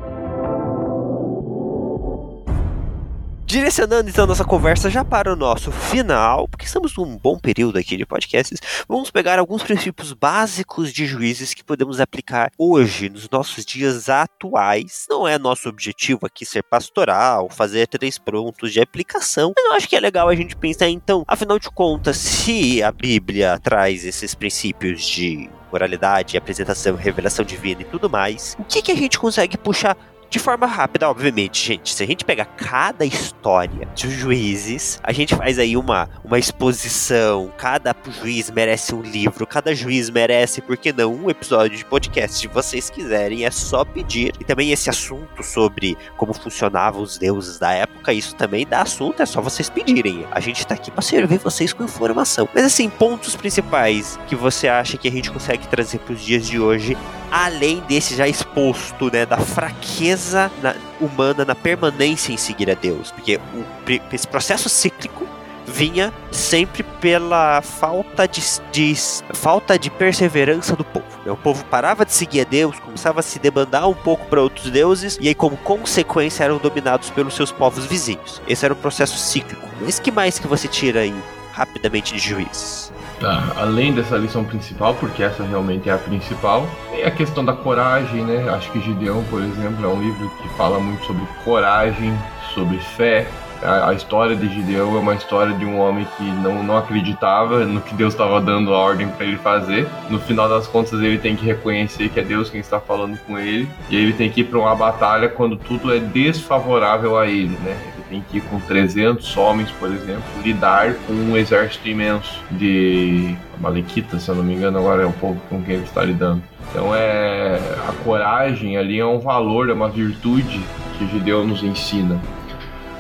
Direcionando 3.50 4.08
então 4.08 4.28
nossa 4.28 4.46
conversa 4.46 4.92
já 4.92 5.04
para 5.04 5.34
o 5.34 5.36
nosso 5.36 5.72
final, 5.72 6.48
porque 6.48 6.68
estamos 6.68 6.96
num 6.96 7.18
bom 7.18 7.40
período 7.40 7.80
aqui 7.80 7.98
de 7.98 8.06
podcasts, 8.06 8.60
vamos 8.88 9.10
pegar 9.10 9.40
alguns 9.40 9.64
princípios 9.64 10.14
básicos 10.14 10.94
de 10.94 11.08
juízes 11.08 11.56
que 11.56 11.64
podemos 11.64 12.00
aplicar 12.00 12.52
hoje, 12.60 13.10
nos 13.10 13.28
nossos 13.28 13.66
dias 13.66 14.08
atuais. 14.08 15.08
Não 15.10 15.28
é 15.28 15.40
nosso 15.40 15.68
objetivo 15.68 16.28
aqui 16.28 16.46
ser 16.46 16.62
pastoral, 16.62 17.50
fazer 17.50 17.88
três 17.88 18.20
prontos 18.20 18.72
de 18.72 18.82
aplicação, 18.82 19.52
mas 19.56 19.66
eu 19.66 19.74
acho 19.74 19.90
que 19.90 19.96
é 19.96 20.00
legal 20.00 20.30
a 20.30 20.36
gente 20.36 20.56
pensar 20.56 20.88
então, 20.88 21.24
afinal 21.28 21.58
de 21.58 21.72
contas, 21.72 22.18
se 22.18 22.84
a 22.84 22.92
Bíblia 22.92 23.60
traz 23.64 24.06
esses 24.06 24.36
princípios 24.36 25.04
de 25.04 25.50
moralidade, 25.72 26.38
apresentação, 26.38 26.96
revelação 26.96 27.44
divina 27.44 27.82
e 27.82 27.86
tudo 27.86 28.12
mais, 28.12 28.56
o 28.60 28.64
que, 28.64 28.80
que 28.84 28.92
a 28.92 28.96
gente 28.96 29.18
consegue 29.18 29.58
puxar 29.58 29.98
de 30.30 30.38
forma 30.38 30.68
rápida, 30.68 31.10
obviamente, 31.10 31.66
gente. 31.66 31.94
Se 31.94 32.04
a 32.04 32.06
gente 32.06 32.24
pegar 32.24 32.46
cada 32.46 33.04
história 33.04 33.88
dos 33.88 34.14
juízes, 34.14 35.00
a 35.04 35.12
gente 35.12 35.36
faz 35.36 35.58
aí 35.58 35.76
uma, 35.76 36.08
uma 36.24 36.38
exposição. 36.38 37.52
Cada 37.58 37.96
juiz 38.22 38.52
merece 38.52 38.94
um 38.94 39.02
livro, 39.02 39.48
cada 39.48 39.74
juiz 39.74 40.10
merece, 40.10 40.62
por 40.62 40.78
que 40.78 40.94
não, 40.94 41.14
um 41.14 41.30
episódio 41.32 41.76
de 41.76 41.84
podcast. 41.84 42.38
Se 42.38 42.48
vocês 42.48 42.92
quiserem, 42.92 43.44
é 43.44 43.50
só 43.50 43.84
pedir. 43.84 44.34
E 44.40 44.44
também 44.44 44.72
esse 44.72 44.90
assunto 44.90 45.44
sobre 45.44 45.98
como 46.16 46.34
funcionavam 46.34 47.02
os 47.02 47.18
deuses 47.18 47.58
da 47.58 47.72
época, 47.74 48.14
isso 48.14 48.36
também 48.36 48.68
dá 48.68 48.84
assunto, 48.84 49.24
é 49.24 49.26
só 49.26 49.42
vocês 49.42 49.68
pedirem. 49.70 50.28
A 50.32 50.40
gente 50.40 50.66
tá 50.66 50.76
aqui 50.76 50.92
para 50.92 51.02
servir 51.02 51.40
vocês 51.40 51.74
com 51.74 51.84
informação. 51.84 52.48
Mas 52.54 52.66
assim, 52.66 52.88
pontos 52.88 53.36
principais 53.36 54.20
que 54.28 54.36
você 54.36 54.68
acha 54.68 54.96
que 54.96 55.08
a 55.08 55.12
gente 55.12 55.32
consegue 55.32 55.68
trazer 55.68 55.98
para 56.00 56.14
os 56.14 56.22
dias 56.22 56.46
de 56.48 56.60
hoje, 56.60 56.96
além 57.32 57.80
desse 57.88 58.16
já 58.16 58.28
exposto, 58.28 59.12
né, 59.12 59.26
da 59.26 59.38
fraqueza 59.38 60.19
fraqueza 60.20 60.52
na, 60.62 60.76
humana 61.00 61.46
na 61.46 61.56
permanência 61.56 62.34
em 62.34 62.38
seguir 62.38 62.70
a 62.70 62.74
Deus, 62.74 63.12
porque 63.12 63.38
o, 63.38 63.66
esse 64.14 64.28
processo 64.28 64.68
cíclico 64.68 65.28
vinha 65.66 66.12
sempre 66.32 66.82
pela 66.82 67.62
falta 67.62 68.28
de, 68.28 68.42
de, 68.72 68.96
falta 69.34 69.78
de 69.78 69.90
perseverança 69.90 70.76
do 70.76 70.84
povo. 70.84 71.06
O 71.28 71.38
povo 71.38 71.64
parava 71.66 72.04
de 72.04 72.12
seguir 72.12 72.42
a 72.42 72.44
Deus, 72.44 72.80
começava 72.80 73.20
a 73.20 73.24
se 73.24 73.38
debandar 73.38 73.88
um 73.88 73.94
pouco 73.94 74.26
para 74.28 74.42
outros 74.42 74.72
deuses, 74.72 75.18
e 75.22 75.28
aí, 75.28 75.36
como 75.36 75.56
consequência, 75.58 76.44
eram 76.44 76.58
dominados 76.58 77.12
pelos 77.12 77.36
seus 77.36 77.52
povos 77.52 77.86
vizinhos. 77.86 78.42
Esse 78.48 78.66
era 78.66 78.74
o 78.74 78.78
processo 78.78 79.18
cíclico. 79.18 79.68
Mas 79.80 80.00
que 80.00 80.12
mais 80.12 80.40
que 80.40 80.48
você 80.48 80.68
tira 80.68 81.02
aí 81.02 81.16
rapidamente 81.52 82.14
de 82.14 82.20
juízes? 82.20 82.92
Tá, 83.20 83.52
além 83.58 83.94
dessa 83.94 84.16
lição 84.16 84.46
principal, 84.46 84.96
porque 84.96 85.22
essa 85.22 85.44
realmente 85.44 85.90
é 85.90 85.94
a 85.94 85.98
principal, 85.98 86.66
tem 86.90 87.04
a 87.04 87.12
questão 87.12 87.44
da 87.44 87.52
coragem, 87.52 88.24
né? 88.24 88.50
Acho 88.50 88.72
que 88.72 88.80
Gideão, 88.80 89.24
por 89.30 89.42
exemplo, 89.42 89.84
é 89.84 89.88
um 89.88 90.02
livro 90.02 90.30
que 90.42 90.48
fala 90.56 90.80
muito 90.80 91.06
sobre 91.06 91.24
coragem, 91.44 92.18
sobre 92.54 92.78
fé. 92.78 93.28
A, 93.62 93.90
a 93.90 93.94
história 93.94 94.38
de 94.38 94.48
Gideão 94.48 94.96
é 94.96 95.00
uma 95.00 95.16
história 95.16 95.54
de 95.54 95.66
um 95.66 95.80
homem 95.80 96.08
que 96.16 96.24
não, 96.24 96.64
não 96.64 96.78
acreditava 96.78 97.66
no 97.66 97.82
que 97.82 97.94
Deus 97.94 98.14
estava 98.14 98.40
dando 98.40 98.74
a 98.74 98.78
ordem 98.78 99.10
para 99.10 99.26
ele 99.26 99.38
fazer. 99.38 99.86
No 100.10 100.18
final 100.22 100.48
das 100.48 100.66
contas, 100.66 100.94
ele 100.94 101.18
tem 101.18 101.36
que 101.36 101.46
reconhecer 101.46 102.08
que 102.08 102.22
é 102.22 102.24
Deus 102.24 102.50
quem 102.50 102.62
está 102.62 102.80
falando 102.80 103.18
com 103.28 103.38
ele, 103.38 103.70
e 103.90 103.98
ele 103.98 104.14
tem 104.14 104.30
que 104.30 104.42
ir 104.42 104.44
para 104.46 104.60
uma 104.60 104.74
batalha 104.74 105.28
quando 105.28 105.58
tudo 105.58 105.94
é 105.94 106.00
desfavorável 106.00 107.18
a 107.18 107.28
ele, 107.28 107.58
né? 107.60 107.78
Tem 108.10 108.24
que 108.30 108.42
com 108.42 108.60
300 108.60 109.38
homens, 109.38 109.70
por 109.72 109.90
exemplo, 109.90 110.24
lidar 110.44 110.96
com 111.06 111.14
um 111.14 111.38
exército 111.38 111.88
imenso 111.88 112.44
de 112.52 113.36
Malequitas, 113.60 114.24
se 114.24 114.30
eu 114.30 114.36
não 114.36 114.44
me 114.44 114.56
engano, 114.56 114.80
agora 114.80 115.04
é 115.04 115.06
o 115.06 115.14
povo 115.14 115.40
com 115.50 115.62
quem 115.62 115.76
ele 115.76 115.84
está 115.84 116.04
lidando. 116.04 116.42
Então 116.70 116.94
é 116.96 117.60
a 117.88 117.94
coragem 118.04 118.78
ali 118.78 119.00
é 119.00 119.06
um 119.06 119.20
valor, 119.20 119.70
é 119.70 119.74
uma 119.74 119.90
virtude 119.90 120.60
que 120.98 121.08
Gideon 121.08 121.46
nos 121.46 121.64
ensina. 121.64 122.20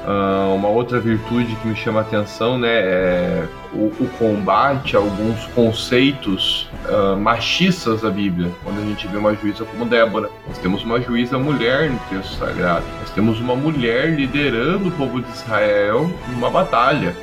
Uh, 0.06 0.56
uma 0.56 0.70
outra 0.70 1.00
virtude 1.00 1.56
que 1.58 1.68
me 1.68 1.76
chama 1.76 2.00
a 2.00 2.02
atenção 2.02 2.58
né, 2.58 2.70
é 2.70 3.48
o, 3.74 3.88
o 4.00 4.10
combate 4.18 4.96
a 4.96 5.00
alguns 5.00 5.46
conceitos 5.48 6.70
uh, 6.86 7.18
machistas 7.18 8.02
da 8.02 8.10
Bíblia. 8.10 8.52
Quando 8.64 8.80
a 8.80 8.86
gente 8.86 9.08
vê 9.08 9.18
uma 9.18 9.36
juíza 9.36 9.66
como 9.66 9.86
Débora, 9.86 10.30
nós 10.48 10.58
temos 10.58 10.84
uma 10.84 11.00
juíza 11.02 11.38
mulher 11.38 11.90
no 11.90 12.00
texto 12.10 12.38
sagrado. 12.38 12.86
Nós 13.00 13.10
temos 13.12 13.40
uma 13.40 13.56
mulher 13.56 14.12
liderando 14.16 14.90
o 14.90 14.92
povo 14.92 15.22
de 15.22 15.30
Israel 15.32 16.12
numa 16.30 16.50
batalha. 16.50 17.16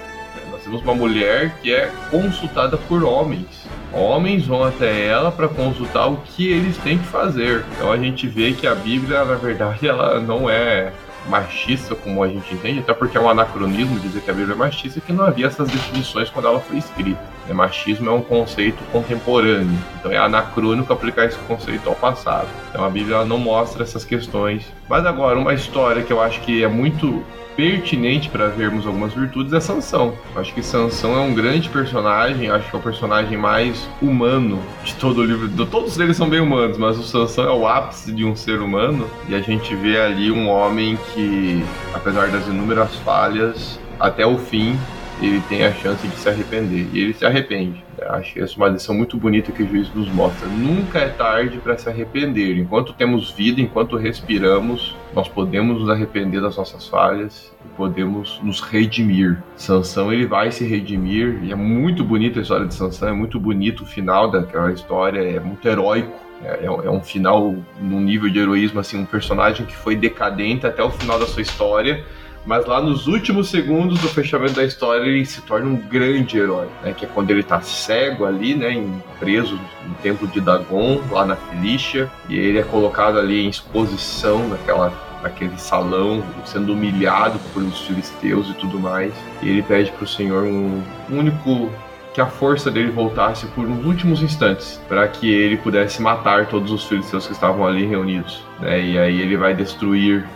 Nós 0.50 0.62
temos 0.62 0.82
uma 0.82 0.94
mulher 0.94 1.56
que 1.62 1.72
é 1.72 1.90
consultada 2.10 2.76
por 2.76 3.02
homens. 3.02 3.66
Homens 3.92 4.46
vão 4.46 4.64
até 4.64 5.06
ela 5.06 5.30
para 5.30 5.48
consultar 5.48 6.06
o 6.08 6.16
que 6.18 6.48
eles 6.48 6.76
têm 6.78 6.98
que 6.98 7.06
fazer. 7.06 7.64
Então 7.72 7.90
a 7.90 7.96
gente 7.96 8.26
vê 8.26 8.52
que 8.52 8.66
a 8.66 8.74
Bíblia, 8.74 9.24
na 9.24 9.34
verdade, 9.34 9.86
ela 9.88 10.20
não 10.20 10.50
é 10.50 10.92
machista 11.28 11.94
como 11.94 12.22
a 12.22 12.28
gente 12.28 12.54
entende, 12.54 12.80
até 12.80 12.92
porque 12.92 13.16
é 13.16 13.20
um 13.20 13.28
anacronismo 13.28 13.98
dizer 14.00 14.20
que 14.20 14.30
a 14.30 14.34
Bíblia 14.34 14.54
é 14.54 14.58
machista, 14.58 15.00
que 15.00 15.12
não 15.12 15.24
havia 15.24 15.46
essas 15.46 15.68
definições 15.68 16.30
quando 16.30 16.46
ela 16.46 16.60
foi 16.60 16.78
escrita. 16.78 17.20
É, 17.48 17.52
machismo 17.52 18.08
é 18.08 18.12
um 18.12 18.22
conceito 18.22 18.82
contemporâneo, 18.90 19.78
então 19.98 20.10
é 20.10 20.16
anacrônico 20.16 20.92
aplicar 20.92 21.26
esse 21.26 21.38
conceito 21.40 21.88
ao 21.88 21.94
passado. 21.94 22.48
Então 22.70 22.84
a 22.84 22.90
Bíblia 22.90 23.24
não 23.24 23.38
mostra 23.38 23.82
essas 23.82 24.04
questões. 24.04 24.64
Mas 24.88 25.06
agora, 25.06 25.38
uma 25.38 25.54
história 25.54 26.02
que 26.02 26.12
eu 26.12 26.20
acho 26.20 26.40
que 26.40 26.64
é 26.64 26.68
muito 26.68 27.24
pertinente 27.56 28.28
para 28.28 28.48
vermos 28.48 28.86
algumas 28.86 29.14
virtudes 29.14 29.52
é 29.52 29.60
Sansão. 29.60 30.14
Acho 30.36 30.52
que 30.54 30.62
Sansão 30.62 31.16
é 31.16 31.20
um 31.20 31.34
grande 31.34 31.68
personagem, 31.68 32.50
acho 32.50 32.68
que 32.68 32.76
é 32.76 32.78
o 32.78 32.82
personagem 32.82 33.36
mais 33.36 33.88
humano 34.00 34.60
de 34.84 34.94
todo 34.94 35.22
o 35.22 35.24
livro. 35.24 35.48
Todos 35.66 35.98
eles 35.98 36.16
são 36.16 36.28
bem 36.28 36.40
humanos, 36.40 36.76
mas 36.76 36.98
o 36.98 37.02
Sansão 37.02 37.44
é 37.44 37.52
o 37.52 37.66
ápice 37.66 38.12
de 38.12 38.24
um 38.24 38.36
ser 38.36 38.60
humano 38.60 39.08
e 39.28 39.34
a 39.34 39.40
gente 39.40 39.74
vê 39.74 39.98
ali 39.98 40.30
um 40.30 40.48
homem 40.48 40.98
que, 41.14 41.64
apesar 41.94 42.28
das 42.28 42.46
inúmeras 42.46 42.94
falhas, 42.96 43.80
até 43.98 44.26
o 44.26 44.36
fim 44.38 44.78
ele 45.20 45.40
tem 45.48 45.64
a 45.64 45.72
chance 45.72 46.06
de 46.06 46.16
se 46.16 46.28
arrepender. 46.28 46.86
E 46.92 47.00
ele 47.00 47.14
se 47.14 47.24
arrepende. 47.24 47.85
Acho 48.02 48.38
essa 48.40 48.54
é 48.54 48.56
uma 48.56 48.68
lição 48.68 48.94
muito 48.94 49.16
bonita 49.16 49.52
que 49.52 49.62
o 49.62 49.68
juiz 49.68 49.92
nos 49.94 50.08
mostra. 50.12 50.48
Nunca 50.48 50.98
é 50.98 51.08
tarde 51.08 51.58
para 51.58 51.76
se 51.78 51.88
arrepender. 51.88 52.58
Enquanto 52.58 52.92
temos 52.92 53.30
vida, 53.30 53.60
enquanto 53.60 53.96
respiramos, 53.96 54.96
nós 55.14 55.28
podemos 55.28 55.80
nos 55.80 55.90
arrepender 55.90 56.40
das 56.40 56.56
nossas 56.56 56.88
falhas 56.88 57.52
e 57.64 57.68
podemos 57.76 58.40
nos 58.42 58.60
redimir. 58.60 59.42
Sansão 59.56 60.12
ele 60.12 60.26
vai 60.26 60.50
se 60.52 60.64
redimir 60.64 61.40
e 61.42 61.52
é 61.52 61.54
muito 61.54 62.04
bonita 62.04 62.38
a 62.40 62.42
história 62.42 62.66
de 62.66 62.74
Sansão, 62.74 63.08
é 63.08 63.12
muito 63.12 63.40
bonito 63.40 63.82
o 63.84 63.86
final 63.86 64.30
daquela 64.30 64.72
história, 64.72 65.20
é 65.20 65.40
muito 65.40 65.66
heróico. 65.66 66.26
É, 66.44 66.66
é, 66.66 66.90
um 66.90 67.02
final 67.02 67.56
num 67.80 68.00
nível 68.00 68.28
de 68.28 68.38
heroísmo 68.38 68.78
assim, 68.78 68.98
um 68.98 69.06
personagem 69.06 69.64
que 69.64 69.74
foi 69.74 69.96
decadente 69.96 70.66
até 70.66 70.82
o 70.82 70.90
final 70.90 71.18
da 71.18 71.26
sua 71.26 71.40
história, 71.40 72.04
mas 72.46 72.64
lá 72.64 72.80
nos 72.80 73.06
últimos 73.06 73.50
segundos 73.50 73.98
do 73.98 74.08
fechamento 74.08 74.54
da 74.54 74.64
história 74.64 75.04
ele 75.04 75.26
se 75.26 75.42
torna 75.42 75.66
um 75.66 75.76
grande 75.76 76.38
herói, 76.38 76.68
né? 76.82 76.94
Que 76.94 77.04
é 77.04 77.08
quando 77.08 77.30
ele 77.30 77.42
tá 77.42 77.60
cego 77.60 78.24
ali, 78.24 78.54
né? 78.54 78.82
Preso 79.18 79.58
no 79.86 79.94
templo 79.96 80.28
de 80.28 80.40
Dagon, 80.40 81.00
lá 81.10 81.26
na 81.26 81.36
Filícia, 81.36 82.10
e 82.28 82.38
ele 82.38 82.58
é 82.58 82.62
colocado 82.62 83.18
ali 83.18 83.44
em 83.44 83.48
exposição 83.48 84.48
naquela 84.48 85.06
naquele 85.22 85.58
salão, 85.58 86.22
sendo 86.44 86.72
humilhado 86.72 87.38
por 87.52 87.62
os 87.62 87.80
filisteus 87.80 88.48
e 88.50 88.54
tudo 88.54 88.78
mais. 88.78 89.12
E 89.42 89.48
ele 89.48 89.62
pede 89.62 89.90
para 89.90 90.04
o 90.04 90.06
Senhor 90.06 90.44
um, 90.44 90.82
único 91.10 91.70
que 92.14 92.20
a 92.20 92.26
força 92.26 92.70
dele 92.70 92.90
voltasse 92.90 93.46
por 93.48 93.66
uns 93.66 93.84
últimos 93.84 94.22
instantes, 94.22 94.80
para 94.88 95.06
que 95.06 95.30
ele 95.30 95.56
pudesse 95.58 96.00
matar 96.00 96.46
todos 96.46 96.70
os 96.70 96.84
filisteus 96.84 97.26
que 97.26 97.32
estavam 97.32 97.66
ali 97.66 97.84
reunidos. 97.84 98.42
Né? 98.60 98.80
E 98.80 98.98
aí 98.98 99.20
ele 99.20 99.36
vai 99.36 99.54
destruir, 99.54 100.26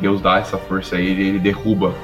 Deus 0.00 0.20
dá 0.20 0.38
essa 0.38 0.56
força 0.56 0.96
a 0.96 1.00
ele, 1.00 1.28
ele 1.28 1.38
derruba 1.38 1.94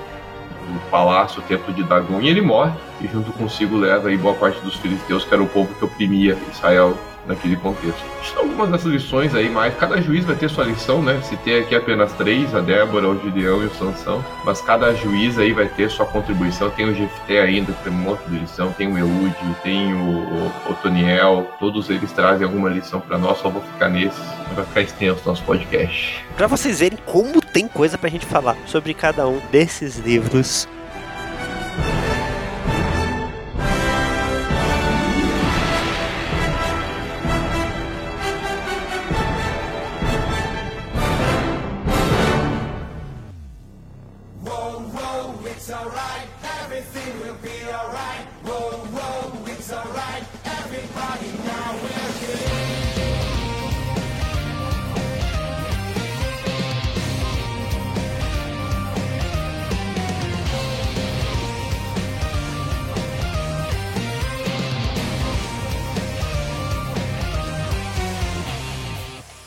o 0.69 0.91
palácio, 0.91 1.41
o 1.41 1.45
templo 1.45 1.73
de 1.73 1.83
Dagon, 1.83 2.21
e 2.21 2.29
ele 2.29 2.41
morre, 2.41 2.73
e 3.01 3.09
junto 3.09 3.33
consigo 3.33 3.77
leva 3.77 4.09
aí 4.09 4.17
boa 4.17 4.35
parte 4.35 4.61
dos 4.61 4.77
filisteus, 4.77 5.25
que 5.25 5.35
era 5.35 5.43
o 5.43 5.49
povo 5.49 5.75
que 5.75 5.85
oprimia 5.85 6.37
Israel 6.53 6.97
naquele 7.27 7.57
contexto. 7.57 8.03
São 8.33 8.43
algumas 8.43 8.71
dessas 8.71 8.93
lições 8.93 9.35
aí, 9.35 9.49
mas 9.49 9.75
cada 9.77 10.01
juiz 10.01 10.25
vai 10.25 10.37
ter 10.37 10.49
sua 10.49 10.65
lição, 10.65 11.03
né? 11.03 11.21
Se 11.23 11.37
tem 11.39 11.61
aqui 11.61 11.75
apenas 11.75 12.13
três, 12.15 12.55
a 12.55 12.61
Débora, 12.61 13.09
o 13.09 13.21
Gideão 13.21 13.63
e 13.63 13.67
o 13.67 13.75
Sansão, 13.75 14.25
mas 14.45 14.61
cada 14.61 14.95
juiz 14.95 15.39
aí 15.39 15.53
vai 15.53 15.69
ter 15.69 15.91
sua 15.91 16.07
contribuição. 16.07 16.71
Tem 16.71 16.89
o 16.89 16.95
Jefté 16.95 17.41
ainda, 17.41 17.73
tem 17.85 17.93
um 17.93 17.97
monte 17.97 18.23
de 18.29 18.39
lição, 18.39 18.73
tem 18.73 18.93
o 18.93 18.99
Eude, 18.99 19.57
tem 19.63 19.95
o, 19.95 20.53
Otoniel, 20.71 21.51
todos 21.59 21.89
eles 21.91 22.11
trazem 22.13 22.45
alguma 22.45 22.69
lição 22.69 23.01
para 23.01 23.19
nós, 23.19 23.39
só 23.39 23.49
vou 23.49 23.63
ficar 23.63 23.89
nesses, 23.89 24.19
vai 24.55 24.65
ficar 24.65 24.81
extenso 24.83 25.23
nosso 25.27 25.43
podcast. 25.45 26.25
Para 26.37 26.47
vocês 26.47 26.81
verem 26.81 26.99
como 27.05 27.41
tem 27.41 27.69
coisa 27.69 27.97
pra 27.99 28.09
gente 28.09 28.27
falar 28.27 28.57
sobre 28.67 28.95
cada 28.95 29.27
um 29.27 29.41
desses 29.51 29.99
livros 29.99 30.69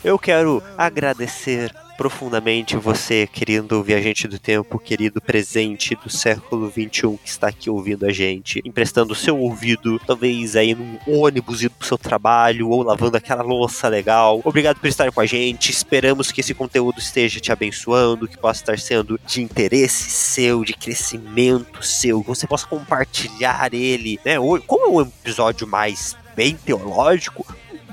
Eu 0.06 0.20
quero 0.20 0.62
agradecer 0.78 1.74
profundamente 1.98 2.76
você, 2.76 3.26
querido 3.26 3.82
viajante 3.82 4.28
do 4.28 4.38
tempo, 4.38 4.78
querido 4.78 5.20
presente 5.20 5.96
do 5.96 6.08
século 6.08 6.70
21 6.70 7.16
que 7.16 7.28
está 7.28 7.48
aqui 7.48 7.68
ouvindo 7.68 8.06
a 8.06 8.12
gente, 8.12 8.62
emprestando 8.64 9.16
seu 9.16 9.36
ouvido, 9.36 9.98
talvez 10.06 10.54
aí 10.54 10.76
num 10.76 10.96
ônibus 11.08 11.60
indo 11.60 11.72
pro 11.72 11.88
seu 11.88 11.98
trabalho 11.98 12.68
ou 12.68 12.84
lavando 12.84 13.16
aquela 13.16 13.42
louça 13.42 13.88
legal. 13.88 14.40
Obrigado 14.44 14.78
por 14.78 14.86
estar 14.86 15.10
com 15.10 15.20
a 15.20 15.26
gente. 15.26 15.72
Esperamos 15.72 16.30
que 16.30 16.40
esse 16.40 16.54
conteúdo 16.54 17.00
esteja 17.00 17.40
te 17.40 17.50
abençoando, 17.50 18.28
que 18.28 18.38
possa 18.38 18.60
estar 18.60 18.78
sendo 18.78 19.18
de 19.26 19.42
interesse 19.42 20.08
seu, 20.08 20.64
de 20.64 20.72
crescimento 20.72 21.84
seu, 21.84 22.20
que 22.20 22.28
você 22.28 22.46
possa 22.46 22.68
compartilhar 22.68 23.74
ele, 23.74 24.20
né? 24.24 24.36
Como 24.68 24.86
é 24.86 24.88
um 24.88 25.00
episódio 25.00 25.66
mais 25.66 26.16
bem 26.36 26.54
teológico, 26.54 27.44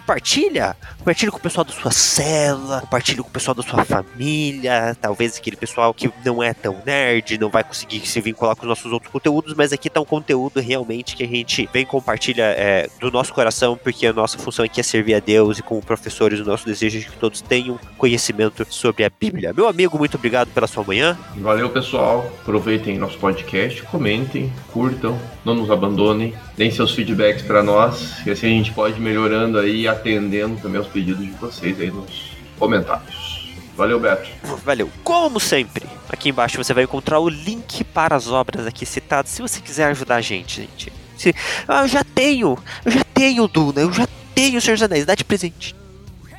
compartilha. 0.04 0.76
Compartilha 1.00 1.32
com 1.32 1.38
o 1.38 1.42
pessoal 1.42 1.66
da 1.66 1.72
sua 1.74 1.92
cela, 1.92 2.82
compartilha 2.82 3.24
com 3.24 3.30
o 3.30 3.32
pessoal 3.32 3.56
da 3.56 3.64
sua 3.64 3.84
família, 3.84 4.96
talvez 5.02 5.38
aquele 5.38 5.56
pessoal 5.56 5.94
que 5.94 6.10
não 6.24 6.42
é 6.42 6.54
tão 6.54 6.78
nerd, 6.86 7.38
não 7.38 7.50
vai 7.50 7.64
conseguir 7.64 8.06
se 8.06 8.22
vincular 8.22 8.56
com 8.56 8.64
os 8.64 8.68
nossos 8.70 8.92
outros 8.92 9.12
conteúdos, 9.12 9.54
mas 9.54 9.74
aqui 9.74 9.90
tá 9.90 10.00
um 10.00 10.06
conteúdo 10.06 10.60
realmente 10.60 11.16
que 11.16 11.24
a 11.24 11.28
gente 11.28 11.70
vem 11.74 11.86
compartilha 11.86 12.44
é, 12.44 12.90
do 13.00 13.12
nosso 13.12 13.34
coração, 13.34 13.78
porque 13.82 14.08
a 14.08 14.14
nossa 14.14 14.38
função 14.38 14.64
aqui 14.64 14.80
é 14.80 14.84
servir 14.84 15.16
a 15.16 15.20
Deus 15.20 15.60
e 15.60 15.64
como 15.64 15.82
professores 15.82 16.40
o 16.40 16.46
nosso 16.46 16.66
desejo 16.66 17.00
é 17.00 17.02
que 17.02 17.18
todos 17.18 17.42
tenham 17.42 17.80
conhecimento 17.98 18.66
sobre 18.70 19.04
a 19.04 19.10
Bíblia. 19.10 19.54
Meu 19.54 19.68
amigo, 19.68 19.98
muito 19.98 20.16
obrigado 20.16 20.50
pela 20.50 20.68
sua 20.68 20.84
manhã. 20.84 21.18
Valeu, 21.38 21.70
pessoal. 21.70 22.32
Aproveitem 22.42 22.98
nosso 22.98 23.18
podcast, 23.18 23.82
comentem, 23.84 24.52
curtam, 24.72 25.20
não 25.44 25.54
nos 25.54 25.70
abandonem, 25.70 26.34
deem 26.58 26.72
seus 26.72 26.94
feedbacks 26.94 27.42
para 27.42 27.62
nós, 27.62 28.26
e 28.26 28.32
assim 28.32 28.48
a 28.48 28.50
gente 28.50 28.72
pode 28.72 28.98
ir 28.98 29.02
melhorando 29.02 29.60
aí 29.60 29.88
atendendo 29.94 30.60
também 30.62 30.78
aos 30.78 30.88
pedidos 30.88 31.26
de 31.26 31.32
vocês 31.32 31.80
aí 31.80 31.90
nos 31.90 32.36
comentários. 32.60 33.34
Valeu, 33.76 34.00
Beto. 34.00 34.30
Valeu. 34.64 34.90
Como 35.04 35.40
sempre, 35.40 35.86
aqui 36.10 36.30
embaixo 36.30 36.58
você 36.58 36.74
vai 36.74 36.84
encontrar 36.84 37.20
o 37.20 37.28
link 37.28 37.84
para 37.84 38.16
as 38.16 38.28
obras 38.28 38.68
aqui 38.68 38.86
citadas, 38.86 39.32
se 39.32 39.42
você 39.42 39.60
quiser 39.60 39.86
ajudar 39.86 40.18
a 40.18 40.22
gente, 40.22 40.62
gente. 40.62 40.94
Se, 41.18 41.34
ah, 41.68 41.82
eu 41.82 41.88
já 41.88 42.04
tenho, 42.04 42.58
eu 42.86 42.92
já 42.92 43.04
tenho 43.14 43.48
Duna, 43.48 43.82
eu 43.82 43.92
já 43.92 44.08
tenho 44.36 44.58
o 44.58 44.62
Senhor 44.62 44.76
dos 44.76 44.84
Anéis, 44.84 45.06
dá 45.06 45.16
de 45.16 45.24
presente. 45.24 45.76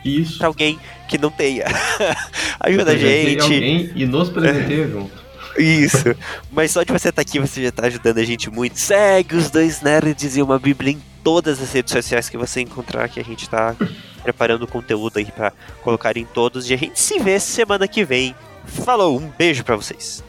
Isso. 0.05 0.39
Pra 0.39 0.49
alguém 0.49 0.79
que 1.09 1.19
não 1.19 1.31
tenha. 1.31 1.65
Ajuda 2.61 2.93
a 2.93 2.97
gente. 2.97 3.43
Alguém 3.43 3.93
e 3.95 4.07
nos 4.07 4.29
presenteia 4.29 4.87
junto. 4.89 5.25
Isso. 5.59 6.15
Mas 6.53 6.73
só 6.73 6.83
de 6.83 6.93
você 6.93 7.09
estar 7.09 7.23
aqui, 7.23 7.39
você 7.39 7.63
já 7.63 7.69
está 7.69 7.87
ajudando 7.87 8.19
a 8.19 8.25
gente 8.25 8.51
muito. 8.51 8.79
Segue 8.79 9.37
os 9.37 9.51
dois 9.51 9.81
nerds 9.81 10.37
e 10.37 10.43
uma 10.43 10.59
bíblia 10.59 10.93
em 10.93 11.03
todas 11.25 11.61
as 11.61 11.73
redes 11.73 11.93
sociais 11.93 12.29
que 12.29 12.37
você 12.37 12.61
encontrar 12.61 13.09
que 13.09 13.19
a 13.19 13.25
gente 13.25 13.43
está 13.45 13.75
preparando 14.23 14.67
conteúdo 14.67 15.19
aí 15.19 15.25
para 15.25 15.53
colocar 15.83 16.17
em 16.17 16.27
todos. 16.27 16.69
E 16.69 16.75
a 16.75 16.77
gente 16.77 17.01
se 17.01 17.19
vê 17.19 17.41
semana 17.41 17.89
que 17.89 18.05
vem. 18.05 18.35
Falou, 18.67 19.19
um 19.19 19.29
beijo 19.31 19.65
para 19.65 19.75
vocês. 19.75 20.23